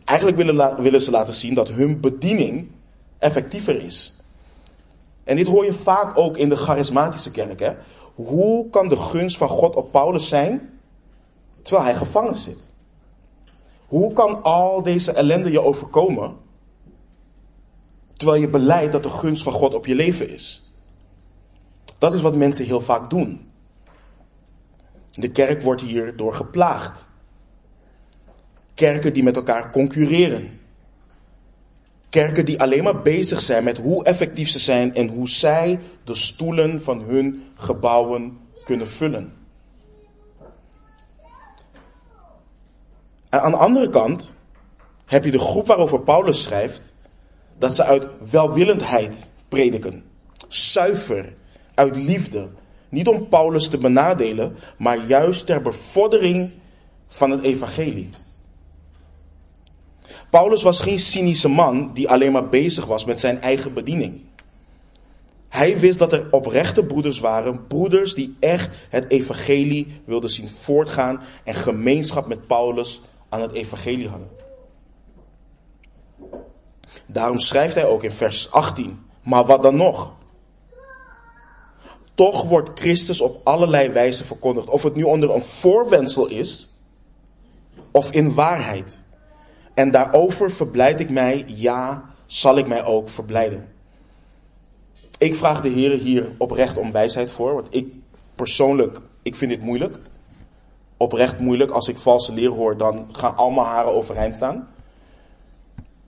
Eigenlijk 0.04 0.36
willen, 0.36 0.82
willen 0.82 1.00
ze 1.00 1.10
laten 1.10 1.34
zien 1.34 1.54
dat 1.54 1.68
hun 1.68 2.00
bediening 2.00 2.70
effectiever 3.18 3.84
is. 3.84 4.12
En 5.24 5.36
dit 5.36 5.46
hoor 5.46 5.64
je 5.64 5.74
vaak 5.74 6.18
ook 6.18 6.36
in 6.36 6.48
de 6.48 6.56
charismatische 6.56 7.30
kerk. 7.30 7.60
Hè? 7.60 7.72
Hoe 8.14 8.70
kan 8.70 8.88
de 8.88 8.96
gunst 8.96 9.36
van 9.36 9.48
God 9.48 9.76
op 9.76 9.92
Paulus 9.92 10.28
zijn 10.28 10.70
terwijl 11.62 11.86
hij 11.86 11.96
gevangen 11.96 12.36
zit? 12.36 12.70
Hoe 13.86 14.12
kan 14.12 14.42
al 14.42 14.82
deze 14.82 15.12
ellende 15.12 15.50
je 15.50 15.60
overkomen 15.60 16.36
terwijl 18.22 18.42
je 18.42 18.48
beleidt 18.48 18.92
dat 18.92 19.02
de 19.02 19.10
gunst 19.10 19.42
van 19.42 19.52
God 19.52 19.74
op 19.74 19.86
je 19.86 19.94
leven 19.94 20.28
is? 20.28 20.70
Dat 21.98 22.14
is 22.14 22.20
wat 22.20 22.36
mensen 22.36 22.64
heel 22.64 22.80
vaak 22.80 23.10
doen. 23.10 23.50
De 25.10 25.30
kerk 25.30 25.62
wordt 25.62 25.80
hierdoor 25.80 26.34
geplaagd. 26.34 27.08
Kerken 28.74 29.12
die 29.12 29.22
met 29.22 29.36
elkaar 29.36 29.70
concurreren. 29.70 30.60
Kerken 32.08 32.44
die 32.44 32.60
alleen 32.60 32.82
maar 32.82 33.02
bezig 33.02 33.40
zijn 33.40 33.64
met 33.64 33.76
hoe 33.76 34.04
effectief 34.04 34.48
ze 34.48 34.58
zijn 34.58 34.94
en 34.94 35.08
hoe 35.08 35.28
zij 35.28 35.78
de 36.04 36.14
stoelen 36.14 36.82
van 36.82 37.00
hun 37.00 37.44
gebouwen 37.54 38.38
kunnen 38.64 38.88
vullen. 38.88 39.32
En 43.28 43.40
aan 43.40 43.50
de 43.50 43.56
andere 43.56 43.88
kant 43.88 44.34
heb 45.04 45.24
je 45.24 45.30
de 45.30 45.38
groep 45.38 45.66
waarover 45.66 46.00
Paulus 46.00 46.42
schrijft, 46.42 46.91
dat 47.62 47.74
ze 47.74 47.84
uit 47.84 48.08
welwillendheid 48.30 49.30
prediken. 49.48 50.04
Zuiver, 50.48 51.34
uit 51.74 51.96
liefde. 51.96 52.48
Niet 52.88 53.08
om 53.08 53.28
Paulus 53.28 53.68
te 53.68 53.78
benadelen, 53.78 54.56
maar 54.78 55.06
juist 55.06 55.46
ter 55.46 55.62
bevordering 55.62 56.50
van 57.08 57.30
het 57.30 57.42
evangelie. 57.42 58.08
Paulus 60.30 60.62
was 60.62 60.80
geen 60.80 60.98
cynische 60.98 61.48
man 61.48 61.90
die 61.94 62.08
alleen 62.08 62.32
maar 62.32 62.48
bezig 62.48 62.86
was 62.86 63.04
met 63.04 63.20
zijn 63.20 63.40
eigen 63.40 63.74
bediening. 63.74 64.20
Hij 65.48 65.78
wist 65.78 65.98
dat 65.98 66.12
er 66.12 66.28
oprechte 66.30 66.84
broeders 66.84 67.18
waren, 67.20 67.66
broeders 67.66 68.14
die 68.14 68.36
echt 68.40 68.70
het 68.88 69.10
evangelie 69.10 70.00
wilden 70.04 70.30
zien 70.30 70.48
voortgaan 70.48 71.20
en 71.44 71.54
gemeenschap 71.54 72.26
met 72.26 72.46
Paulus 72.46 73.00
aan 73.28 73.42
het 73.42 73.52
evangelie 73.52 74.08
hadden. 74.08 74.41
Daarom 77.12 77.38
schrijft 77.38 77.74
hij 77.74 77.86
ook 77.86 78.02
in 78.02 78.12
vers 78.12 78.50
18, 78.50 79.06
maar 79.22 79.44
wat 79.44 79.62
dan 79.62 79.76
nog? 79.76 80.12
Toch 82.14 82.42
wordt 82.42 82.80
Christus 82.80 83.20
op 83.20 83.40
allerlei 83.44 83.88
wijzen 83.88 84.26
verkondigd, 84.26 84.68
of 84.68 84.82
het 84.82 84.94
nu 84.94 85.02
onder 85.02 85.34
een 85.34 85.42
voorwendsel 85.42 86.26
is 86.26 86.68
of 87.90 88.10
in 88.10 88.34
waarheid. 88.34 89.04
En 89.74 89.90
daarover 89.90 90.50
verblijd 90.50 91.00
ik 91.00 91.10
mij, 91.10 91.44
ja, 91.46 92.04
zal 92.26 92.58
ik 92.58 92.66
mij 92.66 92.84
ook 92.84 93.08
verblijden. 93.08 93.68
Ik 95.18 95.34
vraag 95.34 95.60
de 95.60 95.68
Heer 95.68 95.98
hier 95.98 96.30
oprecht 96.38 96.76
om 96.76 96.92
wijsheid 96.92 97.30
voor, 97.30 97.54
want 97.54 97.66
ik 97.70 97.86
persoonlijk, 98.34 99.00
ik 99.22 99.36
vind 99.36 99.50
dit 99.50 99.60
moeilijk. 99.60 99.98
Oprecht 100.96 101.38
moeilijk. 101.38 101.70
Als 101.70 101.88
ik 101.88 101.98
valse 101.98 102.32
leer 102.32 102.50
hoor, 102.50 102.76
dan 102.76 103.08
gaan 103.12 103.36
al 103.36 103.50
mijn 103.50 103.66
haren 103.66 103.92
overeind 103.92 104.34
staan. 104.34 104.68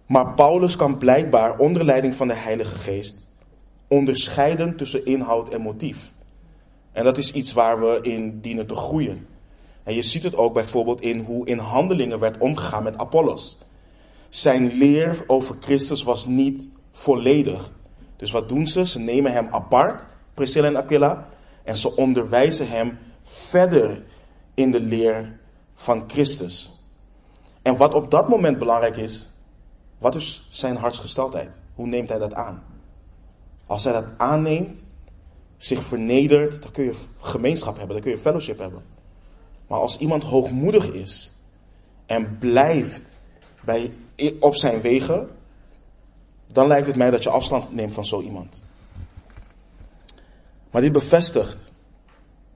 Maar 0.07 0.35
Paulus 0.35 0.77
kan 0.77 0.99
blijkbaar 0.99 1.59
onder 1.59 1.85
leiding 1.85 2.15
van 2.15 2.29
de 2.29 2.35
Heilige 2.35 2.75
Geest 2.75 3.27
onderscheiden 3.89 4.77
tussen 4.77 5.07
inhoud 5.07 5.49
en 5.49 5.61
motief. 5.61 6.13
En 6.93 7.05
dat 7.05 7.19
is 7.19 7.33
iets 7.33 7.53
waar 7.53 7.81
we 7.81 7.99
in 8.03 8.41
dienen 8.41 8.67
te 8.67 8.77
groeien. 8.77 9.27
En 9.83 9.95
je 9.95 10.03
ziet 10.03 10.23
het 10.23 10.37
ook 10.37 10.55
bijvoorbeeld 10.55 11.01
in 11.01 11.21
hoe 11.21 11.47
in 11.47 11.59
handelingen 11.59 12.19
werd 12.19 12.39
omgegaan 12.39 12.83
met 12.83 12.99
Apollos. 12.99 13.59
Zijn 14.29 14.73
leer 14.73 15.25
over 15.27 15.57
Christus 15.61 16.03
was 16.03 16.27
niet 16.27 16.69
volledig. 16.93 17.71
Dus 18.17 18.31
wat 18.31 18.49
doen 18.49 18.67
ze? 18.67 18.85
Ze 18.85 18.99
nemen 18.99 19.33
hem 19.33 19.47
apart, 19.51 20.07
Priscilla 20.35 20.67
en 20.67 20.77
Aquila, 20.77 21.29
en 21.63 21.77
ze 21.77 21.97
onderwijzen 21.97 22.69
hem 22.69 22.99
verder 23.23 24.05
in 24.55 24.71
de 24.71 24.81
leer 24.81 25.39
van 25.75 26.05
Christus. 26.07 26.73
En 27.63 27.77
wat 27.77 27.95
op 27.95 28.11
dat 28.11 28.29
moment 28.29 28.59
belangrijk 28.59 28.97
is, 28.97 29.29
wat 30.05 30.15
is 30.15 30.47
zijn 30.51 30.77
hartsgesteldheid? 30.77 31.61
Hoe 31.75 31.87
neemt 31.87 32.09
hij 32.09 32.19
dat 32.19 32.35
aan? 32.35 32.63
Als 33.67 33.85
hij 33.85 33.93
dat 33.93 34.05
aanneemt, 34.17 34.85
zich 35.57 35.83
vernedert, 35.83 36.63
dan 36.63 36.71
kun 36.71 36.85
je 36.85 36.95
gemeenschap 37.21 37.77
hebben, 37.77 37.95
dan 37.95 38.05
kun 38.05 38.11
je 38.11 38.19
fellowship 38.19 38.59
hebben. 38.59 38.83
Maar 39.67 39.79
als 39.79 39.99
iemand 39.99 40.23
hoogmoedig 40.23 40.91
is 40.91 41.31
en 42.07 42.39
blijft 42.39 43.03
bij, 43.61 43.93
op 44.41 44.55
zijn 44.55 44.81
wegen, 44.81 45.29
dan 46.47 46.67
lijkt 46.67 46.87
het 46.87 46.97
mij 46.97 47.11
dat 47.11 47.23
je 47.23 47.31
afstand 47.31 47.75
neemt 47.75 47.95
van 47.95 48.05
zo 48.05 48.21
iemand. 48.21 48.61
Maar 50.71 50.83
dit 50.83 50.93
bevestigt 50.93 51.73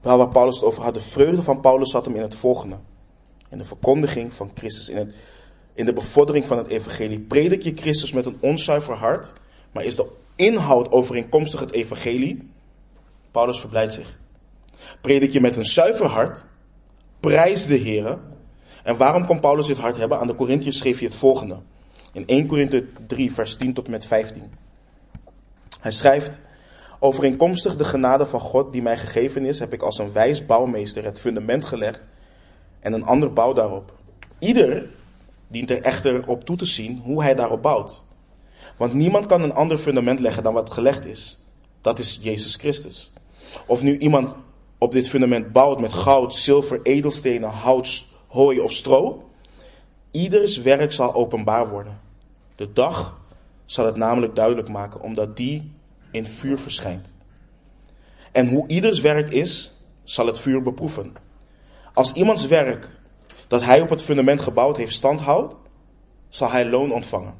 waar 0.01 0.29
Paulus 0.29 0.55
het 0.55 0.65
over 0.65 0.83
had. 0.83 0.93
De 0.93 1.01
vreugde 1.01 1.43
van 1.43 1.61
Paulus 1.61 1.91
zat 1.91 2.05
hem 2.05 2.15
in 2.15 2.21
het 2.21 2.35
volgende. 2.35 2.75
In 3.49 3.57
de 3.57 3.65
verkondiging 3.65 4.33
van 4.33 4.51
Christus, 4.53 4.89
in, 4.89 4.97
het, 4.97 5.15
in 5.73 5.85
de 5.85 5.93
bevordering 5.93 6.47
van 6.47 6.57
het 6.57 6.67
evangelie. 6.67 7.19
Predik 7.19 7.61
je 7.61 7.71
Christus 7.75 8.11
met 8.11 8.25
een 8.25 8.37
onzuiver 8.39 8.93
hart, 8.93 9.33
maar 9.71 9.83
is 9.83 9.95
de 9.95 10.05
inhoud 10.35 10.91
overeenkomstig 10.91 11.59
het 11.59 11.71
evangelie? 11.71 12.49
Paulus 13.31 13.59
verblijdt 13.59 13.93
zich. 13.93 14.17
Predik 15.01 15.31
je 15.31 15.41
met 15.41 15.57
een 15.57 15.65
zuiver 15.65 16.05
hart, 16.05 16.45
Prijs 17.19 17.65
de 17.65 17.75
Heer. 17.75 18.19
En 18.83 18.97
waarom 18.97 19.25
kon 19.25 19.39
Paulus 19.39 19.67
dit 19.67 19.77
hart 19.77 19.97
hebben? 19.97 20.19
Aan 20.19 20.27
de 20.27 20.35
Corinthiërs 20.35 20.77
schreef 20.77 20.97
hij 20.97 21.07
het 21.07 21.15
volgende. 21.15 21.57
In 22.13 22.27
1 22.27 22.47
Korinthe 22.47 22.85
3, 23.07 23.33
vers 23.33 23.55
10 23.55 23.73
tot 23.73 23.87
met 23.87 24.05
15. 24.05 24.51
Hij 25.79 25.91
schrijft, 25.91 26.39
Overeenkomstig 27.01 27.75
de 27.75 27.83
genade 27.83 28.25
van 28.25 28.39
God 28.39 28.71
die 28.71 28.81
mij 28.81 28.97
gegeven 28.97 29.45
is, 29.45 29.59
heb 29.59 29.73
ik 29.73 29.81
als 29.81 29.97
een 29.97 30.11
wijs 30.11 30.45
bouwmeester 30.45 31.03
het 31.03 31.19
fundament 31.19 31.65
gelegd 31.65 32.01
en 32.79 32.93
een 32.93 33.03
ander 33.03 33.33
bouw 33.33 33.53
daarop. 33.53 33.93
Ieder 34.39 34.89
dient 35.49 35.69
er 35.69 35.81
echter 35.81 36.27
op 36.27 36.45
toe 36.45 36.55
te 36.55 36.65
zien 36.65 37.01
hoe 37.03 37.23
hij 37.23 37.35
daarop 37.35 37.61
bouwt. 37.61 38.03
Want 38.77 38.93
niemand 38.93 39.25
kan 39.25 39.41
een 39.41 39.53
ander 39.53 39.77
fundament 39.77 40.19
leggen 40.19 40.43
dan 40.43 40.53
wat 40.53 40.71
gelegd 40.71 41.05
is. 41.05 41.37
Dat 41.81 41.99
is 41.99 42.19
Jezus 42.21 42.55
Christus. 42.55 43.11
Of 43.65 43.81
nu 43.81 43.97
iemand 43.97 44.35
op 44.77 44.91
dit 44.91 45.07
fundament 45.07 45.51
bouwt 45.51 45.79
met 45.79 45.93
goud, 45.93 46.35
zilver, 46.35 46.79
edelstenen, 46.83 47.49
hout, 47.49 48.05
hooi 48.27 48.59
of 48.59 48.71
stro, 48.71 49.29
ieders 50.11 50.57
werk 50.57 50.91
zal 50.91 51.13
openbaar 51.13 51.69
worden. 51.69 51.99
De 52.55 52.73
dag 52.73 53.19
zal 53.65 53.85
het 53.85 53.95
namelijk 53.95 54.35
duidelijk 54.35 54.69
maken, 54.69 55.01
omdat 55.01 55.37
die 55.37 55.71
in 56.11 56.25
vuur 56.25 56.59
verschijnt. 56.59 57.13
En 58.31 58.49
hoe 58.49 58.67
ieders 58.67 58.99
werk 58.99 59.29
is, 59.29 59.71
zal 60.03 60.25
het 60.25 60.39
vuur 60.39 60.61
beproeven. 60.61 61.13
Als 61.93 62.13
iemands 62.13 62.47
werk 62.47 62.89
dat 63.49 63.63
hij 63.63 63.81
op 63.81 63.89
het 63.89 64.01
fundament 64.01 64.41
gebouwd 64.41 64.77
heeft 64.77 64.93
standhoudt, 64.93 65.55
zal 66.29 66.51
hij 66.51 66.65
loon 66.65 66.91
ontvangen. 66.91 67.33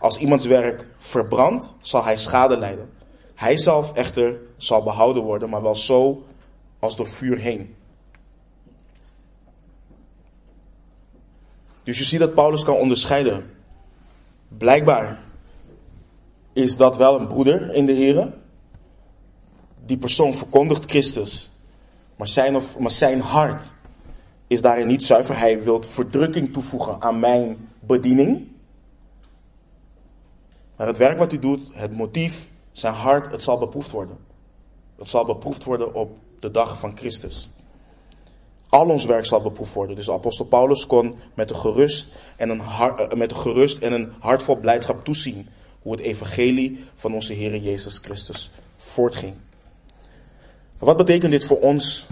Als 0.00 0.18
iemands 0.18 0.46
werk 0.46 0.88
verbrandt, 0.98 1.74
zal 1.80 2.04
hij 2.04 2.16
schade 2.16 2.56
lijden. 2.56 2.90
Hij 3.34 3.58
zelf 3.58 3.92
echter 3.92 4.40
zal 4.56 4.82
behouden 4.82 5.22
worden, 5.22 5.50
maar 5.50 5.62
wel 5.62 5.74
zo 5.74 6.22
als 6.78 6.96
door 6.96 7.08
vuur 7.08 7.38
heen. 7.38 7.74
Dus 11.82 11.98
je 11.98 12.04
ziet 12.04 12.20
dat 12.20 12.34
Paulus 12.34 12.64
kan 12.64 12.76
onderscheiden. 12.76 13.50
Blijkbaar 14.48 15.22
is 16.52 16.76
dat 16.76 16.96
wel 16.96 17.20
een 17.20 17.26
broeder 17.26 17.74
in 17.74 17.86
de 17.86 17.92
Heer. 17.92 18.32
Die 19.84 19.98
persoon 19.98 20.34
verkondigt 20.34 20.90
Christus, 20.90 21.50
maar 22.16 22.28
zijn, 22.28 22.56
of, 22.56 22.78
maar 22.78 22.90
zijn 22.90 23.20
hart 23.20 23.74
is 24.50 24.62
daarin 24.62 24.86
niet 24.86 25.04
zuiver. 25.04 25.38
Hij 25.38 25.62
wil 25.62 25.82
verdrukking 25.82 26.52
toevoegen 26.52 27.02
aan 27.02 27.20
mijn 27.20 27.68
bediening. 27.80 28.48
Maar 30.76 30.86
het 30.86 30.96
werk 30.96 31.18
wat 31.18 31.30
hij 31.30 31.40
doet, 31.40 31.60
het 31.72 31.92
motief, 31.92 32.48
zijn 32.72 32.94
hart, 32.94 33.32
het 33.32 33.42
zal 33.42 33.58
beproefd 33.58 33.90
worden. 33.90 34.18
Het 34.96 35.08
zal 35.08 35.24
beproefd 35.24 35.64
worden 35.64 35.94
op 35.94 36.18
de 36.40 36.50
dag 36.50 36.78
van 36.78 36.96
Christus. 36.96 37.48
Al 38.68 38.88
ons 38.88 39.04
werk 39.04 39.26
zal 39.26 39.40
beproefd 39.40 39.72
worden. 39.72 39.96
Dus 39.96 40.10
apostel 40.10 40.44
Paulus 40.44 40.86
kon 40.86 41.14
met 41.34 41.50
een 41.50 41.56
gerust 41.56 42.08
en 42.36 42.48
een, 42.48 42.60
hart, 42.60 42.98
eh, 42.98 43.18
met 43.18 43.30
een 43.30 43.36
gerust 43.36 43.78
en 43.78 43.92
een 43.92 44.12
hart 44.18 44.42
vol 44.42 44.56
blijdschap 44.56 45.04
toezien 45.04 45.48
hoe 45.82 45.92
het 45.92 46.00
evangelie 46.00 46.84
van 46.94 47.14
onze 47.14 47.32
Heer 47.32 47.56
Jezus 47.56 47.98
Christus 47.98 48.50
voortging. 48.76 49.34
Wat 50.78 50.96
betekent 50.96 51.32
dit 51.32 51.44
voor 51.44 51.58
ons? 51.58 52.06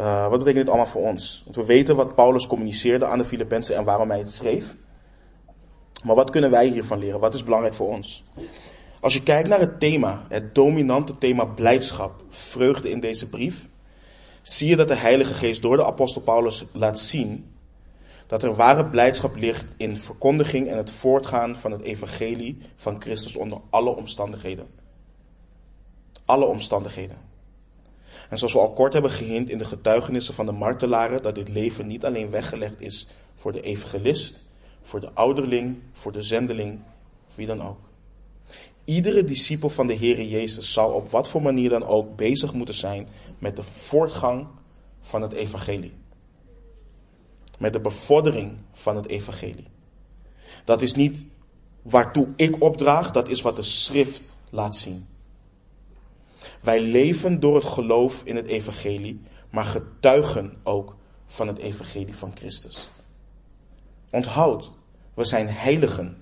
Uh, 0.00 0.28
wat 0.28 0.38
betekent 0.38 0.56
dit 0.56 0.68
allemaal 0.68 0.86
voor 0.86 1.02
ons? 1.02 1.42
Want 1.44 1.56
we 1.56 1.64
weten 1.64 1.96
wat 1.96 2.14
Paulus 2.14 2.46
communiceerde 2.46 3.04
aan 3.04 3.18
de 3.18 3.24
Filippenzen 3.24 3.76
en 3.76 3.84
waarom 3.84 4.10
hij 4.10 4.18
het 4.18 4.30
schreef. 4.30 4.74
Maar 6.04 6.14
wat 6.14 6.30
kunnen 6.30 6.50
wij 6.50 6.66
hiervan 6.66 6.98
leren? 6.98 7.20
Wat 7.20 7.34
is 7.34 7.44
belangrijk 7.44 7.74
voor 7.74 7.88
ons? 7.88 8.24
Als 9.00 9.14
je 9.14 9.22
kijkt 9.22 9.48
naar 9.48 9.60
het 9.60 9.80
thema, 9.80 10.24
het 10.28 10.54
dominante 10.54 11.18
thema 11.18 11.44
blijdschap, 11.44 12.22
vreugde 12.28 12.90
in 12.90 13.00
deze 13.00 13.28
brief, 13.28 13.68
zie 14.42 14.68
je 14.68 14.76
dat 14.76 14.88
de 14.88 14.94
Heilige 14.94 15.34
Geest 15.34 15.62
door 15.62 15.76
de 15.76 15.84
apostel 15.84 16.20
Paulus 16.20 16.64
laat 16.72 16.98
zien 16.98 17.54
dat 18.26 18.42
er 18.42 18.54
ware 18.54 18.84
blijdschap 18.84 19.36
ligt 19.36 19.72
in 19.76 19.96
verkondiging 19.96 20.68
en 20.68 20.76
het 20.76 20.90
voortgaan 20.90 21.56
van 21.56 21.70
het 21.70 21.82
evangelie 21.82 22.58
van 22.76 23.00
Christus 23.00 23.36
onder 23.36 23.60
alle 23.70 23.96
omstandigheden. 23.96 24.66
Alle 26.24 26.44
omstandigheden. 26.44 27.29
En 28.30 28.38
zoals 28.38 28.52
we 28.52 28.58
al 28.58 28.72
kort 28.72 28.92
hebben 28.92 29.10
gehint 29.10 29.50
in 29.50 29.58
de 29.58 29.64
getuigenissen 29.64 30.34
van 30.34 30.46
de 30.46 30.52
martelaren, 30.52 31.22
dat 31.22 31.34
dit 31.34 31.48
leven 31.48 31.86
niet 31.86 32.04
alleen 32.04 32.30
weggelegd 32.30 32.80
is 32.80 33.06
voor 33.34 33.52
de 33.52 33.60
evangelist, 33.60 34.42
voor 34.82 35.00
de 35.00 35.12
ouderling, 35.12 35.78
voor 35.92 36.12
de 36.12 36.22
zendeling, 36.22 36.80
wie 37.34 37.46
dan 37.46 37.62
ook. 37.62 37.78
Iedere 38.84 39.24
discipel 39.24 39.68
van 39.68 39.86
de 39.86 39.92
Heer 39.92 40.22
Jezus 40.22 40.72
zal 40.72 40.92
op 40.92 41.10
wat 41.10 41.28
voor 41.28 41.42
manier 41.42 41.68
dan 41.68 41.84
ook 41.84 42.16
bezig 42.16 42.52
moeten 42.52 42.74
zijn 42.74 43.08
met 43.38 43.56
de 43.56 43.62
voortgang 43.62 44.46
van 45.00 45.22
het 45.22 45.32
evangelie. 45.32 45.92
Met 47.58 47.72
de 47.72 47.80
bevordering 47.80 48.58
van 48.72 48.96
het 48.96 49.06
evangelie. 49.06 49.66
Dat 50.64 50.82
is 50.82 50.94
niet 50.94 51.24
waartoe 51.82 52.28
ik 52.36 52.62
opdraag, 52.62 53.10
dat 53.10 53.28
is 53.28 53.40
wat 53.40 53.56
de 53.56 53.62
schrift 53.62 54.38
laat 54.50 54.76
zien. 54.76 55.06
Wij 56.60 56.80
leven 56.80 57.40
door 57.40 57.54
het 57.54 57.64
geloof 57.64 58.22
in 58.24 58.36
het 58.36 58.46
evangelie, 58.46 59.20
maar 59.50 59.64
getuigen 59.64 60.56
ook 60.62 60.96
van 61.26 61.46
het 61.46 61.58
evangelie 61.58 62.14
van 62.14 62.32
Christus. 62.34 62.88
Onthoud, 64.10 64.72
we 65.14 65.24
zijn 65.24 65.48
heiligen, 65.48 66.16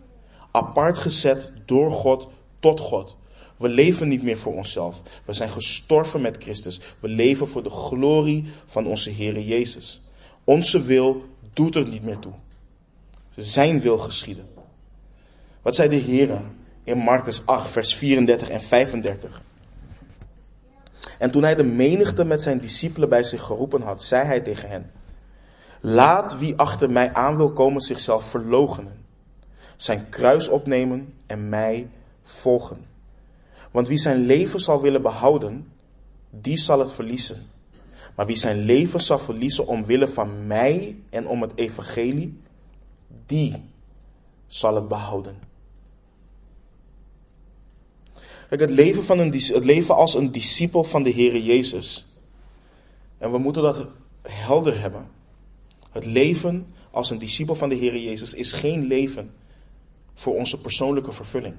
apart 0.51 0.99
gezet 0.99 1.53
door 1.65 1.93
God 1.93 2.29
tot 2.61 2.81
God. 2.81 3.17
We 3.57 3.69
leven 3.69 4.09
niet 4.09 4.23
meer 4.23 4.39
voor 4.39 4.55
onszelf. 4.55 5.03
We 5.25 5.33
zijn 5.33 5.51
gestorven 5.51 6.21
met 6.21 6.37
Christus. 6.43 6.81
We 7.01 7.09
leven 7.09 7.49
voor 7.49 7.63
de 7.63 7.71
glorie 7.71 8.45
van 8.67 8.87
onze 8.87 9.11
Heer 9.11 9.41
Jezus. 9.41 10.01
Onze 10.45 10.83
wil 10.83 11.25
doet 11.53 11.75
er 11.75 11.89
niet 11.89 12.03
meer 12.03 12.19
toe. 12.19 12.33
Zijn 13.31 13.81
wil 13.81 13.99
geschieden. 13.99 14.49
Wat 15.63 15.75
zei 15.75 15.89
de 15.89 15.97
Heer 15.97 16.41
in 16.85 16.99
Marcus 16.99 17.43
8, 17.47 17.71
vers 17.71 17.95
34 17.95 18.49
en 18.49 18.61
35? 18.61 19.43
En 21.19 21.31
toen 21.31 21.43
hij 21.43 21.55
de 21.55 21.65
menigte 21.65 22.25
met 22.25 22.43
zijn 22.43 22.59
discipelen 22.59 23.09
bij 23.09 23.23
zich 23.23 23.43
geroepen 23.43 23.83
had, 23.83 24.03
zei 24.03 24.27
hij 24.27 24.41
tegen 24.41 24.69
hen: 24.69 24.91
Laat 25.81 26.39
wie 26.39 26.57
achter 26.57 26.91
mij 26.91 27.13
aan 27.13 27.37
wil 27.37 27.53
komen 27.53 27.81
zichzelf 27.81 28.25
verloochenen, 28.25 29.05
zijn 29.77 30.09
kruis 30.09 30.49
opnemen 30.49 31.15
en 31.27 31.49
mij 31.49 31.89
volgen. 32.23 32.87
Want 33.71 33.89
wie 33.89 33.99
zijn 33.99 34.27
leven 34.27 34.61
zal 34.61 34.81
willen 34.81 35.03
behouden, 35.03 35.73
die 36.31 36.57
zal 36.57 36.79
het 36.79 36.93
verliezen. 36.93 37.51
Maar 38.17 38.27
wie 38.27 38.37
zijn 38.37 38.59
leven 38.59 39.01
zal 39.01 39.19
verliezen 39.19 39.67
omwille 39.67 40.09
van 40.09 40.47
mij 40.47 40.97
en 41.11 41.29
om 41.29 41.43
het 41.43 41.53
evangelie, 41.55 42.41
die 43.27 43.63
zal 44.47 44.75
het 44.75 44.89
behouden. 44.89 45.48
Kijk, 48.49 48.61
het 48.61 48.71
leven, 48.71 49.05
van 49.05 49.19
een, 49.19 49.33
het 49.33 49.65
leven 49.65 49.95
als 49.95 50.15
een 50.15 50.33
discipel 50.33 50.85
van 50.85 51.03
de 51.03 51.13
Heere 51.13 51.45
Jezus. 51.45 52.07
En 53.19 53.31
we 53.31 53.39
moeten 53.39 53.63
dat 53.63 53.87
helder 54.23 54.81
hebben. 54.81 55.09
Het 55.91 56.05
leven 56.05 56.67
als 56.91 57.11
een 57.11 57.19
discipel 57.19 57.55
van 57.55 57.69
de 57.69 57.77
Heere 57.77 58.03
Jezus 58.03 58.35
is 58.35 58.53
geen 58.53 58.87
leven 58.87 59.31
voor 60.15 60.35
onze 60.35 60.61
persoonlijke 60.61 61.13
vervulling. 61.13 61.55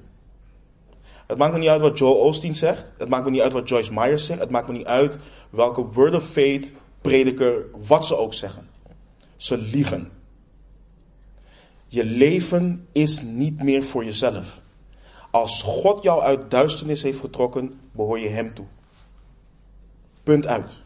Het 1.26 1.38
maakt 1.38 1.52
me 1.52 1.58
niet 1.58 1.68
uit 1.68 1.80
wat 1.80 1.98
Joel 1.98 2.14
Osteen 2.16 2.54
zegt. 2.54 2.94
Het 2.98 3.08
maakt 3.08 3.24
me 3.24 3.30
niet 3.30 3.40
uit 3.40 3.52
wat 3.52 3.68
Joyce 3.68 3.92
Myers 3.92 4.26
zegt. 4.26 4.40
Het 4.40 4.50
maakt 4.50 4.68
me 4.68 4.72
niet 4.72 4.86
uit 4.86 5.16
welke 5.50 5.82
word 5.82 6.14
of 6.14 6.24
faith 6.24 6.72
prediker, 7.00 7.66
wat 7.86 8.06
ze 8.06 8.16
ook 8.16 8.34
zeggen. 8.34 8.68
Ze 9.36 9.58
liegen. 9.58 10.10
Je 11.86 12.04
leven 12.04 12.86
is 12.92 13.20
niet 13.20 13.62
meer 13.62 13.82
voor 13.82 14.04
jezelf. 14.04 14.60
Als 15.30 15.62
God 15.62 16.02
jou 16.02 16.22
uit 16.22 16.50
duisternis 16.50 17.02
heeft 17.02 17.20
getrokken, 17.20 17.80
behoor 17.92 18.18
je 18.18 18.28
Hem 18.28 18.54
toe. 18.54 18.66
Punt 20.22 20.46
uit. 20.46 20.80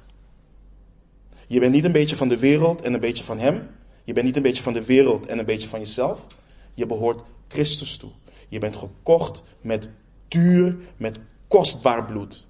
Je 1.47 1.61
bent 1.61 1.73
niet 1.73 1.85
een 1.85 1.93
beetje 1.93 2.17
van 2.17 2.29
de 2.29 2.39
wereld 2.39 2.83
en 2.83 2.95
een 2.95 3.01
beetje 3.01 3.25
van 3.25 3.39
Hem. 3.39 3.69
Je 4.05 4.13
bent 4.13 4.27
niet 4.27 4.37
een 4.37 4.43
beetje 4.43 4.63
van 4.63 4.73
de 4.73 4.85
wereld 4.85 5.27
en 5.27 5.39
een 5.39 5.45
beetje 5.45 5.69
van 5.69 5.79
jezelf. 5.79 6.27
Je 6.75 6.87
behoort 6.87 7.23
Christus 7.49 7.97
toe. 7.97 8.11
Je 8.49 8.59
bent 8.59 8.77
gekocht 8.77 9.43
met 9.61 9.89
duur, 10.29 10.77
met 10.97 11.19
kostbaar 11.49 12.05
bloed. 12.05 12.47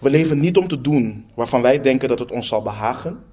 We 0.00 0.10
leven 0.10 0.40
niet 0.40 0.56
om 0.56 0.68
te 0.68 0.80
doen 0.80 1.26
waarvan 1.34 1.62
wij 1.62 1.80
denken 1.80 2.08
dat 2.08 2.18
het 2.18 2.30
ons 2.30 2.48
zal 2.48 2.62
behagen, 2.62 3.24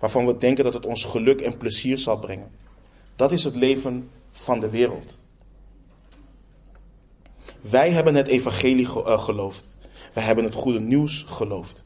waarvan 0.00 0.26
we 0.26 0.38
denken 0.38 0.64
dat 0.64 0.74
het 0.74 0.86
ons 0.86 1.04
geluk 1.04 1.40
en 1.40 1.56
plezier 1.56 1.98
zal 1.98 2.18
brengen. 2.18 2.50
Dat 3.16 3.32
is 3.32 3.44
het 3.44 3.54
leven 3.54 4.10
van 4.30 4.60
de 4.60 4.70
wereld. 4.70 5.18
Wij 7.60 7.90
hebben 7.90 8.14
het 8.14 8.26
evangelie 8.26 8.86
eh, 8.86 9.22
geloofd. 9.22 9.76
Wij 10.12 10.22
hebben 10.22 10.44
het 10.44 10.54
goede 10.54 10.80
nieuws 10.80 11.24
geloofd. 11.28 11.84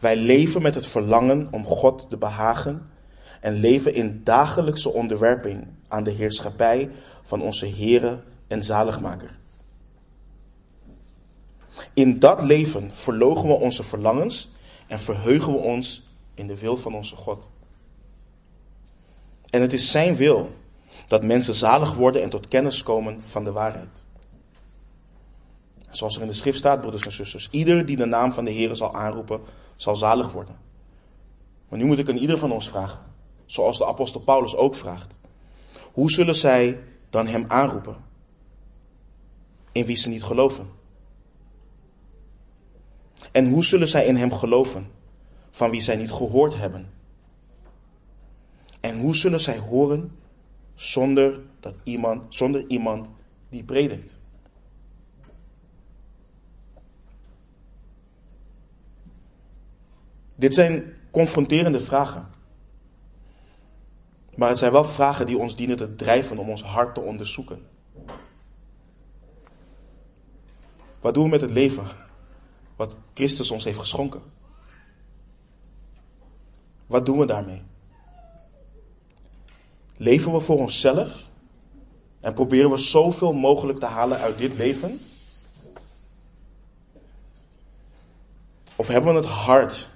Wij 0.00 0.16
leven 0.16 0.62
met 0.62 0.74
het 0.74 0.86
verlangen 0.86 1.48
om 1.50 1.64
God 1.64 2.08
te 2.08 2.16
behagen 2.16 2.90
en 3.40 3.54
leven 3.54 3.94
in 3.94 4.20
dagelijkse 4.24 4.90
onderwerping 4.90 5.66
aan 5.88 6.04
de 6.04 6.10
heerschappij 6.10 6.90
van 7.22 7.42
onze 7.42 7.68
Heere 7.68 8.22
en 8.48 8.62
Zaligmaker. 8.62 9.36
In 11.94 12.18
dat 12.18 12.42
leven 12.42 12.90
verlogen 12.92 13.48
we 13.48 13.54
onze 13.54 13.82
verlangens 13.82 14.48
en 14.86 15.00
verheugen 15.00 15.52
we 15.52 15.58
ons 15.58 16.02
in 16.34 16.46
de 16.46 16.58
wil 16.58 16.76
van 16.76 16.94
onze 16.94 17.16
God. 17.16 17.50
En 19.54 19.60
het 19.60 19.72
is 19.72 19.90
zijn 19.90 20.16
wil 20.16 20.50
dat 21.06 21.22
mensen 21.22 21.54
zalig 21.54 21.94
worden 21.94 22.22
en 22.22 22.30
tot 22.30 22.48
kennis 22.48 22.82
komen 22.82 23.22
van 23.22 23.44
de 23.44 23.52
waarheid. 23.52 24.04
Zoals 25.90 26.16
er 26.16 26.22
in 26.22 26.26
de 26.26 26.32
schrift 26.32 26.58
staat, 26.58 26.80
broeders 26.80 27.04
en 27.04 27.12
zusters, 27.12 27.48
ieder 27.50 27.86
die 27.86 27.96
de 27.96 28.04
naam 28.04 28.32
van 28.32 28.44
de 28.44 28.50
Heer 28.50 28.76
zal 28.76 28.94
aanroepen, 28.94 29.40
zal 29.76 29.96
zalig 29.96 30.32
worden. 30.32 30.58
Maar 31.68 31.78
nu 31.78 31.84
moet 31.84 31.98
ik 31.98 32.08
aan 32.08 32.16
ieder 32.16 32.38
van 32.38 32.52
ons 32.52 32.68
vragen, 32.68 32.98
zoals 33.46 33.78
de 33.78 33.86
apostel 33.86 34.20
Paulus 34.20 34.56
ook 34.56 34.74
vraagt. 34.74 35.18
Hoe 35.92 36.10
zullen 36.10 36.34
zij 36.34 36.80
dan 37.10 37.26
hem 37.26 37.44
aanroepen? 37.48 37.96
In 39.72 39.84
wie 39.84 39.96
ze 39.96 40.08
niet 40.08 40.24
geloven. 40.24 40.70
En 43.32 43.48
hoe 43.48 43.64
zullen 43.64 43.88
zij 43.88 44.06
in 44.06 44.16
hem 44.16 44.32
geloven, 44.32 44.90
van 45.50 45.70
wie 45.70 45.80
zij 45.80 45.96
niet 45.96 46.12
gehoord 46.12 46.56
hebben? 46.56 46.92
En 48.84 49.00
hoe 49.00 49.16
zullen 49.16 49.40
zij 49.40 49.58
horen 49.58 50.18
zonder, 50.74 51.40
dat 51.60 51.74
iemand, 51.84 52.34
zonder 52.34 52.66
iemand 52.66 53.10
die 53.48 53.64
predikt? 53.64 54.18
Dit 60.34 60.54
zijn 60.54 60.96
confronterende 61.10 61.80
vragen. 61.80 62.28
Maar 64.34 64.48
het 64.48 64.58
zijn 64.58 64.72
wel 64.72 64.84
vragen 64.84 65.26
die 65.26 65.38
ons 65.38 65.56
dienen 65.56 65.76
te 65.76 65.94
drijven 65.94 66.38
om 66.38 66.50
ons 66.50 66.62
hart 66.62 66.94
te 66.94 67.00
onderzoeken. 67.00 67.66
Wat 71.00 71.14
doen 71.14 71.24
we 71.24 71.30
met 71.30 71.40
het 71.40 71.50
leven 71.50 71.84
wat 72.76 72.96
Christus 73.14 73.50
ons 73.50 73.64
heeft 73.64 73.78
geschonken? 73.78 74.22
Wat 76.86 77.06
doen 77.06 77.18
we 77.18 77.26
daarmee? 77.26 77.62
Leven 79.96 80.32
we 80.32 80.40
voor 80.40 80.58
onszelf 80.58 81.30
en 82.20 82.34
proberen 82.34 82.70
we 82.70 82.78
zoveel 82.78 83.32
mogelijk 83.32 83.78
te 83.78 83.86
halen 83.86 84.18
uit 84.18 84.38
dit 84.38 84.54
leven? 84.54 85.00
Of 88.76 88.86
hebben 88.86 89.12
we 89.12 89.18
het 89.18 89.28
hart 89.28 89.88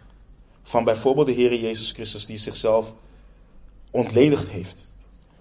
van 0.62 0.84
bijvoorbeeld 0.84 1.26
de 1.26 1.32
Heer 1.32 1.54
Jezus 1.54 1.92
Christus 1.92 2.26
die 2.26 2.36
zichzelf 2.36 2.94
ontledigd 3.90 4.48
heeft? 4.48 4.88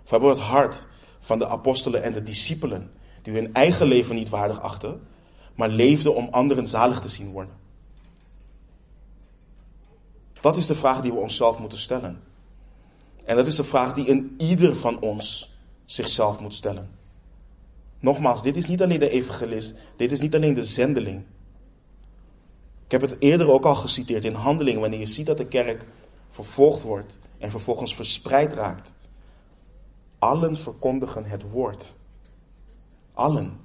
Of 0.04 0.10
hebben 0.10 0.30
we 0.30 0.36
het 0.36 0.46
hart 0.46 0.88
van 1.20 1.40
de 1.40 1.48
apostelen 1.48 2.04
en 2.04 2.14
de 2.14 2.24
discipelen 2.24 2.92
die 3.22 3.34
hun 3.34 3.54
eigen 3.54 3.88
leven 3.88 4.16
niet 4.16 4.30
waardig 4.30 4.62
achten, 4.62 5.08
maar 5.56 5.70
leefden 5.70 6.16
om 6.16 6.28
anderen 6.32 6.68
zalig 6.68 7.00
te 7.00 7.10
zien 7.10 7.32
worden? 7.32 7.56
Dat 10.42 10.58
is 10.58 10.68
de 10.68 10.76
vraag 10.76 11.02
die 11.02 11.14
we 11.14 11.20
onszelf 11.20 11.60
moeten 11.60 11.78
stellen. 11.78 12.24
En 13.28 13.36
dat 13.36 13.48
is 13.48 13.56
de 13.56 13.64
vraag 13.64 13.94
die 13.94 14.06
in 14.06 14.34
ieder 14.38 14.76
van 14.76 15.00
ons 15.00 15.56
zichzelf 15.86 16.40
moet 16.40 16.54
stellen. 16.54 16.90
Nogmaals, 18.00 18.44
dit 18.44 18.56
is 18.56 18.66
niet 18.66 18.82
alleen 18.82 19.00
de 19.00 19.10
evangelist, 19.10 19.76
dit 19.96 20.12
is 20.12 20.20
niet 20.20 20.36
alleen 20.36 20.54
de 20.54 20.64
zendeling. 20.64 21.24
Ik 22.86 22.92
heb 22.92 23.02
het 23.02 23.16
eerder 23.20 23.52
ook 23.52 23.66
al 23.66 23.76
geciteerd 23.76 24.26
in 24.26 24.34
handelingen, 24.34 24.82
wanneer 24.82 25.00
je 25.00 25.06
ziet 25.06 25.26
dat 25.26 25.38
de 25.38 25.48
kerk 25.48 25.86
vervolgd 26.30 26.82
wordt 26.82 27.20
en 27.38 27.52
vervolgens 27.52 27.96
verspreid 27.96 28.54
raakt. 28.54 28.94
Allen 30.20 30.56
verkondigen 30.56 31.26
het 31.26 31.44
woord. 31.52 31.94
Allen. 33.14 33.60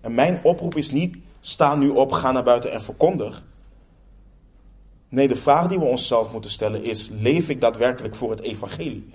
En 0.00 0.14
mijn 0.14 0.40
oproep 0.42 0.74
is 0.74 0.90
niet, 0.90 1.16
sta 1.40 1.74
nu 1.74 1.88
op, 1.88 2.12
ga 2.12 2.32
naar 2.32 2.44
buiten 2.44 2.72
en 2.72 2.82
verkondig. 2.82 3.44
Nee, 5.14 5.28
de 5.28 5.36
vraag 5.36 5.68
die 5.68 5.78
we 5.78 5.84
onszelf 5.84 6.32
moeten 6.32 6.50
stellen 6.50 6.84
is, 6.84 7.08
leef 7.08 7.48
ik 7.48 7.60
daadwerkelijk 7.60 8.14
voor 8.14 8.30
het 8.30 8.40
evangelie? 8.40 9.06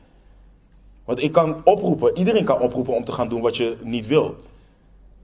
Want 1.06 1.24
ik 1.24 1.32
kan 1.32 1.62
oproepen, 1.64 2.18
iedereen 2.18 2.44
kan 2.44 2.60
oproepen 2.60 2.96
om 2.96 3.04
te 3.04 3.12
gaan 3.12 3.30
doen 3.30 3.42
wat 3.42 3.58
je 3.58 3.78
niet 3.82 4.08
wil. 4.08 4.36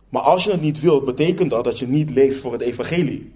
Maar 0.09 0.21
als 0.21 0.43
je 0.43 0.51
het 0.51 0.61
niet 0.61 0.79
wilt, 0.79 1.05
betekent 1.05 1.49
dat 1.49 1.63
dat 1.63 1.79
je 1.79 1.87
niet 1.87 2.09
leeft 2.09 2.39
voor 2.39 2.51
het 2.51 2.61
evangelie. 2.61 3.33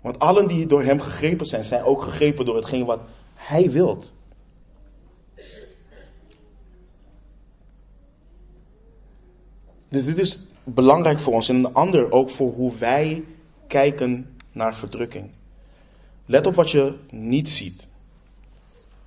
Want 0.00 0.18
allen 0.18 0.48
die 0.48 0.66
door 0.66 0.82
hem 0.82 1.00
gegrepen 1.00 1.46
zijn, 1.46 1.64
zijn 1.64 1.82
ook 1.82 2.02
gegrepen 2.02 2.44
door 2.44 2.56
hetgeen 2.56 2.84
wat 2.84 3.00
hij 3.34 3.70
wilt. 3.70 4.14
Dus 9.88 10.04
dit 10.04 10.18
is 10.18 10.40
belangrijk 10.64 11.20
voor 11.20 11.32
ons 11.32 11.48
en 11.48 11.56
een 11.56 11.74
ander 11.74 12.12
ook 12.12 12.30
voor 12.30 12.52
hoe 12.52 12.72
wij 12.78 13.24
kijken 13.66 14.36
naar 14.52 14.74
verdrukking. 14.74 15.30
Let 16.32 16.46
op 16.46 16.54
wat 16.54 16.70
je 16.70 16.94
niet 17.10 17.48
ziet. 17.48 17.88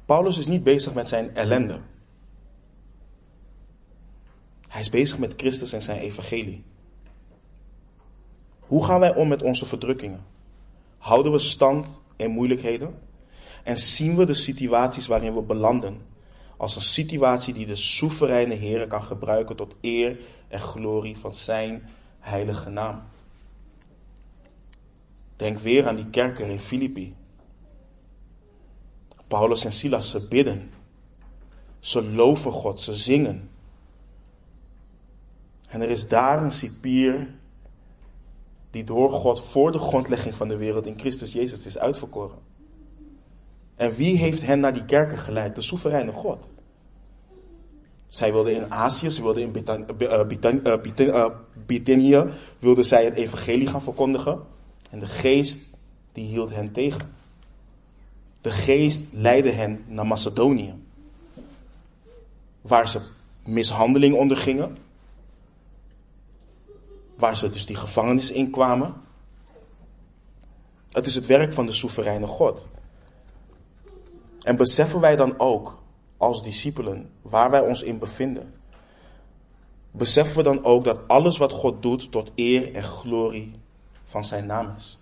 Paulus 0.06 0.38
is 0.38 0.46
niet 0.46 0.64
bezig 0.64 0.94
met 0.94 1.08
zijn 1.08 1.36
ellende. 1.36 1.80
Hij 4.68 4.82
is 4.82 4.90
bezig 4.90 5.18
met 5.18 5.34
Christus 5.38 5.74
en 5.74 5.82
zijn 5.82 6.00
evangelie. 6.00 6.64
Hoe 8.60 8.86
gaan 8.86 9.00
wij 9.00 9.16
om 9.16 9.28
met 9.28 9.42
onze 9.42 9.66
verdrukkingen? 9.66 10.26
Houden 10.98 11.32
we 11.32 11.40
stand 11.40 12.00
in 12.16 12.32
moeilijkheden? 12.32 13.00
En 13.64 13.78
zien 13.78 14.16
we 14.16 14.26
de 14.26 14.34
situaties 14.34 15.08
waarin 15.08 15.36
we 15.36 15.42
belanden 15.42 16.02
als 16.58 16.76
een 16.76 16.82
situatie 16.82 17.54
die 17.54 17.66
de 17.66 17.76
soevereine 17.76 18.54
Heer 18.54 18.88
kan 18.88 19.04
gebruiken 19.04 19.56
tot 19.56 19.76
eer 19.82 20.20
en 20.48 20.60
glorie 20.60 21.18
van 21.18 21.36
zijn 21.36 21.90
heilige 22.20 22.70
naam? 22.70 23.04
Denk 25.36 25.60
weer 25.60 25.88
aan 25.88 25.96
die 25.96 26.10
kerker 26.10 26.48
in 26.48 26.60
Filippi. 26.60 27.16
Paulus 29.28 29.66
en 29.66 29.72
Silas, 29.72 30.10
ze 30.10 30.28
bidden. 30.28 30.72
Ze 31.80 32.04
loven 32.04 32.52
God, 32.52 32.82
ze 32.82 32.96
zingen. 32.96 33.50
En 35.68 35.82
er 35.82 35.90
is 35.90 36.08
daar 36.08 36.44
een 36.44 36.52
cipier 36.52 37.34
die 38.72 38.84
door 38.84 39.10
God 39.12 39.42
voor 39.42 39.72
de 39.72 39.80
grondlegging 39.80 40.36
van 40.36 40.48
de 40.48 40.58
wereld 40.58 40.86
in 40.86 41.00
Christus 41.00 41.34
Jezus 41.34 41.66
is 41.66 41.78
uitverkoren. 41.78 42.38
En 43.76 43.96
wie 43.96 44.18
heeft 44.18 44.42
hen 44.42 44.60
naar 44.60 44.74
die 44.74 44.86
kerken 44.86 45.18
geleid? 45.18 45.56
De 45.56 45.62
soevereine 45.62 46.12
God. 46.12 46.50
Zij 48.08 48.32
wilden 48.32 48.56
in 48.56 48.72
Azië, 48.72 49.10
ze 49.10 49.22
wilden 49.22 49.42
in 49.42 49.52
Bithynië, 51.68 52.26
wilden 52.60 52.86
zij 52.86 53.06
het 53.06 53.14
evangelie 53.14 53.68
gaan 53.68 53.82
verkondigen. 53.82 54.42
En 54.96 55.02
de 55.02 55.08
geest 55.08 55.60
die 56.12 56.28
hield 56.28 56.50
hen 56.50 56.72
tegen. 56.72 57.14
De 58.42 58.50
geest 58.50 59.14
leidde 59.14 59.52
hen 59.52 59.84
naar 59.88 60.08
Macedonië. 60.08 60.74
Waar 62.62 62.90
ze 62.90 63.02
mishandeling 63.44 64.16
ondergingen. 64.16 64.78
Waar 67.16 67.38
ze 67.38 67.50
dus 67.50 67.66
die 67.66 67.76
gevangenis 67.76 68.32
in 68.32 68.50
kwamen. 68.50 68.94
Het 70.92 71.06
is 71.06 71.16
het 71.16 71.26
werk 71.26 71.54
van 71.54 71.66
de 71.66 71.74
soevereine 71.74 72.28
God. 72.28 72.68
En 74.42 74.56
beseffen 74.56 75.00
wij 75.00 75.16
dan 75.16 75.40
ook 75.40 75.82
als 76.18 76.44
discipelen 76.44 77.10
waar 77.22 77.52
wij 77.52 77.62
ons 77.62 77.82
in 77.82 77.98
bevinden? 77.98 78.54
Beseffen 79.92 80.38
we 80.38 80.44
dan 80.44 80.64
ook 80.64 80.84
dat 80.84 81.08
alles 81.08 81.38
wat 81.38 81.52
God 81.52 81.82
doet 81.82 82.12
tot 82.12 82.32
eer 82.36 82.74
en 82.74 82.84
glorie 82.84 83.64
van 84.06 84.26
zijn 84.26 84.46
naam 84.46 84.74
is? 84.78 84.98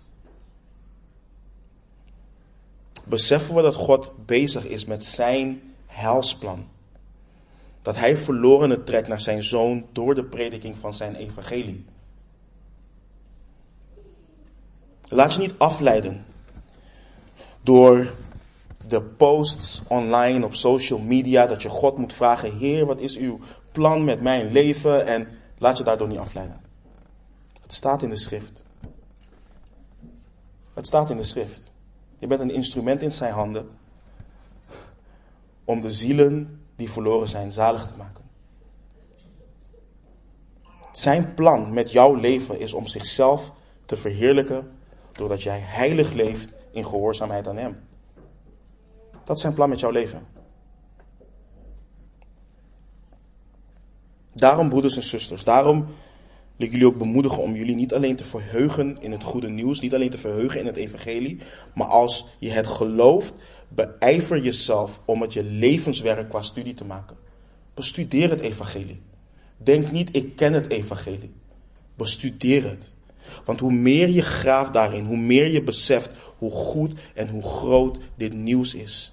Beseffen 3.04 3.54
we 3.54 3.62
dat 3.62 3.74
God 3.74 4.26
bezig 4.26 4.64
is 4.64 4.84
met 4.84 5.04
zijn 5.04 5.74
helsplan? 5.86 6.68
Dat 7.82 7.96
hij 7.96 8.16
verlorenen 8.16 8.84
trekt 8.84 9.08
naar 9.08 9.20
zijn 9.20 9.42
zoon 9.42 9.86
door 9.92 10.14
de 10.14 10.24
prediking 10.24 10.76
van 10.78 10.94
zijn 10.94 11.14
evangelie? 11.14 11.84
Laat 15.08 15.34
je 15.34 15.40
niet 15.40 15.58
afleiden 15.58 16.24
door 17.62 18.12
de 18.86 19.02
posts 19.02 19.82
online 19.88 20.44
op 20.44 20.54
social 20.54 20.98
media 20.98 21.46
dat 21.46 21.62
je 21.62 21.68
God 21.68 21.98
moet 21.98 22.14
vragen: 22.14 22.56
Heer, 22.56 22.86
wat 22.86 22.98
is 22.98 23.16
uw 23.16 23.38
plan 23.72 24.04
met 24.04 24.20
mijn 24.20 24.52
leven? 24.52 25.06
En 25.06 25.28
laat 25.58 25.78
je 25.78 25.84
daardoor 25.84 26.08
niet 26.08 26.18
afleiden. 26.18 26.60
Het 27.62 27.72
staat 27.72 28.02
in 28.02 28.10
de 28.10 28.16
schrift. 28.16 28.63
Het 30.74 30.86
staat 30.86 31.10
in 31.10 31.16
de 31.16 31.24
schrift. 31.24 31.72
Je 32.18 32.26
bent 32.26 32.40
een 32.40 32.50
instrument 32.50 33.00
in 33.00 33.12
zijn 33.12 33.32
handen 33.32 33.68
om 35.64 35.80
de 35.80 35.90
zielen 35.90 36.62
die 36.76 36.90
verloren 36.90 37.28
zijn 37.28 37.52
zalig 37.52 37.86
te 37.86 37.96
maken. 37.96 38.24
Zijn 40.92 41.34
plan 41.34 41.72
met 41.72 41.90
jouw 41.90 42.14
leven 42.14 42.60
is 42.60 42.72
om 42.72 42.86
zichzelf 42.86 43.52
te 43.86 43.96
verheerlijken 43.96 44.72
doordat 45.12 45.42
jij 45.42 45.58
heilig 45.58 46.12
leeft 46.12 46.52
in 46.70 46.84
gehoorzaamheid 46.84 47.48
aan 47.48 47.56
Hem. 47.56 47.80
Dat 49.24 49.36
is 49.36 49.42
zijn 49.42 49.54
plan 49.54 49.68
met 49.68 49.80
jouw 49.80 49.90
leven. 49.90 50.26
Daarom, 54.34 54.68
broeders 54.68 54.96
en 54.96 55.02
zusters, 55.02 55.44
daarom 55.44 55.86
wil 56.56 56.66
ik 56.66 56.72
jullie 56.72 56.86
ook 56.86 56.98
bemoedigen 56.98 57.42
om 57.42 57.54
jullie 57.54 57.74
niet 57.74 57.94
alleen 57.94 58.16
te 58.16 58.24
verheugen 58.24 58.96
in 59.00 59.12
het 59.12 59.24
goede 59.24 59.48
nieuws, 59.48 59.80
niet 59.80 59.94
alleen 59.94 60.10
te 60.10 60.18
verheugen 60.18 60.60
in 60.60 60.66
het 60.66 60.76
evangelie, 60.76 61.38
maar 61.74 61.86
als 61.86 62.24
je 62.38 62.50
het 62.50 62.66
gelooft, 62.66 63.32
beijver 63.68 64.42
jezelf 64.42 65.00
om 65.04 65.22
het 65.22 65.32
je 65.32 65.44
levenswerk 65.44 66.28
qua 66.28 66.42
studie 66.42 66.74
te 66.74 66.84
maken. 66.84 67.16
Bestudeer 67.74 68.30
het 68.30 68.40
evangelie. 68.40 69.00
Denk 69.56 69.90
niet, 69.90 70.16
ik 70.16 70.36
ken 70.36 70.52
het 70.52 70.70
evangelie. 70.70 71.32
Bestudeer 71.96 72.64
het. 72.64 72.92
Want 73.44 73.60
hoe 73.60 73.72
meer 73.72 74.08
je 74.08 74.22
graaft 74.22 74.72
daarin, 74.72 75.04
hoe 75.04 75.16
meer 75.16 75.46
je 75.46 75.62
beseft 75.62 76.10
hoe 76.38 76.50
goed 76.50 76.92
en 77.14 77.28
hoe 77.28 77.42
groot 77.42 77.98
dit 78.16 78.32
nieuws 78.32 78.74
is. 78.74 79.12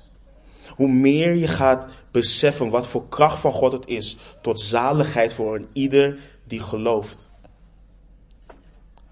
Hoe 0.67 0.91
meer 0.91 1.33
je 1.33 1.47
gaat 1.47 1.91
beseffen 2.11 2.69
wat 2.69 2.87
voor 2.87 3.07
kracht 3.07 3.39
van 3.39 3.51
God 3.51 3.71
het 3.71 3.87
is 3.87 4.17
tot 4.41 4.59
zaligheid 4.59 5.33
voor 5.33 5.55
een 5.55 5.67
ieder 5.73 6.19
die 6.47 6.59
gelooft. 6.59 7.29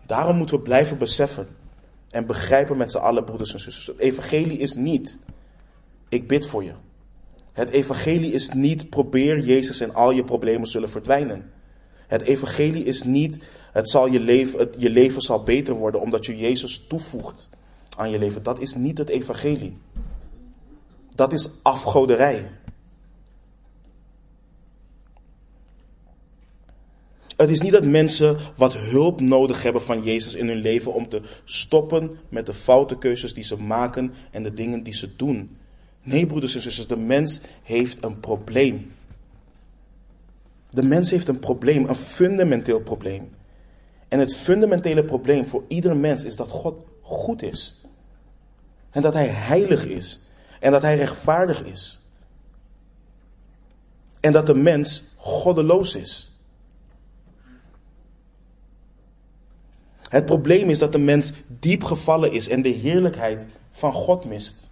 Daarom 0.09 0.37
moeten 0.37 0.55
we 0.55 0.61
blijven 0.61 0.97
beseffen 0.97 1.47
en 2.09 2.25
begrijpen 2.25 2.77
met 2.77 2.91
z'n 2.91 2.97
allen, 2.97 3.23
broeders 3.23 3.53
en 3.53 3.59
zusters. 3.59 3.87
Het 3.87 3.97
evangelie 3.97 4.57
is 4.57 4.73
niet, 4.73 5.19
ik 6.09 6.27
bid 6.27 6.45
voor 6.45 6.63
je. 6.63 6.71
Het 7.51 7.69
evangelie 7.69 8.31
is 8.31 8.49
niet, 8.49 8.89
probeer 8.89 9.39
Jezus 9.39 9.79
en 9.79 9.93
al 9.93 10.11
je 10.11 10.23
problemen 10.23 10.67
zullen 10.67 10.89
verdwijnen. 10.89 11.51
Het 12.07 12.21
evangelie 12.21 12.83
is 12.83 13.03
niet, 13.03 13.39
het 13.71 13.89
zal 13.89 14.07
je, 14.07 14.19
leven, 14.19 14.69
je 14.77 14.89
leven 14.89 15.21
zal 15.21 15.43
beter 15.43 15.73
worden 15.73 16.01
omdat 16.01 16.25
je 16.25 16.37
Jezus 16.37 16.85
toevoegt 16.87 17.49
aan 17.95 18.09
je 18.09 18.19
leven. 18.19 18.43
Dat 18.43 18.59
is 18.59 18.75
niet 18.75 18.97
het 18.97 19.09
evangelie. 19.09 19.77
Dat 21.15 21.33
is 21.33 21.49
afgoderij. 21.61 22.49
Het 27.39 27.49
is 27.49 27.61
niet 27.61 27.71
dat 27.71 27.85
mensen 27.85 28.37
wat 28.55 28.73
hulp 28.77 29.21
nodig 29.21 29.63
hebben 29.63 29.81
van 29.81 30.03
Jezus 30.03 30.33
in 30.33 30.47
hun 30.47 30.57
leven 30.57 30.93
om 30.93 31.09
te 31.09 31.21
stoppen 31.43 32.19
met 32.29 32.45
de 32.45 32.53
foute 32.53 32.97
keuzes 32.97 33.33
die 33.33 33.43
ze 33.43 33.57
maken 33.57 34.13
en 34.31 34.43
de 34.43 34.53
dingen 34.53 34.83
die 34.83 34.93
ze 34.93 35.15
doen. 35.15 35.57
Nee, 36.03 36.25
broeders 36.25 36.55
en 36.55 36.61
zusters, 36.61 36.87
de 36.87 36.97
mens 36.97 37.41
heeft 37.63 38.03
een 38.03 38.19
probleem. 38.19 38.91
De 40.69 40.83
mens 40.83 41.11
heeft 41.11 41.27
een 41.27 41.39
probleem, 41.39 41.85
een 41.85 41.95
fundamenteel 41.95 42.81
probleem. 42.81 43.29
En 44.07 44.19
het 44.19 44.35
fundamentele 44.35 45.05
probleem 45.05 45.47
voor 45.47 45.63
ieder 45.67 45.97
mens 45.97 46.25
is 46.25 46.35
dat 46.35 46.49
God 46.49 46.85
goed 47.01 47.41
is. 47.41 47.81
En 48.89 49.01
dat 49.01 49.13
Hij 49.13 49.27
heilig 49.27 49.85
is. 49.85 50.19
En 50.59 50.71
dat 50.71 50.81
Hij 50.81 50.95
rechtvaardig 50.95 51.63
is. 51.63 51.99
En 54.19 54.31
dat 54.31 54.45
de 54.45 54.55
mens 54.55 55.03
goddeloos 55.15 55.95
is. 55.95 56.28
Het 60.09 60.25
probleem 60.25 60.69
is 60.69 60.79
dat 60.79 60.91
de 60.91 60.97
mens 60.97 61.33
diep 61.47 61.83
gevallen 61.83 62.31
is 62.31 62.47
en 62.47 62.61
de 62.61 62.69
heerlijkheid 62.69 63.45
van 63.71 63.93
God 63.93 64.25
mist. 64.25 64.69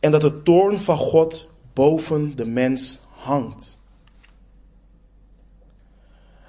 En 0.00 0.10
dat 0.10 0.20
de 0.20 0.42
toorn 0.42 0.80
van 0.80 0.96
God 0.96 1.46
boven 1.72 2.36
de 2.36 2.44
mens 2.44 2.98
hangt. 3.08 3.78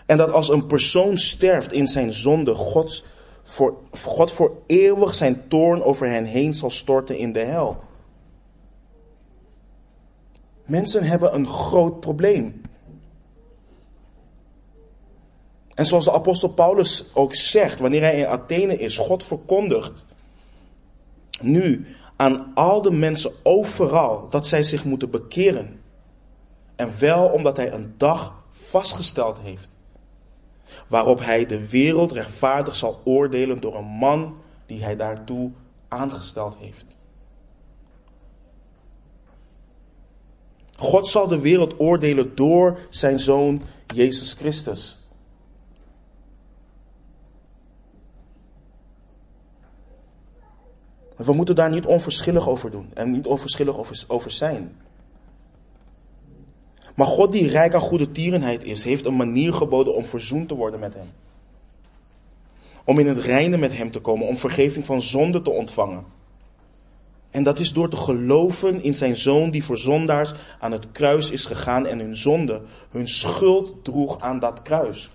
En 0.05 0.17
dat 0.17 0.31
als 0.31 0.49
een 0.49 0.67
persoon 0.67 1.17
sterft 1.17 1.71
in 1.71 1.87
zijn 1.87 2.13
zonde, 2.13 2.55
God 2.55 3.03
voor, 3.43 3.77
God 3.91 4.31
voor 4.31 4.61
eeuwig 4.65 5.13
zijn 5.13 5.47
toorn 5.47 5.83
over 5.83 6.07
hen 6.07 6.25
heen 6.25 6.53
zal 6.53 6.69
storten 6.69 7.17
in 7.17 7.31
de 7.31 7.39
hel. 7.39 7.77
Mensen 10.65 11.03
hebben 11.03 11.35
een 11.35 11.47
groot 11.47 11.99
probleem. 11.99 12.61
En 15.75 15.85
zoals 15.85 16.05
de 16.05 16.11
apostel 16.11 16.49
Paulus 16.49 17.05
ook 17.13 17.35
zegt, 17.35 17.79
wanneer 17.79 18.01
hij 18.01 18.17
in 18.17 18.27
Athene 18.27 18.77
is, 18.77 18.97
God 18.97 19.23
verkondigt 19.23 20.05
nu 21.41 21.87
aan 22.15 22.51
al 22.53 22.81
de 22.81 22.91
mensen 22.91 23.31
overal 23.43 24.29
dat 24.29 24.47
zij 24.47 24.63
zich 24.63 24.83
moeten 24.85 25.09
bekeren. 25.09 25.81
En 26.75 26.99
wel 26.99 27.27
omdat 27.27 27.57
hij 27.57 27.71
een 27.71 27.93
dag 27.97 28.33
vastgesteld 28.51 29.39
heeft. 29.39 29.67
Waarop 30.87 31.19
hij 31.19 31.45
de 31.45 31.69
wereld 31.69 32.11
rechtvaardig 32.11 32.75
zal 32.75 33.01
oordelen 33.03 33.59
door 33.59 33.75
een 33.75 33.85
man 33.85 34.37
die 34.65 34.83
hij 34.83 34.95
daartoe 34.95 35.51
aangesteld 35.87 36.55
heeft. 36.59 36.97
God 40.77 41.07
zal 41.07 41.27
de 41.27 41.39
wereld 41.39 41.79
oordelen 41.79 42.35
door 42.35 42.79
zijn 42.89 43.19
zoon 43.19 43.61
Jezus 43.95 44.33
Christus. 44.33 45.02
We 51.15 51.33
moeten 51.33 51.55
daar 51.55 51.69
niet 51.69 51.85
onverschillig 51.85 52.49
over 52.49 52.71
doen 52.71 52.89
en 52.93 53.11
niet 53.11 53.25
onverschillig 53.25 53.77
over, 53.77 54.03
over 54.07 54.31
zijn. 54.31 54.75
Maar 56.95 57.07
God 57.07 57.31
die 57.31 57.49
rijk 57.49 57.73
aan 57.73 57.81
goede 57.81 58.11
tierenheid 58.11 58.63
is, 58.63 58.83
heeft 58.83 59.05
een 59.05 59.15
manier 59.15 59.53
geboden 59.53 59.95
om 59.95 60.05
verzoend 60.05 60.47
te 60.47 60.55
worden 60.55 60.79
met 60.79 60.93
hem. 60.93 61.07
Om 62.83 62.99
in 62.99 63.07
het 63.07 63.17
reine 63.17 63.57
met 63.57 63.77
hem 63.77 63.91
te 63.91 63.99
komen, 63.99 64.27
om 64.27 64.37
vergeving 64.37 64.85
van 64.85 65.01
zonde 65.01 65.41
te 65.41 65.49
ontvangen. 65.49 66.05
En 67.29 67.43
dat 67.43 67.59
is 67.59 67.73
door 67.73 67.89
te 67.89 67.97
geloven 67.97 68.83
in 68.83 68.95
zijn 68.95 69.15
zoon 69.15 69.51
die 69.51 69.63
voor 69.63 69.77
zondaars 69.77 70.33
aan 70.59 70.71
het 70.71 70.91
kruis 70.91 71.29
is 71.29 71.45
gegaan 71.45 71.85
en 71.85 71.99
hun 71.99 72.15
zonde, 72.15 72.61
hun 72.91 73.07
schuld 73.07 73.83
droeg 73.83 74.19
aan 74.19 74.39
dat 74.39 74.61
kruis. 74.61 75.09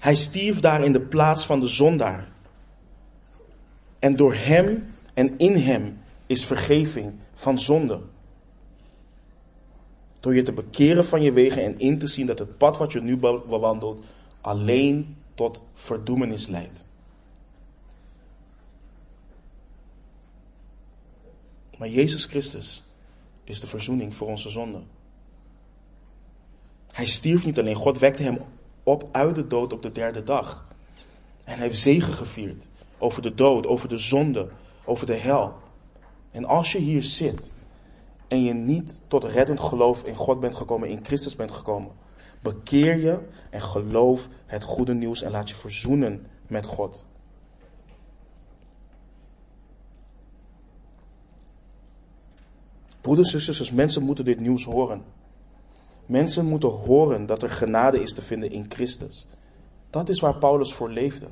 Hij 0.00 0.14
stierf 0.14 0.60
daar 0.60 0.84
in 0.84 0.92
de 0.92 1.00
plaats 1.00 1.46
van 1.46 1.60
de 1.60 1.66
zondaar. 1.66 2.31
En 4.02 4.16
door 4.16 4.34
hem 4.34 4.86
en 5.14 5.38
in 5.38 5.56
hem 5.56 6.00
is 6.26 6.44
vergeving 6.44 7.12
van 7.32 7.58
zonde. 7.58 8.00
Door 10.20 10.34
je 10.34 10.42
te 10.42 10.52
bekeren 10.52 11.04
van 11.04 11.22
je 11.22 11.32
wegen 11.32 11.64
en 11.64 11.78
in 11.78 11.98
te 11.98 12.06
zien 12.06 12.26
dat 12.26 12.38
het 12.38 12.58
pad 12.58 12.76
wat 12.76 12.92
je 12.92 13.00
nu 13.00 13.16
bewandelt 13.16 14.04
alleen 14.40 15.16
tot 15.34 15.62
verdoemenis 15.74 16.46
leidt. 16.46 16.86
Maar 21.78 21.88
Jezus 21.88 22.24
Christus 22.24 22.82
is 23.44 23.60
de 23.60 23.66
verzoening 23.66 24.14
voor 24.14 24.28
onze 24.28 24.50
zonde. 24.50 24.82
Hij 26.92 27.06
stierf 27.06 27.44
niet 27.44 27.58
alleen, 27.58 27.74
God 27.74 27.98
wekte 27.98 28.22
hem 28.22 28.38
op 28.82 29.08
uit 29.12 29.34
de 29.34 29.46
dood 29.46 29.72
op 29.72 29.82
de 29.82 29.92
derde 29.92 30.22
dag. 30.22 30.66
En 31.44 31.54
hij 31.54 31.66
heeft 31.66 31.80
zegen 31.80 32.12
gevierd 32.12 32.68
over 33.02 33.22
de 33.22 33.34
dood, 33.34 33.66
over 33.66 33.88
de 33.88 33.98
zonde, 33.98 34.48
over 34.84 35.06
de 35.06 35.14
hel. 35.14 35.54
En 36.30 36.44
als 36.44 36.72
je 36.72 36.78
hier 36.78 37.02
zit 37.02 37.52
en 38.28 38.42
je 38.42 38.52
niet 38.52 39.00
tot 39.08 39.24
reddend 39.24 39.60
geloof 39.60 40.02
in 40.02 40.14
God 40.14 40.40
bent 40.40 40.54
gekomen, 40.54 40.88
in 40.88 41.04
Christus 41.04 41.36
bent 41.36 41.50
gekomen, 41.50 41.92
bekeer 42.42 42.96
je 42.96 43.18
en 43.50 43.62
geloof 43.62 44.28
het 44.46 44.64
goede 44.64 44.94
nieuws 44.94 45.22
en 45.22 45.30
laat 45.30 45.48
je 45.48 45.54
verzoenen 45.54 46.26
met 46.46 46.66
God. 46.66 47.06
Broeders 53.00 53.34
en 53.34 53.40
zusters, 53.40 53.70
mensen 53.70 54.02
moeten 54.02 54.24
dit 54.24 54.40
nieuws 54.40 54.64
horen. 54.64 55.02
Mensen 56.06 56.46
moeten 56.46 56.68
horen 56.68 57.26
dat 57.26 57.42
er 57.42 57.50
genade 57.50 58.02
is 58.02 58.14
te 58.14 58.22
vinden 58.22 58.50
in 58.50 58.66
Christus. 58.68 59.26
Dat 59.90 60.08
is 60.08 60.20
waar 60.20 60.38
Paulus 60.38 60.74
voor 60.74 60.90
leefde. 60.90 61.28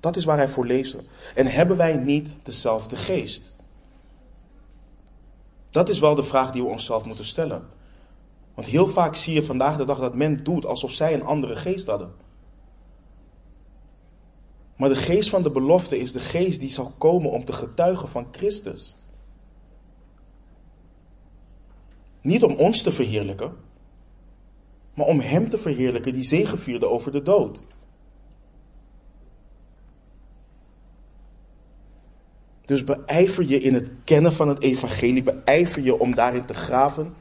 Dat 0.00 0.16
is 0.16 0.24
waar 0.24 0.36
hij 0.36 0.48
voor 0.48 0.66
leefde. 0.66 0.98
En 1.34 1.46
hebben 1.46 1.76
wij 1.76 1.96
niet 1.96 2.38
dezelfde 2.42 2.96
geest? 2.96 3.54
Dat 5.70 5.88
is 5.88 5.98
wel 5.98 6.14
de 6.14 6.22
vraag 6.22 6.50
die 6.50 6.62
we 6.62 6.68
onszelf 6.68 7.04
moeten 7.04 7.24
stellen. 7.24 7.68
Want 8.54 8.66
heel 8.66 8.88
vaak 8.88 9.14
zie 9.14 9.34
je 9.34 9.42
vandaag 9.42 9.76
de 9.76 9.84
dag 9.84 9.98
dat 9.98 10.14
men 10.14 10.44
doet 10.44 10.66
alsof 10.66 10.90
zij 10.90 11.14
een 11.14 11.24
andere 11.24 11.56
geest 11.56 11.86
hadden. 11.86 12.12
Maar 14.76 14.88
de 14.88 14.96
geest 14.96 15.30
van 15.30 15.42
de 15.42 15.50
belofte 15.50 15.98
is 15.98 16.12
de 16.12 16.20
geest 16.20 16.60
die 16.60 16.70
zal 16.70 16.92
komen 16.98 17.30
om 17.30 17.44
te 17.44 17.52
getuigen 17.52 18.08
van 18.08 18.26
Christus. 18.30 18.96
Niet 22.20 22.42
om 22.42 22.54
ons 22.54 22.82
te 22.82 22.92
verheerlijken, 22.92 23.56
maar 24.94 25.06
om 25.06 25.20
Hem 25.20 25.50
te 25.50 25.58
verheerlijken 25.58 26.12
die 26.12 26.22
zegevierde 26.22 26.88
over 26.88 27.12
de 27.12 27.22
dood. 27.22 27.62
Dus 32.68 32.84
beijver 32.84 33.44
je 33.44 33.58
in 33.58 33.74
het 33.74 33.88
kennen 34.04 34.32
van 34.32 34.48
het 34.48 34.62
evangelie, 34.62 35.22
beijver 35.22 35.82
je 35.82 35.98
om 35.98 36.14
daarin 36.14 36.44
te 36.44 36.54
graven. 36.54 37.14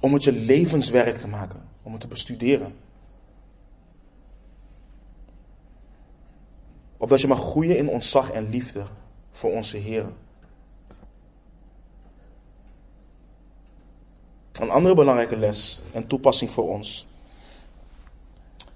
Om 0.00 0.14
het 0.14 0.24
je 0.24 0.32
levenswerk 0.32 1.16
te 1.16 1.28
maken, 1.28 1.68
om 1.82 1.92
het 1.92 2.00
te 2.00 2.08
bestuderen. 2.08 2.74
Opdat 6.96 7.20
je 7.20 7.26
mag 7.26 7.40
groeien 7.40 7.76
in 7.76 7.88
ontzag 7.88 8.30
en 8.30 8.48
liefde 8.48 8.82
voor 9.30 9.52
onze 9.52 9.76
Heer. 9.76 10.12
Een 14.60 14.70
andere 14.70 14.94
belangrijke 14.94 15.36
les 15.36 15.80
en 15.92 16.06
toepassing 16.06 16.50
voor 16.50 16.68
ons 16.68 17.06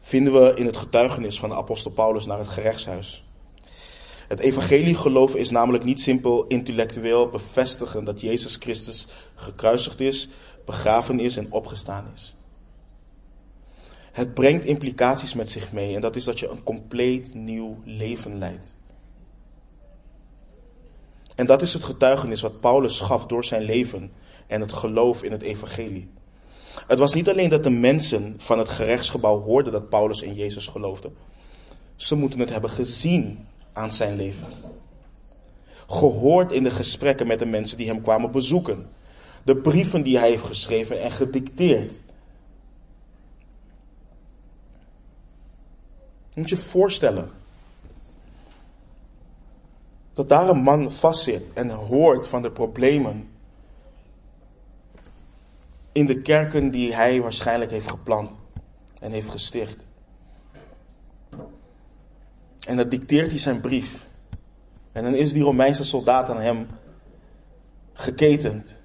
vinden 0.00 0.32
we 0.32 0.54
in 0.54 0.66
het 0.66 0.76
getuigenis 0.76 1.38
van 1.38 1.48
de 1.48 1.54
apostel 1.54 1.90
Paulus 1.90 2.26
naar 2.26 2.38
het 2.38 2.48
gerechtshuis. 2.48 3.24
Het 4.28 4.38
evangelie 4.38 4.94
geloven 4.94 5.38
is 5.38 5.50
namelijk 5.50 5.84
niet 5.84 6.00
simpel 6.00 6.46
intellectueel 6.46 7.28
bevestigen 7.28 8.04
dat 8.04 8.20
Jezus 8.20 8.56
Christus 8.56 9.06
gekruisigd 9.34 10.00
is, 10.00 10.28
begraven 10.64 11.20
is 11.20 11.36
en 11.36 11.52
opgestaan 11.52 12.10
is. 12.14 12.34
Het 14.12 14.34
brengt 14.34 14.64
implicaties 14.64 15.34
met 15.34 15.50
zich 15.50 15.72
mee 15.72 15.94
en 15.94 16.00
dat 16.00 16.16
is 16.16 16.24
dat 16.24 16.38
je 16.38 16.48
een 16.48 16.62
compleet 16.62 17.34
nieuw 17.34 17.80
leven 17.84 18.38
leidt. 18.38 18.76
En 21.34 21.46
dat 21.46 21.62
is 21.62 21.72
het 21.72 21.84
getuigenis 21.84 22.40
wat 22.40 22.60
Paulus 22.60 23.00
gaf 23.00 23.26
door 23.26 23.44
zijn 23.44 23.62
leven 23.62 24.12
en 24.46 24.60
het 24.60 24.72
geloof 24.72 25.22
in 25.22 25.32
het 25.32 25.42
evangelie. 25.42 26.08
Het 26.86 26.98
was 26.98 27.14
niet 27.14 27.28
alleen 27.28 27.48
dat 27.48 27.62
de 27.62 27.70
mensen 27.70 28.34
van 28.38 28.58
het 28.58 28.68
gerechtsgebouw 28.68 29.40
hoorden 29.40 29.72
dat 29.72 29.88
Paulus 29.88 30.22
in 30.22 30.34
Jezus 30.34 30.66
geloofde. 30.66 31.10
Ze 31.96 32.14
moeten 32.14 32.40
het 32.40 32.50
hebben 32.50 32.70
gezien 32.70 33.46
aan 33.74 33.92
zijn 33.92 34.16
leven. 34.16 34.46
Gehoord 35.86 36.52
in 36.52 36.62
de 36.62 36.70
gesprekken 36.70 37.26
met 37.26 37.38
de 37.38 37.46
mensen 37.46 37.76
die 37.76 37.88
hem 37.88 38.02
kwamen 38.02 38.30
bezoeken. 38.30 38.88
De 39.42 39.56
brieven 39.56 40.02
die 40.02 40.18
hij 40.18 40.28
heeft 40.28 40.44
geschreven 40.44 41.02
en 41.02 41.10
gedicteerd. 41.10 42.00
Moet 46.34 46.48
je 46.48 46.56
voorstellen. 46.56 47.30
Dat 50.12 50.28
daar 50.28 50.48
een 50.48 50.62
man 50.62 50.92
vastzit 50.92 51.52
en 51.52 51.70
hoort 51.70 52.28
van 52.28 52.42
de 52.42 52.50
problemen 52.50 53.28
in 55.92 56.06
de 56.06 56.20
kerken 56.20 56.70
die 56.70 56.94
hij 56.94 57.20
waarschijnlijk 57.20 57.70
heeft 57.70 57.90
geplant 57.90 58.38
en 59.00 59.12
heeft 59.12 59.30
gesticht. 59.30 59.88
En 62.66 62.76
dat 62.76 62.90
dicteert 62.90 63.30
hij 63.30 63.38
zijn 63.38 63.60
brief. 63.60 64.06
En 64.92 65.02
dan 65.02 65.14
is 65.14 65.32
die 65.32 65.42
Romeinse 65.42 65.84
soldaat 65.84 66.30
aan 66.30 66.40
hem 66.40 66.66
geketend. 67.92 68.80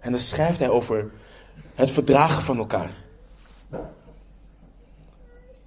En 0.00 0.10
dan 0.10 0.20
schrijft 0.20 0.58
hij 0.58 0.68
over 0.68 1.10
het 1.74 1.90
verdragen 1.90 2.42
van 2.42 2.58
elkaar. 2.58 2.90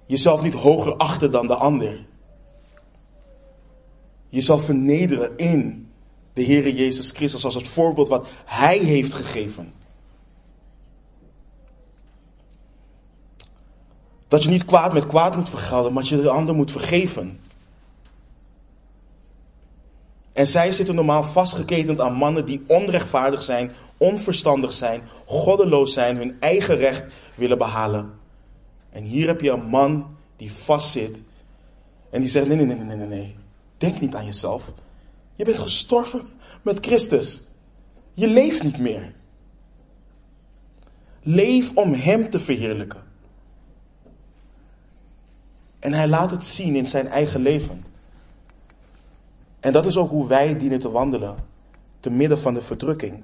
Jezelf 0.06 0.42
niet 0.42 0.54
hoger 0.54 0.96
achten 0.96 1.30
dan 1.30 1.46
de 1.46 1.54
ander. 1.54 2.06
Jezelf 4.28 4.64
vernederen 4.64 5.36
in 5.36 5.90
de 6.32 6.44
Heere 6.44 6.74
Jezus 6.74 7.10
Christus 7.10 7.44
als 7.44 7.54
het 7.54 7.68
voorbeeld 7.68 8.08
wat 8.08 8.26
Hij 8.44 8.78
heeft 8.78 9.14
gegeven. 9.14 9.72
Dat 14.28 14.42
je 14.42 14.50
niet 14.50 14.64
kwaad 14.64 14.92
met 14.92 15.06
kwaad 15.06 15.36
moet 15.36 15.50
vergelden, 15.50 15.92
maar 15.92 16.04
je 16.04 16.20
de 16.20 16.30
ander 16.30 16.54
moet 16.54 16.72
vergeven. 16.72 17.40
En 20.32 20.46
zij 20.46 20.72
zitten 20.72 20.94
normaal 20.94 21.24
vastgeketend 21.24 22.00
aan 22.00 22.14
mannen 22.14 22.46
die 22.46 22.64
onrechtvaardig 22.66 23.42
zijn, 23.42 23.72
onverstandig 23.96 24.72
zijn, 24.72 25.02
goddeloos 25.24 25.92
zijn, 25.92 26.16
hun 26.16 26.36
eigen 26.40 26.76
recht 26.76 27.12
willen 27.34 27.58
behalen. 27.58 28.12
En 28.90 29.02
hier 29.02 29.26
heb 29.26 29.40
je 29.40 29.50
een 29.50 29.68
man 29.68 30.16
die 30.36 30.52
vastzit 30.52 31.22
en 32.10 32.20
die 32.20 32.30
zegt: 32.30 32.46
nee, 32.46 32.56
nee, 32.56 32.66
nee, 32.66 32.76
nee, 32.76 32.96
nee, 32.96 33.08
nee. 33.08 33.36
Denk 33.76 34.00
niet 34.00 34.14
aan 34.14 34.24
jezelf. 34.24 34.72
Je 35.34 35.44
bent 35.44 35.58
gestorven 35.58 36.22
met 36.62 36.86
Christus. 36.86 37.42
Je 38.12 38.28
leeft 38.28 38.62
niet 38.62 38.78
meer. 38.78 39.14
Leef 41.22 41.72
om 41.74 41.92
Hem 41.92 42.30
te 42.30 42.40
verheerlijken. 42.40 43.02
En 45.86 45.92
hij 45.92 46.08
laat 46.08 46.30
het 46.30 46.44
zien 46.44 46.74
in 46.74 46.86
zijn 46.86 47.08
eigen 47.08 47.40
leven. 47.40 47.84
En 49.60 49.72
dat 49.72 49.86
is 49.86 49.96
ook 49.96 50.10
hoe 50.10 50.26
wij 50.26 50.58
dienen 50.58 50.78
te 50.78 50.90
wandelen. 50.90 51.36
Te 52.00 52.10
midden 52.10 52.38
van 52.38 52.54
de 52.54 52.62
verdrukking. 52.62 53.22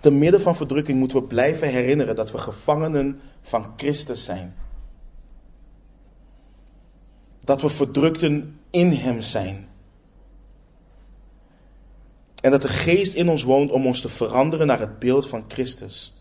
Te 0.00 0.10
midden 0.10 0.40
van 0.40 0.56
verdrukking 0.56 0.98
moeten 0.98 1.20
we 1.20 1.26
blijven 1.26 1.68
herinneren 1.68 2.16
dat 2.16 2.32
we 2.32 2.38
gevangenen 2.38 3.20
van 3.42 3.72
Christus 3.76 4.24
zijn. 4.24 4.54
Dat 7.40 7.62
we 7.62 7.68
verdrukten 7.68 8.60
in 8.70 8.92
Hem 8.92 9.20
zijn. 9.20 9.68
En 12.40 12.50
dat 12.50 12.62
de 12.62 12.68
geest 12.68 13.14
in 13.14 13.28
ons 13.28 13.42
woont 13.42 13.70
om 13.70 13.86
ons 13.86 14.00
te 14.00 14.08
veranderen 14.08 14.66
naar 14.66 14.80
het 14.80 14.98
beeld 14.98 15.28
van 15.28 15.44
Christus. 15.48 16.12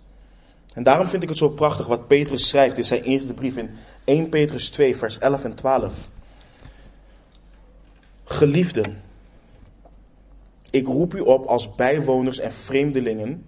En 0.73 0.83
daarom 0.83 1.09
vind 1.09 1.23
ik 1.23 1.29
het 1.29 1.37
zo 1.37 1.49
prachtig 1.49 1.87
wat 1.87 2.07
Petrus 2.07 2.49
schrijft 2.49 2.77
in 2.77 2.83
zijn 2.83 3.01
eerste 3.01 3.33
brief 3.33 3.57
in 3.57 3.69
1 4.11 4.29
Petrus 4.29 4.69
2, 4.69 4.97
vers 4.97 5.17
11 5.17 5.43
en 5.43 5.55
12. 5.55 6.09
Geliefden, 8.23 9.01
ik 10.69 10.87
roep 10.87 11.13
u 11.13 11.19
op 11.19 11.45
als 11.45 11.75
bijwoners 11.75 12.39
en 12.39 12.51
vreemdelingen 12.51 13.45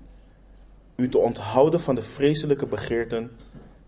u 0.95 1.09
te 1.09 1.18
onthouden 1.18 1.82
van 1.82 1.95
de 1.95 2.01
vreselijke 2.01 2.66
begeerten 2.66 3.32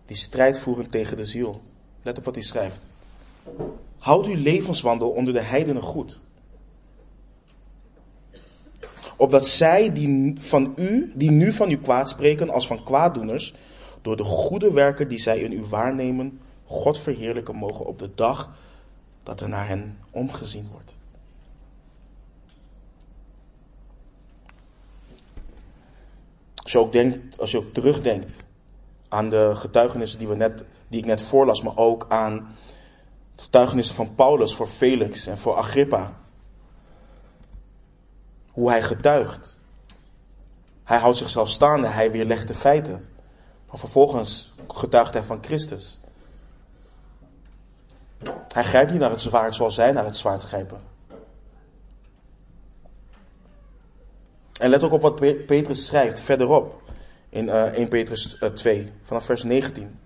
die 0.06 0.16
strijd 0.16 0.58
voeren 0.58 0.90
tegen 0.90 1.16
de 1.16 1.24
ziel. 1.24 1.62
Let 2.02 2.18
op 2.18 2.24
wat 2.24 2.34
hij 2.34 2.44
schrijft. 2.44 2.94
Houd 3.98 4.26
uw 4.26 4.42
levenswandel 4.42 5.10
onder 5.10 5.32
de 5.32 5.42
heidenen 5.42 5.82
goed. 5.82 6.20
Opdat 9.16 9.46
zij 9.46 9.92
die 9.92 10.34
van 10.38 10.72
u, 10.76 11.12
die 11.14 11.30
nu 11.30 11.52
van 11.52 11.70
u 11.70 11.76
kwaad 11.76 12.08
spreken 12.08 12.50
als 12.50 12.66
van 12.66 12.84
kwaaddoeners, 12.84 13.54
door 14.02 14.16
de 14.16 14.24
goede 14.24 14.72
werken 14.72 15.08
die 15.08 15.18
zij 15.18 15.38
in 15.38 15.52
u 15.52 15.64
waarnemen, 15.64 16.40
God 16.66 16.98
verheerlijken 16.98 17.54
mogen 17.54 17.86
op 17.86 17.98
de 17.98 18.14
dag 18.14 18.50
dat 19.22 19.40
er 19.40 19.48
naar 19.48 19.66
hen 19.66 19.98
omgezien 20.10 20.68
wordt. 20.72 20.96
Als 26.54 26.72
je 26.72 26.78
ook, 26.78 26.92
denkt, 26.92 27.38
als 27.38 27.50
je 27.50 27.58
ook 27.58 27.72
terugdenkt 27.72 28.44
aan 29.08 29.30
de 29.30 29.52
getuigenissen 29.54 30.18
die, 30.18 30.28
we 30.28 30.36
net, 30.36 30.64
die 30.88 30.98
ik 30.98 31.06
net 31.06 31.22
voorlas, 31.22 31.62
maar 31.62 31.76
ook 31.76 32.06
aan 32.08 32.56
getuigenissen 33.34 33.94
van 33.94 34.14
Paulus 34.14 34.54
voor 34.54 34.66
Felix 34.66 35.26
en 35.26 35.38
voor 35.38 35.54
Agrippa. 35.54 36.16
Hoe 38.52 38.70
hij 38.70 38.82
getuigt. 38.82 39.56
Hij 40.84 40.98
houdt 40.98 41.16
zichzelf 41.16 41.48
staande, 41.48 41.86
hij 41.86 42.10
weerlegt 42.10 42.48
de 42.48 42.54
feiten. 42.54 43.08
Maar 43.66 43.78
vervolgens 43.78 44.54
getuigt 44.68 45.12
hij 45.12 45.22
van 45.22 45.44
Christus. 45.44 46.00
Hij 48.52 48.64
grijpt 48.64 48.90
niet 48.90 49.00
naar 49.00 49.10
het 49.10 49.20
zwaard 49.20 49.54
zoals 49.54 49.74
zij 49.74 49.92
naar 49.92 50.04
het 50.04 50.16
zwaard 50.16 50.42
grijpen. 50.42 50.80
En 54.60 54.70
let 54.70 54.82
ook 54.82 54.92
op 54.92 55.02
wat 55.02 55.46
Petrus 55.46 55.86
schrijft 55.86 56.20
verderop 56.20 56.82
in 57.28 57.48
1 57.48 57.74
eh, 57.74 57.88
Petrus 57.88 58.38
2, 58.54 58.80
eh, 58.80 58.86
vanaf 59.02 59.24
vers 59.24 59.42
19. 59.42 59.98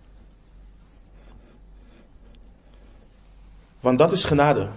Want 3.80 3.98
dat 3.98 4.12
is 4.12 4.24
genade. 4.24 4.68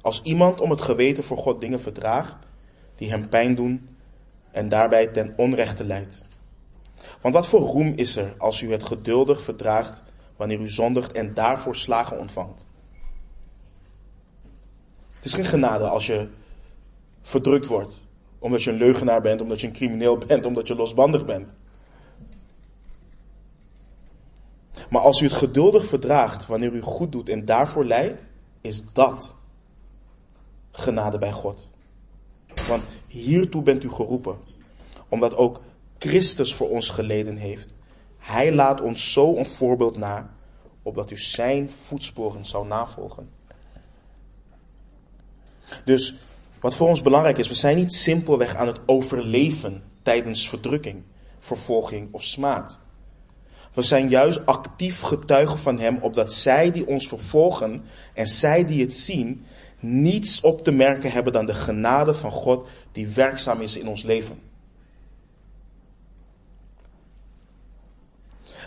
Als 0.00 0.22
iemand 0.22 0.60
om 0.60 0.70
het 0.70 0.80
geweten 0.80 1.24
voor 1.24 1.38
God 1.38 1.60
dingen 1.60 1.80
verdraagt 1.80 2.34
die 2.96 3.10
hem 3.10 3.28
pijn 3.28 3.54
doen 3.54 3.96
en 4.50 4.68
daarbij 4.68 5.06
ten 5.06 5.34
onrechte 5.36 5.84
leidt. 5.84 6.22
Want 7.20 7.34
wat 7.34 7.46
voor 7.46 7.60
roem 7.60 7.92
is 7.96 8.16
er 8.16 8.34
als 8.38 8.60
u 8.60 8.72
het 8.72 8.84
geduldig 8.84 9.42
verdraagt 9.42 10.02
wanneer 10.36 10.60
u 10.60 10.68
zondigt 10.68 11.12
en 11.12 11.34
daarvoor 11.34 11.76
slagen 11.76 12.18
ontvangt? 12.18 12.65
Is 15.26 15.32
geen 15.32 15.44
genade 15.44 15.88
als 15.88 16.06
je 16.06 16.28
verdrukt 17.22 17.66
wordt. 17.66 18.04
Omdat 18.38 18.62
je 18.62 18.70
een 18.70 18.76
leugenaar 18.76 19.20
bent, 19.20 19.40
omdat 19.40 19.60
je 19.60 19.66
een 19.66 19.72
crimineel 19.72 20.18
bent, 20.26 20.46
omdat 20.46 20.68
je 20.68 20.74
losbandig 20.74 21.24
bent. 21.24 21.54
Maar 24.90 25.00
als 25.00 25.20
u 25.20 25.24
het 25.24 25.34
geduldig 25.34 25.86
verdraagt 25.86 26.46
wanneer 26.46 26.72
u 26.72 26.80
goed 26.80 27.12
doet 27.12 27.28
en 27.28 27.44
daarvoor 27.44 27.84
lijdt, 27.84 28.28
is 28.60 28.84
dat 28.92 29.34
genade 30.70 31.18
bij 31.18 31.32
God. 31.32 31.68
Want 32.68 32.82
hiertoe 33.06 33.62
bent 33.62 33.84
u 33.84 33.90
geroepen. 33.90 34.38
Omdat 35.08 35.34
ook 35.34 35.60
Christus 35.98 36.54
voor 36.54 36.68
ons 36.68 36.88
geleden 36.88 37.36
heeft. 37.36 37.68
Hij 38.18 38.54
laat 38.54 38.80
ons 38.80 39.12
zo 39.12 39.36
een 39.36 39.46
voorbeeld 39.46 39.96
na, 39.96 40.34
opdat 40.82 41.10
u 41.10 41.18
zijn 41.18 41.70
voetsporen 41.70 42.44
zou 42.44 42.66
navolgen. 42.66 43.35
Dus 45.84 46.14
wat 46.60 46.76
voor 46.76 46.88
ons 46.88 47.02
belangrijk 47.02 47.38
is, 47.38 47.48
we 47.48 47.54
zijn 47.54 47.76
niet 47.76 47.94
simpelweg 47.94 48.54
aan 48.54 48.66
het 48.66 48.78
overleven 48.86 49.82
tijdens 50.02 50.48
verdrukking, 50.48 51.02
vervolging 51.38 52.08
of 52.12 52.22
smaad. 52.22 52.80
We 53.72 53.82
zijn 53.82 54.08
juist 54.08 54.46
actief 54.46 55.00
getuigen 55.00 55.58
van 55.58 55.78
Hem, 55.78 55.98
opdat 56.00 56.32
zij 56.32 56.72
die 56.72 56.86
ons 56.86 57.08
vervolgen 57.08 57.84
en 58.14 58.26
zij 58.26 58.66
die 58.66 58.80
het 58.80 58.94
zien, 58.94 59.46
niets 59.80 60.40
op 60.40 60.64
te 60.64 60.72
merken 60.72 61.12
hebben 61.12 61.32
dan 61.32 61.46
de 61.46 61.54
genade 61.54 62.14
van 62.14 62.30
God 62.30 62.66
die 62.92 63.08
werkzaam 63.08 63.60
is 63.60 63.76
in 63.76 63.88
ons 63.88 64.02
leven. 64.02 64.40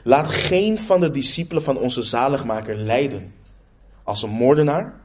Laat 0.04 0.30
geen 0.30 0.80
van 0.80 1.00
de 1.00 1.12
discipelen 1.12 1.64
van 1.64 1.78
onze 1.78 2.04
zaligmaker 2.04 2.76
lijden. 2.76 3.34
Als 4.04 4.22
een 4.22 4.30
moordenaar, 4.30 5.02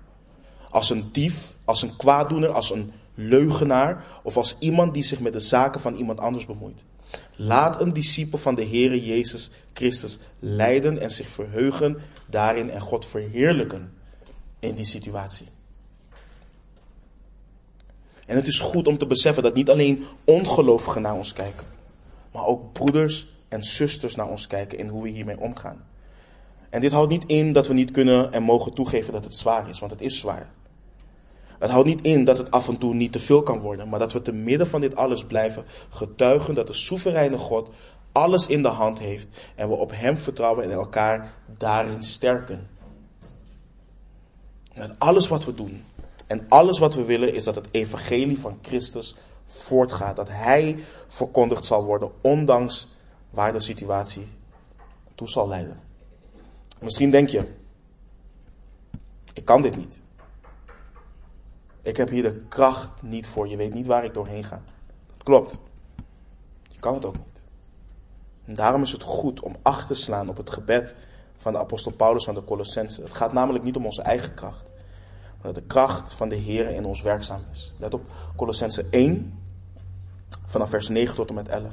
als 0.71 0.91
een 0.91 1.09
dief, 1.13 1.54
als 1.65 1.83
een 1.83 1.97
kwaaddoener, 1.97 2.49
als 2.49 2.71
een 2.71 2.93
leugenaar 3.15 4.05
of 4.23 4.37
als 4.37 4.57
iemand 4.59 4.95
die 4.95 5.03
zich 5.03 5.21
met 5.21 5.33
de 5.33 5.41
zaken 5.41 5.81
van 5.81 5.95
iemand 5.95 6.21
anders 6.21 6.47
bemoeit. 6.47 6.83
Laat 7.37 7.81
een 7.81 7.93
discipel 7.93 8.39
van 8.39 8.55
de 8.55 8.65
Heere 8.65 9.05
Jezus 9.05 9.51
Christus 9.73 10.19
lijden 10.39 10.99
en 10.99 11.11
zich 11.11 11.29
verheugen 11.29 11.97
daarin 12.27 12.71
en 12.71 12.81
God 12.81 13.07
verheerlijken 13.07 13.93
in 14.59 14.75
die 14.75 14.85
situatie. 14.85 15.47
En 18.27 18.37
het 18.37 18.47
is 18.47 18.61
goed 18.61 18.87
om 18.87 18.99
te 18.99 19.07
beseffen 19.07 19.43
dat 19.43 19.55
niet 19.55 19.71
alleen 19.71 20.05
ongelovigen 20.25 21.03
naar 21.03 21.15
ons 21.15 21.33
kijken, 21.33 21.67
maar 22.33 22.47
ook 22.47 22.73
broeders 22.73 23.27
en 23.49 23.65
zusters 23.65 24.15
naar 24.15 24.29
ons 24.29 24.47
kijken 24.47 24.79
in 24.79 24.89
hoe 24.89 25.03
we 25.03 25.09
hiermee 25.09 25.41
omgaan. 25.41 25.85
En 26.71 26.81
dit 26.81 26.93
houdt 26.93 27.11
niet 27.11 27.25
in 27.27 27.53
dat 27.53 27.67
we 27.67 27.75
niet 27.75 27.91
kunnen 27.91 28.33
en 28.33 28.43
mogen 28.43 28.75
toegeven 28.75 29.13
dat 29.13 29.25
het 29.25 29.37
zwaar 29.37 29.69
is, 29.69 29.79
want 29.79 29.93
het 29.93 30.01
is 30.01 30.19
zwaar. 30.19 30.51
Het 31.65 31.73
houdt 31.73 31.89
niet 31.89 32.03
in 32.03 32.25
dat 32.25 32.39
het 32.39 32.51
af 32.51 32.69
en 32.69 32.79
toe 32.79 32.95
niet 32.95 33.13
te 33.13 33.21
veel 33.21 33.43
kan 33.43 33.59
worden, 33.59 33.89
maar 33.89 33.99
dat 33.99 34.13
we 34.13 34.23
te 34.23 34.33
midden 34.33 34.69
van 34.69 34.81
dit 34.81 34.97
alles 34.97 35.25
blijven 35.25 35.65
getuigen 35.89 36.55
dat 36.55 36.67
de 36.67 36.73
soevereine 36.73 37.39
God 37.39 37.69
alles 38.13 38.47
in 38.47 38.63
de 38.63 38.69
hand 38.69 38.99
heeft 38.99 39.29
en 39.55 39.69
we 39.69 39.75
op 39.75 39.91
Hem 39.95 40.19
vertrouwen 40.19 40.65
en 40.65 40.71
elkaar 40.71 41.35
daarin 41.47 42.03
sterken. 42.03 42.69
Met 44.75 44.95
alles 44.99 45.29
wat 45.29 45.45
we 45.45 45.55
doen 45.55 45.85
en 46.27 46.47
alles 46.49 46.79
wat 46.79 46.95
we 46.95 47.05
willen 47.05 47.35
is 47.35 47.45
dat 47.45 47.55
het 47.55 47.69
evangelie 47.71 48.41
van 48.41 48.59
Christus 48.63 49.17
voortgaat. 49.47 50.17
Dat 50.17 50.29
Hij 50.29 50.79
verkondigd 51.07 51.65
zal 51.65 51.85
worden, 51.85 52.11
ondanks 52.21 52.89
waar 53.31 53.53
de 53.53 53.61
situatie 53.61 54.27
toe 55.15 55.29
zal 55.29 55.49
leiden. 55.49 55.81
Misschien 56.81 57.11
denk 57.11 57.29
je, 57.29 57.49
ik 59.33 59.45
kan 59.45 59.63
dit 59.63 59.77
niet. 59.77 60.03
Ik 61.85 61.97
heb 61.97 62.09
hier 62.09 62.23
de 62.23 62.41
kracht 62.49 63.03
niet 63.03 63.29
voor. 63.29 63.49
Je 63.49 63.57
weet 63.57 63.75
niet 63.75 63.87
waar 63.87 64.05
ik 64.05 64.15
doorheen 64.15 64.45
ga. 64.45 64.63
Dat 65.07 65.23
klopt. 65.23 65.59
Je 66.69 66.81
kan 66.81 66.95
het 66.95 67.05
ook 67.05 67.17
niet. 67.17 67.45
En 68.45 68.55
daarom 68.55 68.83
is 68.83 68.93
het 68.93 69.03
goed 69.03 69.41
om 69.41 69.57
acht 69.63 69.87
te 69.87 69.95
slaan 69.95 70.29
op 70.29 70.37
het 70.37 70.51
gebed 70.51 70.95
van 71.37 71.53
de 71.53 71.59
apostel 71.59 71.93
Paulus 71.93 72.25
van 72.25 72.35
de 72.35 72.45
Colossense. 72.45 73.03
Het 73.03 73.15
gaat 73.15 73.33
namelijk 73.33 73.65
niet 73.65 73.77
om 73.77 73.85
onze 73.85 74.03
eigen 74.03 74.35
kracht. 74.35 74.71
Maar 75.43 75.53
dat 75.53 75.55
de 75.55 75.63
kracht 75.63 76.13
van 76.13 76.29
de 76.29 76.35
Heer 76.35 76.69
in 76.69 76.85
ons 76.85 77.03
werkzaam 77.03 77.45
is. 77.53 77.73
Let 77.79 77.95
op 77.95 78.07
Colossense 78.37 78.87
1, 78.91 79.43
vanaf 80.47 80.71
vers 80.71 80.89
9 80.89 81.15
tot 81.15 81.29
en 81.29 81.35
met 81.35 81.49
11. 81.49 81.73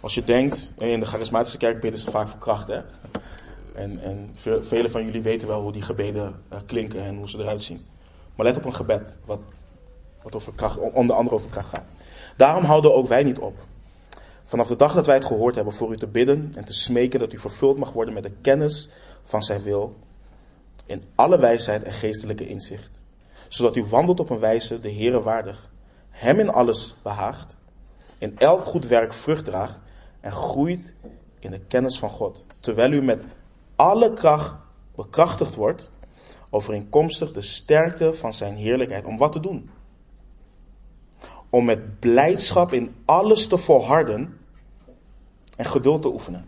Als 0.00 0.14
je 0.14 0.24
denkt, 0.24 0.72
in 0.76 1.00
de 1.00 1.06
charismatische 1.06 1.58
kerk 1.58 1.80
bidden 1.80 2.00
ze 2.00 2.10
vaak 2.10 2.28
voor 2.28 2.38
kracht, 2.38 2.68
hè? 2.68 2.80
En, 3.74 3.98
en 3.98 4.30
velen 4.60 4.90
van 4.90 5.04
jullie 5.04 5.22
weten 5.22 5.48
wel 5.48 5.62
hoe 5.62 5.72
die 5.72 5.82
gebeden 5.82 6.42
uh, 6.52 6.58
klinken 6.66 7.02
en 7.02 7.16
hoe 7.16 7.28
ze 7.28 7.38
eruit 7.38 7.62
zien. 7.62 7.86
Maar 8.34 8.46
let 8.46 8.56
op 8.56 8.64
een 8.64 8.74
gebed, 8.74 9.16
wat, 9.24 9.40
wat 10.22 10.34
over 10.34 10.52
kracht, 10.54 10.78
onder 10.78 11.16
andere 11.16 11.36
over 11.36 11.50
kracht 11.50 11.68
gaat. 11.68 11.94
Daarom 12.36 12.64
houden 12.64 12.94
ook 12.94 13.08
wij 13.08 13.22
niet 13.22 13.38
op. 13.38 13.54
Vanaf 14.44 14.68
de 14.68 14.76
dag 14.76 14.94
dat 14.94 15.06
wij 15.06 15.14
het 15.14 15.24
gehoord 15.24 15.54
hebben 15.54 15.74
voor 15.74 15.92
u 15.92 15.96
te 15.96 16.06
bidden 16.06 16.52
en 16.54 16.64
te 16.64 16.72
smeken 16.72 17.20
dat 17.20 17.32
u 17.32 17.38
vervuld 17.38 17.78
mag 17.78 17.92
worden 17.92 18.14
met 18.14 18.22
de 18.22 18.32
kennis 18.40 18.88
van 19.22 19.42
zijn 19.42 19.62
wil. 19.62 19.96
In 20.86 21.02
alle 21.14 21.38
wijsheid 21.38 21.82
en 21.82 21.92
geestelijke 21.92 22.48
inzicht. 22.48 23.02
Zodat 23.48 23.76
u 23.76 23.84
wandelt 23.84 24.20
op 24.20 24.30
een 24.30 24.38
wijze 24.38 24.80
de 24.80 24.92
Heere 24.92 25.22
waardig. 25.22 25.70
Hem 26.10 26.40
in 26.40 26.48
alles 26.48 26.94
behaagt. 27.02 27.56
In 28.18 28.38
elk 28.38 28.64
goed 28.64 28.86
werk 28.86 29.12
vrucht 29.12 29.44
draagt. 29.44 29.78
En 30.20 30.32
groeit 30.32 30.94
in 31.38 31.50
de 31.50 31.60
kennis 31.60 31.98
van 31.98 32.10
God. 32.10 32.44
Terwijl 32.60 32.92
u 32.92 33.02
met 33.02 33.24
alle 33.76 34.12
kracht 34.12 34.56
bekrachtigd 34.94 35.54
wordt, 35.54 35.90
overeenkomstig 36.50 37.32
de 37.32 37.42
sterkte 37.42 38.14
van 38.14 38.34
zijn 38.34 38.56
heerlijkheid. 38.56 39.04
Om 39.04 39.18
wat 39.18 39.32
te 39.32 39.40
doen? 39.40 39.70
Om 41.50 41.64
met 41.64 42.00
blijdschap 42.00 42.72
in 42.72 42.94
alles 43.04 43.46
te 43.46 43.58
volharden 43.58 44.38
en 45.56 45.64
geduld 45.64 46.02
te 46.02 46.08
oefenen. 46.08 46.46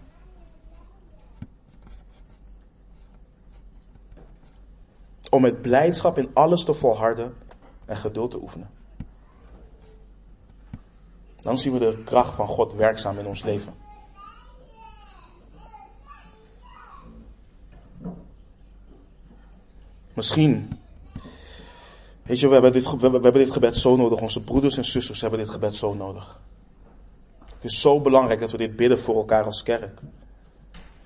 Om 5.31 5.43
met 5.43 5.62
blijdschap 5.62 6.18
in 6.18 6.31
alles 6.35 6.64
te 6.64 6.75
volharden 6.75 7.35
en 7.87 7.97
geduld 7.97 8.31
te 8.31 8.43
oefenen. 8.43 8.70
Dan 11.37 11.59
zien 11.59 11.72
we 11.72 11.79
de 11.79 12.03
kracht 12.05 12.35
van 12.35 12.49
God 12.49 12.75
werkzaam 12.75 13.18
in 13.18 13.27
ons 13.27 13.43
leven. 13.43 13.84
Misschien. 20.14 20.70
Weet 22.22 22.40
je, 22.40 22.46
we 22.46 22.52
hebben, 22.52 22.72
dit, 22.72 22.90
we, 22.90 23.08
hebben 23.10 23.32
dit 23.32 23.50
gebed 23.50 23.76
zo 23.76 23.96
nodig. 23.96 24.20
Onze 24.20 24.42
broeders 24.42 24.76
en 24.76 24.84
zusters 24.84 25.20
hebben 25.20 25.38
dit 25.38 25.48
gebed 25.48 25.74
zo 25.74 25.94
nodig. 25.94 26.40
Het 27.54 27.72
is 27.72 27.80
zo 27.80 28.00
belangrijk 28.00 28.40
dat 28.40 28.50
we 28.50 28.58
dit 28.58 28.76
bidden 28.76 28.98
voor 28.98 29.16
elkaar 29.16 29.44
als 29.44 29.62
kerk. 29.62 30.00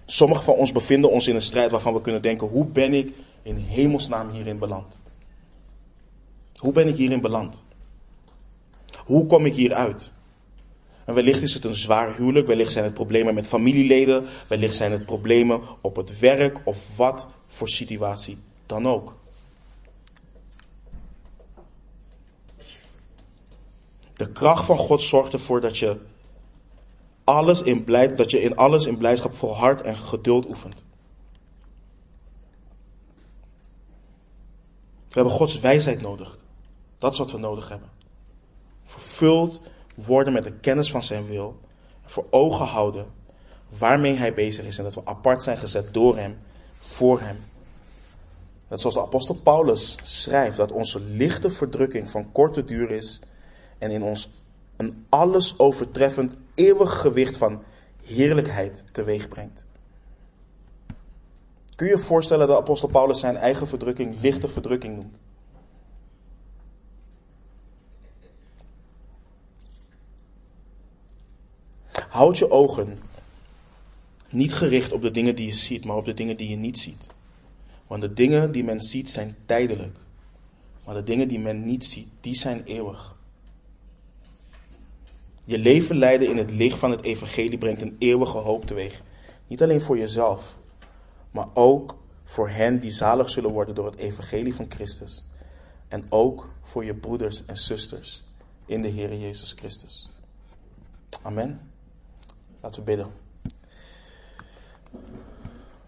Sommigen 0.06 0.44
van 0.44 0.54
ons 0.54 0.72
bevinden 0.72 1.11
ons 1.11 1.28
in 1.28 1.34
een 1.34 1.42
strijd 1.42 1.70
waarvan 1.70 1.94
we 1.94 2.00
kunnen 2.00 2.22
denken: 2.22 2.48
hoe 2.48 2.66
ben 2.66 2.94
ik 2.94 3.12
in 3.42 3.56
hemelsnaam 3.56 4.30
hierin 4.30 4.59
beland? 4.59 4.98
Hoe 6.56 6.72
ben 6.72 6.88
ik 6.88 6.96
hierin 6.96 7.20
beland? 7.20 7.62
Hoe 9.04 9.26
kom 9.26 9.46
ik 9.46 9.54
hieruit? 9.54 10.11
En 11.04 11.14
wellicht 11.14 11.42
is 11.42 11.54
het 11.54 11.64
een 11.64 11.74
zwaar 11.74 12.16
huwelijk, 12.16 12.46
wellicht 12.46 12.72
zijn 12.72 12.84
het 12.84 12.94
problemen 12.94 13.34
met 13.34 13.46
familieleden, 13.46 14.26
wellicht 14.48 14.76
zijn 14.76 14.92
het 14.92 15.04
problemen 15.04 15.61
op 15.80 15.96
het 15.96 16.18
werk 16.18 16.61
of 16.64 16.78
wat 16.96 17.26
voor 17.48 17.68
situatie 17.68 18.38
dan 18.69 18.89
ook. 18.89 19.16
De 24.16 24.33
kracht 24.33 24.64
van 24.64 24.77
God 24.77 25.03
zorgt 25.03 25.33
ervoor 25.33 25.61
dat 25.61 25.79
je, 25.79 26.01
alles 27.25 27.62
in 27.62 27.85
blijd, 27.85 28.16
dat 28.16 28.31
je 28.31 28.43
in 28.43 28.57
alles 28.57 28.87
in 28.87 28.97
blijdschap 28.97 29.35
volhardt 29.35 29.83
en 29.83 29.97
geduld 29.97 30.47
oefent. 30.47 30.85
We 35.09 35.14
hebben 35.14 35.33
Gods 35.33 35.61
wijsheid 35.61 36.01
nodig. 36.01 36.39
Dat 36.99 37.12
is 37.12 37.19
wat 37.19 37.31
we 37.31 37.39
nodig 37.39 37.69
hebben. 37.69 37.89
Vervuld 38.85 39.61
worden 39.95 40.33
met 40.33 40.45
de 40.45 40.53
kennis 40.53 40.91
van 40.91 41.03
zijn 41.03 41.27
wil. 41.27 41.61
Voor 42.05 42.27
ogen 42.31 42.66
houden 42.66 43.07
waarmee 43.69 44.14
hij 44.14 44.35
bezig 44.35 44.64
is. 44.64 44.79
En 44.79 44.85
dat 44.85 44.95
we 44.95 45.01
apart 45.05 45.43
zijn 45.43 45.57
gezet 45.57 45.95
door 45.95 46.16
hem, 46.16 46.39
voor 46.79 47.21
hem 47.21 47.37
Net 48.69 48.81
zoals 48.81 48.95
de 48.95 49.03
apostel 49.03 49.35
Paulus 49.35 49.97
schrijft 50.03 50.57
dat 50.57 50.73
onze 50.73 51.01
lichte 51.01 51.51
verdrukking 51.51 52.11
van 52.11 52.33
korte 52.33 52.64
duur 52.64 52.91
is 52.91 53.21
en 53.79 53.91
in 53.91 54.03
ons 54.03 54.31
een 54.77 55.07
alles 55.09 55.59
overtreffend 55.59 56.35
eeuwig 56.55 57.01
gewicht 57.01 57.37
van 57.37 57.62
heerlijkheid 58.05 58.87
teweeg 58.93 59.29
brengt. 59.29 59.66
Kun 61.77 61.87
je 61.87 61.93
je 61.93 61.99
voorstellen 61.99 62.47
dat 62.47 62.57
apostel 62.57 62.89
Paulus 62.89 63.21
zijn 63.21 63.37
eigen 63.37 63.69
verdrukking 63.69 64.21
lichte 64.21 64.49
verdrukking 64.49 64.97
noemt? 64.97 65.16
Houd 72.09 72.39
je 72.39 72.51
ogen 72.51 72.99
niet 74.31 74.55
gericht 74.55 74.93
op 74.93 75.03
de 75.03 75.11
dingen 75.11 75.35
die 75.35 75.47
je 75.47 75.53
ziet, 75.53 75.85
maar 75.85 75.97
op 75.97 76.05
de 76.05 76.14
dingen 76.14 76.37
die 76.37 76.49
je 76.49 76.57
niet 76.57 76.79
ziet. 76.79 77.11
Want 77.89 78.01
de 78.01 78.12
dingen 78.12 78.53
die 78.53 78.64
men 78.64 78.80
ziet 78.80 79.11
zijn 79.11 79.36
tijdelijk. 79.47 79.99
Maar 80.84 80.95
de 80.95 81.03
dingen 81.03 81.28
die 81.28 81.39
men 81.39 81.64
niet 81.64 81.84
ziet, 81.84 82.09
die 82.20 82.34
zijn 82.34 82.64
eeuwig. 82.64 83.16
Je 85.45 85.59
leven 85.59 85.97
leiden 85.97 86.28
in 86.28 86.36
het 86.36 86.51
licht 86.51 86.78
van 86.78 86.91
het 86.91 87.03
evangelie 87.03 87.59
brengt 87.59 87.82
een 87.82 87.97
eeuwige 87.99 88.36
hoop 88.36 88.66
teweeg. 88.66 89.03
Niet 89.47 89.62
alleen 89.62 89.80
voor 89.80 89.99
jezelf, 89.99 90.59
maar 91.30 91.47
ook 91.55 91.99
voor 92.24 92.49
hen 92.49 92.80
die 92.80 92.91
zalig 92.91 93.30
zullen 93.30 93.53
worden 93.53 93.74
door 93.74 93.86
het 93.86 93.97
evangelie 93.97 94.55
van 94.55 94.66
Christus. 94.68 95.24
En 95.89 96.05
ook 96.09 96.51
voor 96.62 96.84
je 96.84 96.95
broeders 96.95 97.45
en 97.45 97.57
zusters 97.57 98.24
in 98.66 98.82
de 98.82 98.89
Heer 98.89 99.16
Jezus 99.16 99.53
Christus. 99.53 100.09
Amen. 101.22 101.70
Laten 102.61 102.84
we 102.84 102.86
bidden. 102.86 103.11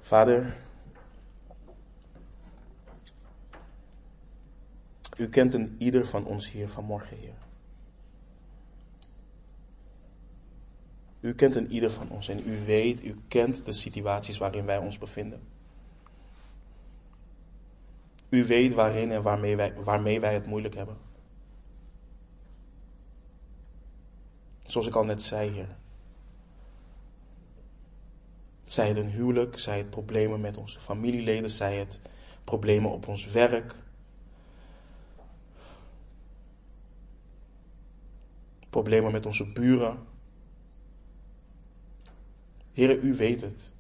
Vader, 0.00 0.56
U 5.20 5.28
kent 5.28 5.54
een 5.54 5.74
ieder 5.78 6.06
van 6.06 6.24
ons 6.24 6.50
hier 6.50 6.68
vanmorgen, 6.68 7.16
Heer. 7.16 7.34
U 11.20 11.34
kent 11.34 11.54
een 11.54 11.72
ieder 11.72 11.90
van 11.90 12.10
ons 12.10 12.28
en 12.28 12.38
u 12.48 12.64
weet, 12.64 13.04
u 13.04 13.20
kent 13.28 13.64
de 13.64 13.72
situaties 13.72 14.38
waarin 14.38 14.64
wij 14.64 14.78
ons 14.78 14.98
bevinden. 14.98 15.40
U 18.28 18.46
weet 18.46 18.74
waarin 18.74 19.10
en 19.10 19.22
waarmee 19.22 19.56
wij, 19.56 19.74
waarmee 19.74 20.20
wij 20.20 20.34
het 20.34 20.46
moeilijk 20.46 20.74
hebben. 20.74 20.96
Zoals 24.62 24.86
ik 24.86 24.94
al 24.94 25.04
net 25.04 25.22
zei, 25.22 25.50
Heer. 25.50 25.76
Zij 28.64 28.88
het 28.88 28.96
een 28.96 29.10
huwelijk, 29.10 29.58
zij 29.58 29.78
het 29.78 29.90
problemen 29.90 30.40
met 30.40 30.56
onze 30.56 30.80
familieleden, 30.80 31.50
zij 31.50 31.76
het 31.76 32.00
problemen 32.44 32.90
op 32.90 33.08
ons 33.08 33.26
werk. 33.26 33.74
Problemen 38.70 39.12
met 39.12 39.26
onze 39.26 39.52
buren. 39.52 39.98
Heren, 42.72 43.06
u 43.06 43.14
weet 43.14 43.40
het. 43.40 43.72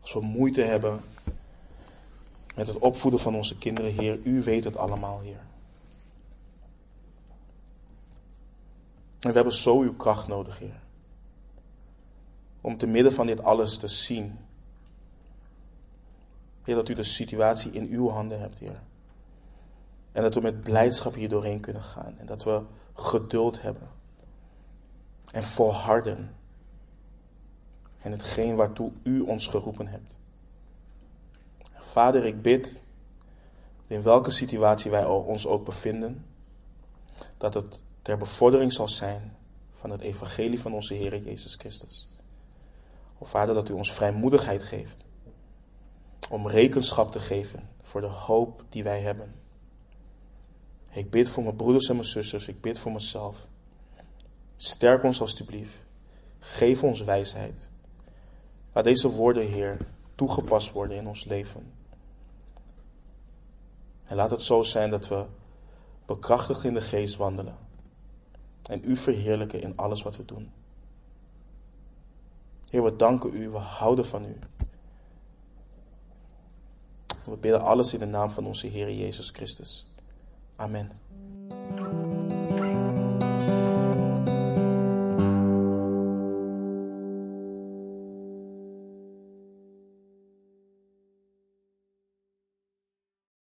Als 0.00 0.12
we 0.12 0.20
moeite 0.20 0.62
hebben 0.62 1.00
met 2.56 2.66
het 2.66 2.78
opvoeden 2.78 3.20
van 3.20 3.34
onze 3.34 3.58
kinderen, 3.58 3.92
Heer, 3.92 4.20
u 4.24 4.42
weet 4.42 4.64
het 4.64 4.76
allemaal, 4.76 5.20
Heer. 5.20 5.40
En 9.20 9.28
we 9.28 9.34
hebben 9.34 9.54
zo 9.54 9.80
uw 9.80 9.96
kracht 9.96 10.28
nodig, 10.28 10.58
Heer. 10.58 10.80
Om 12.60 12.76
te 12.76 12.86
midden 12.86 13.12
van 13.12 13.26
dit 13.26 13.42
alles 13.42 13.78
te 13.78 13.88
zien. 13.88 14.38
Heer, 16.62 16.74
dat 16.74 16.88
u 16.88 16.94
de 16.94 17.02
situatie 17.02 17.72
in 17.72 17.88
uw 17.88 18.08
handen 18.08 18.40
hebt, 18.40 18.58
Heer. 18.58 18.80
En 20.12 20.22
dat 20.22 20.34
we 20.34 20.40
met 20.40 20.60
blijdschap 20.60 21.14
hier 21.14 21.28
doorheen 21.28 21.60
kunnen 21.60 21.82
gaan. 21.82 22.18
En 22.18 22.26
dat 22.26 22.44
we 22.44 22.62
geduld 22.94 23.62
hebben. 23.62 23.88
En 25.32 25.42
volharden. 25.42 26.34
En 27.98 28.12
hetgeen 28.12 28.56
waartoe 28.56 28.92
u 29.02 29.20
ons 29.20 29.46
geroepen 29.46 29.86
hebt. 29.86 30.16
Vader, 31.74 32.24
ik 32.24 32.42
bid, 32.42 32.82
in 33.86 34.02
welke 34.02 34.30
situatie 34.30 34.90
wij 34.90 35.06
ons 35.06 35.46
ook 35.46 35.64
bevinden, 35.64 36.26
dat 37.36 37.54
het 37.54 37.82
ter 38.02 38.18
bevordering 38.18 38.72
zal 38.72 38.88
zijn 38.88 39.36
van 39.72 39.90
het 39.90 40.00
evangelie 40.00 40.60
van 40.60 40.72
onze 40.72 40.94
Heer 40.94 41.22
Jezus 41.22 41.54
Christus. 41.54 42.08
O 43.18 43.24
Vader, 43.24 43.54
dat 43.54 43.68
u 43.68 43.72
ons 43.72 43.92
vrijmoedigheid 43.92 44.62
geeft 44.62 45.04
om 46.30 46.48
rekenschap 46.48 47.12
te 47.12 47.20
geven 47.20 47.68
voor 47.82 48.00
de 48.00 48.06
hoop 48.06 48.64
die 48.68 48.82
wij 48.82 49.00
hebben. 49.00 49.34
Ik 50.90 51.10
bid 51.10 51.28
voor 51.28 51.42
mijn 51.42 51.56
broeders 51.56 51.88
en 51.88 51.94
mijn 51.94 52.06
zusters, 52.08 52.48
ik 52.48 52.60
bid 52.60 52.78
voor 52.78 52.92
mezelf. 52.92 53.46
Sterk 54.56 55.02
ons 55.02 55.20
alstublieft. 55.20 55.74
Geef 56.38 56.82
ons 56.82 57.00
wijsheid. 57.00 57.70
Laat 58.72 58.84
deze 58.84 59.10
woorden, 59.10 59.46
Heer, 59.46 59.76
toegepast 60.14 60.72
worden 60.72 60.96
in 60.96 61.06
ons 61.06 61.24
leven. 61.24 61.72
En 64.04 64.16
laat 64.16 64.30
het 64.30 64.42
zo 64.42 64.62
zijn 64.62 64.90
dat 64.90 65.08
we 65.08 65.24
bekrachtigd 66.06 66.64
in 66.64 66.74
de 66.74 66.80
geest 66.80 67.16
wandelen. 67.16 67.56
En 68.62 68.82
u 68.84 68.96
verheerlijken 68.96 69.62
in 69.62 69.76
alles 69.76 70.02
wat 70.02 70.16
we 70.16 70.24
doen. 70.24 70.52
Heer, 72.70 72.82
we 72.82 72.96
danken 72.96 73.34
u, 73.34 73.48
we 73.48 73.58
houden 73.58 74.06
van 74.06 74.24
u. 74.24 74.38
We 77.24 77.36
bidden 77.36 77.60
alles 77.60 77.92
in 77.92 78.00
de 78.00 78.06
naam 78.06 78.30
van 78.30 78.46
onze 78.46 78.66
Heer 78.66 78.92
Jezus 78.92 79.30
Christus. 79.30 79.86
Amen. 80.60 80.90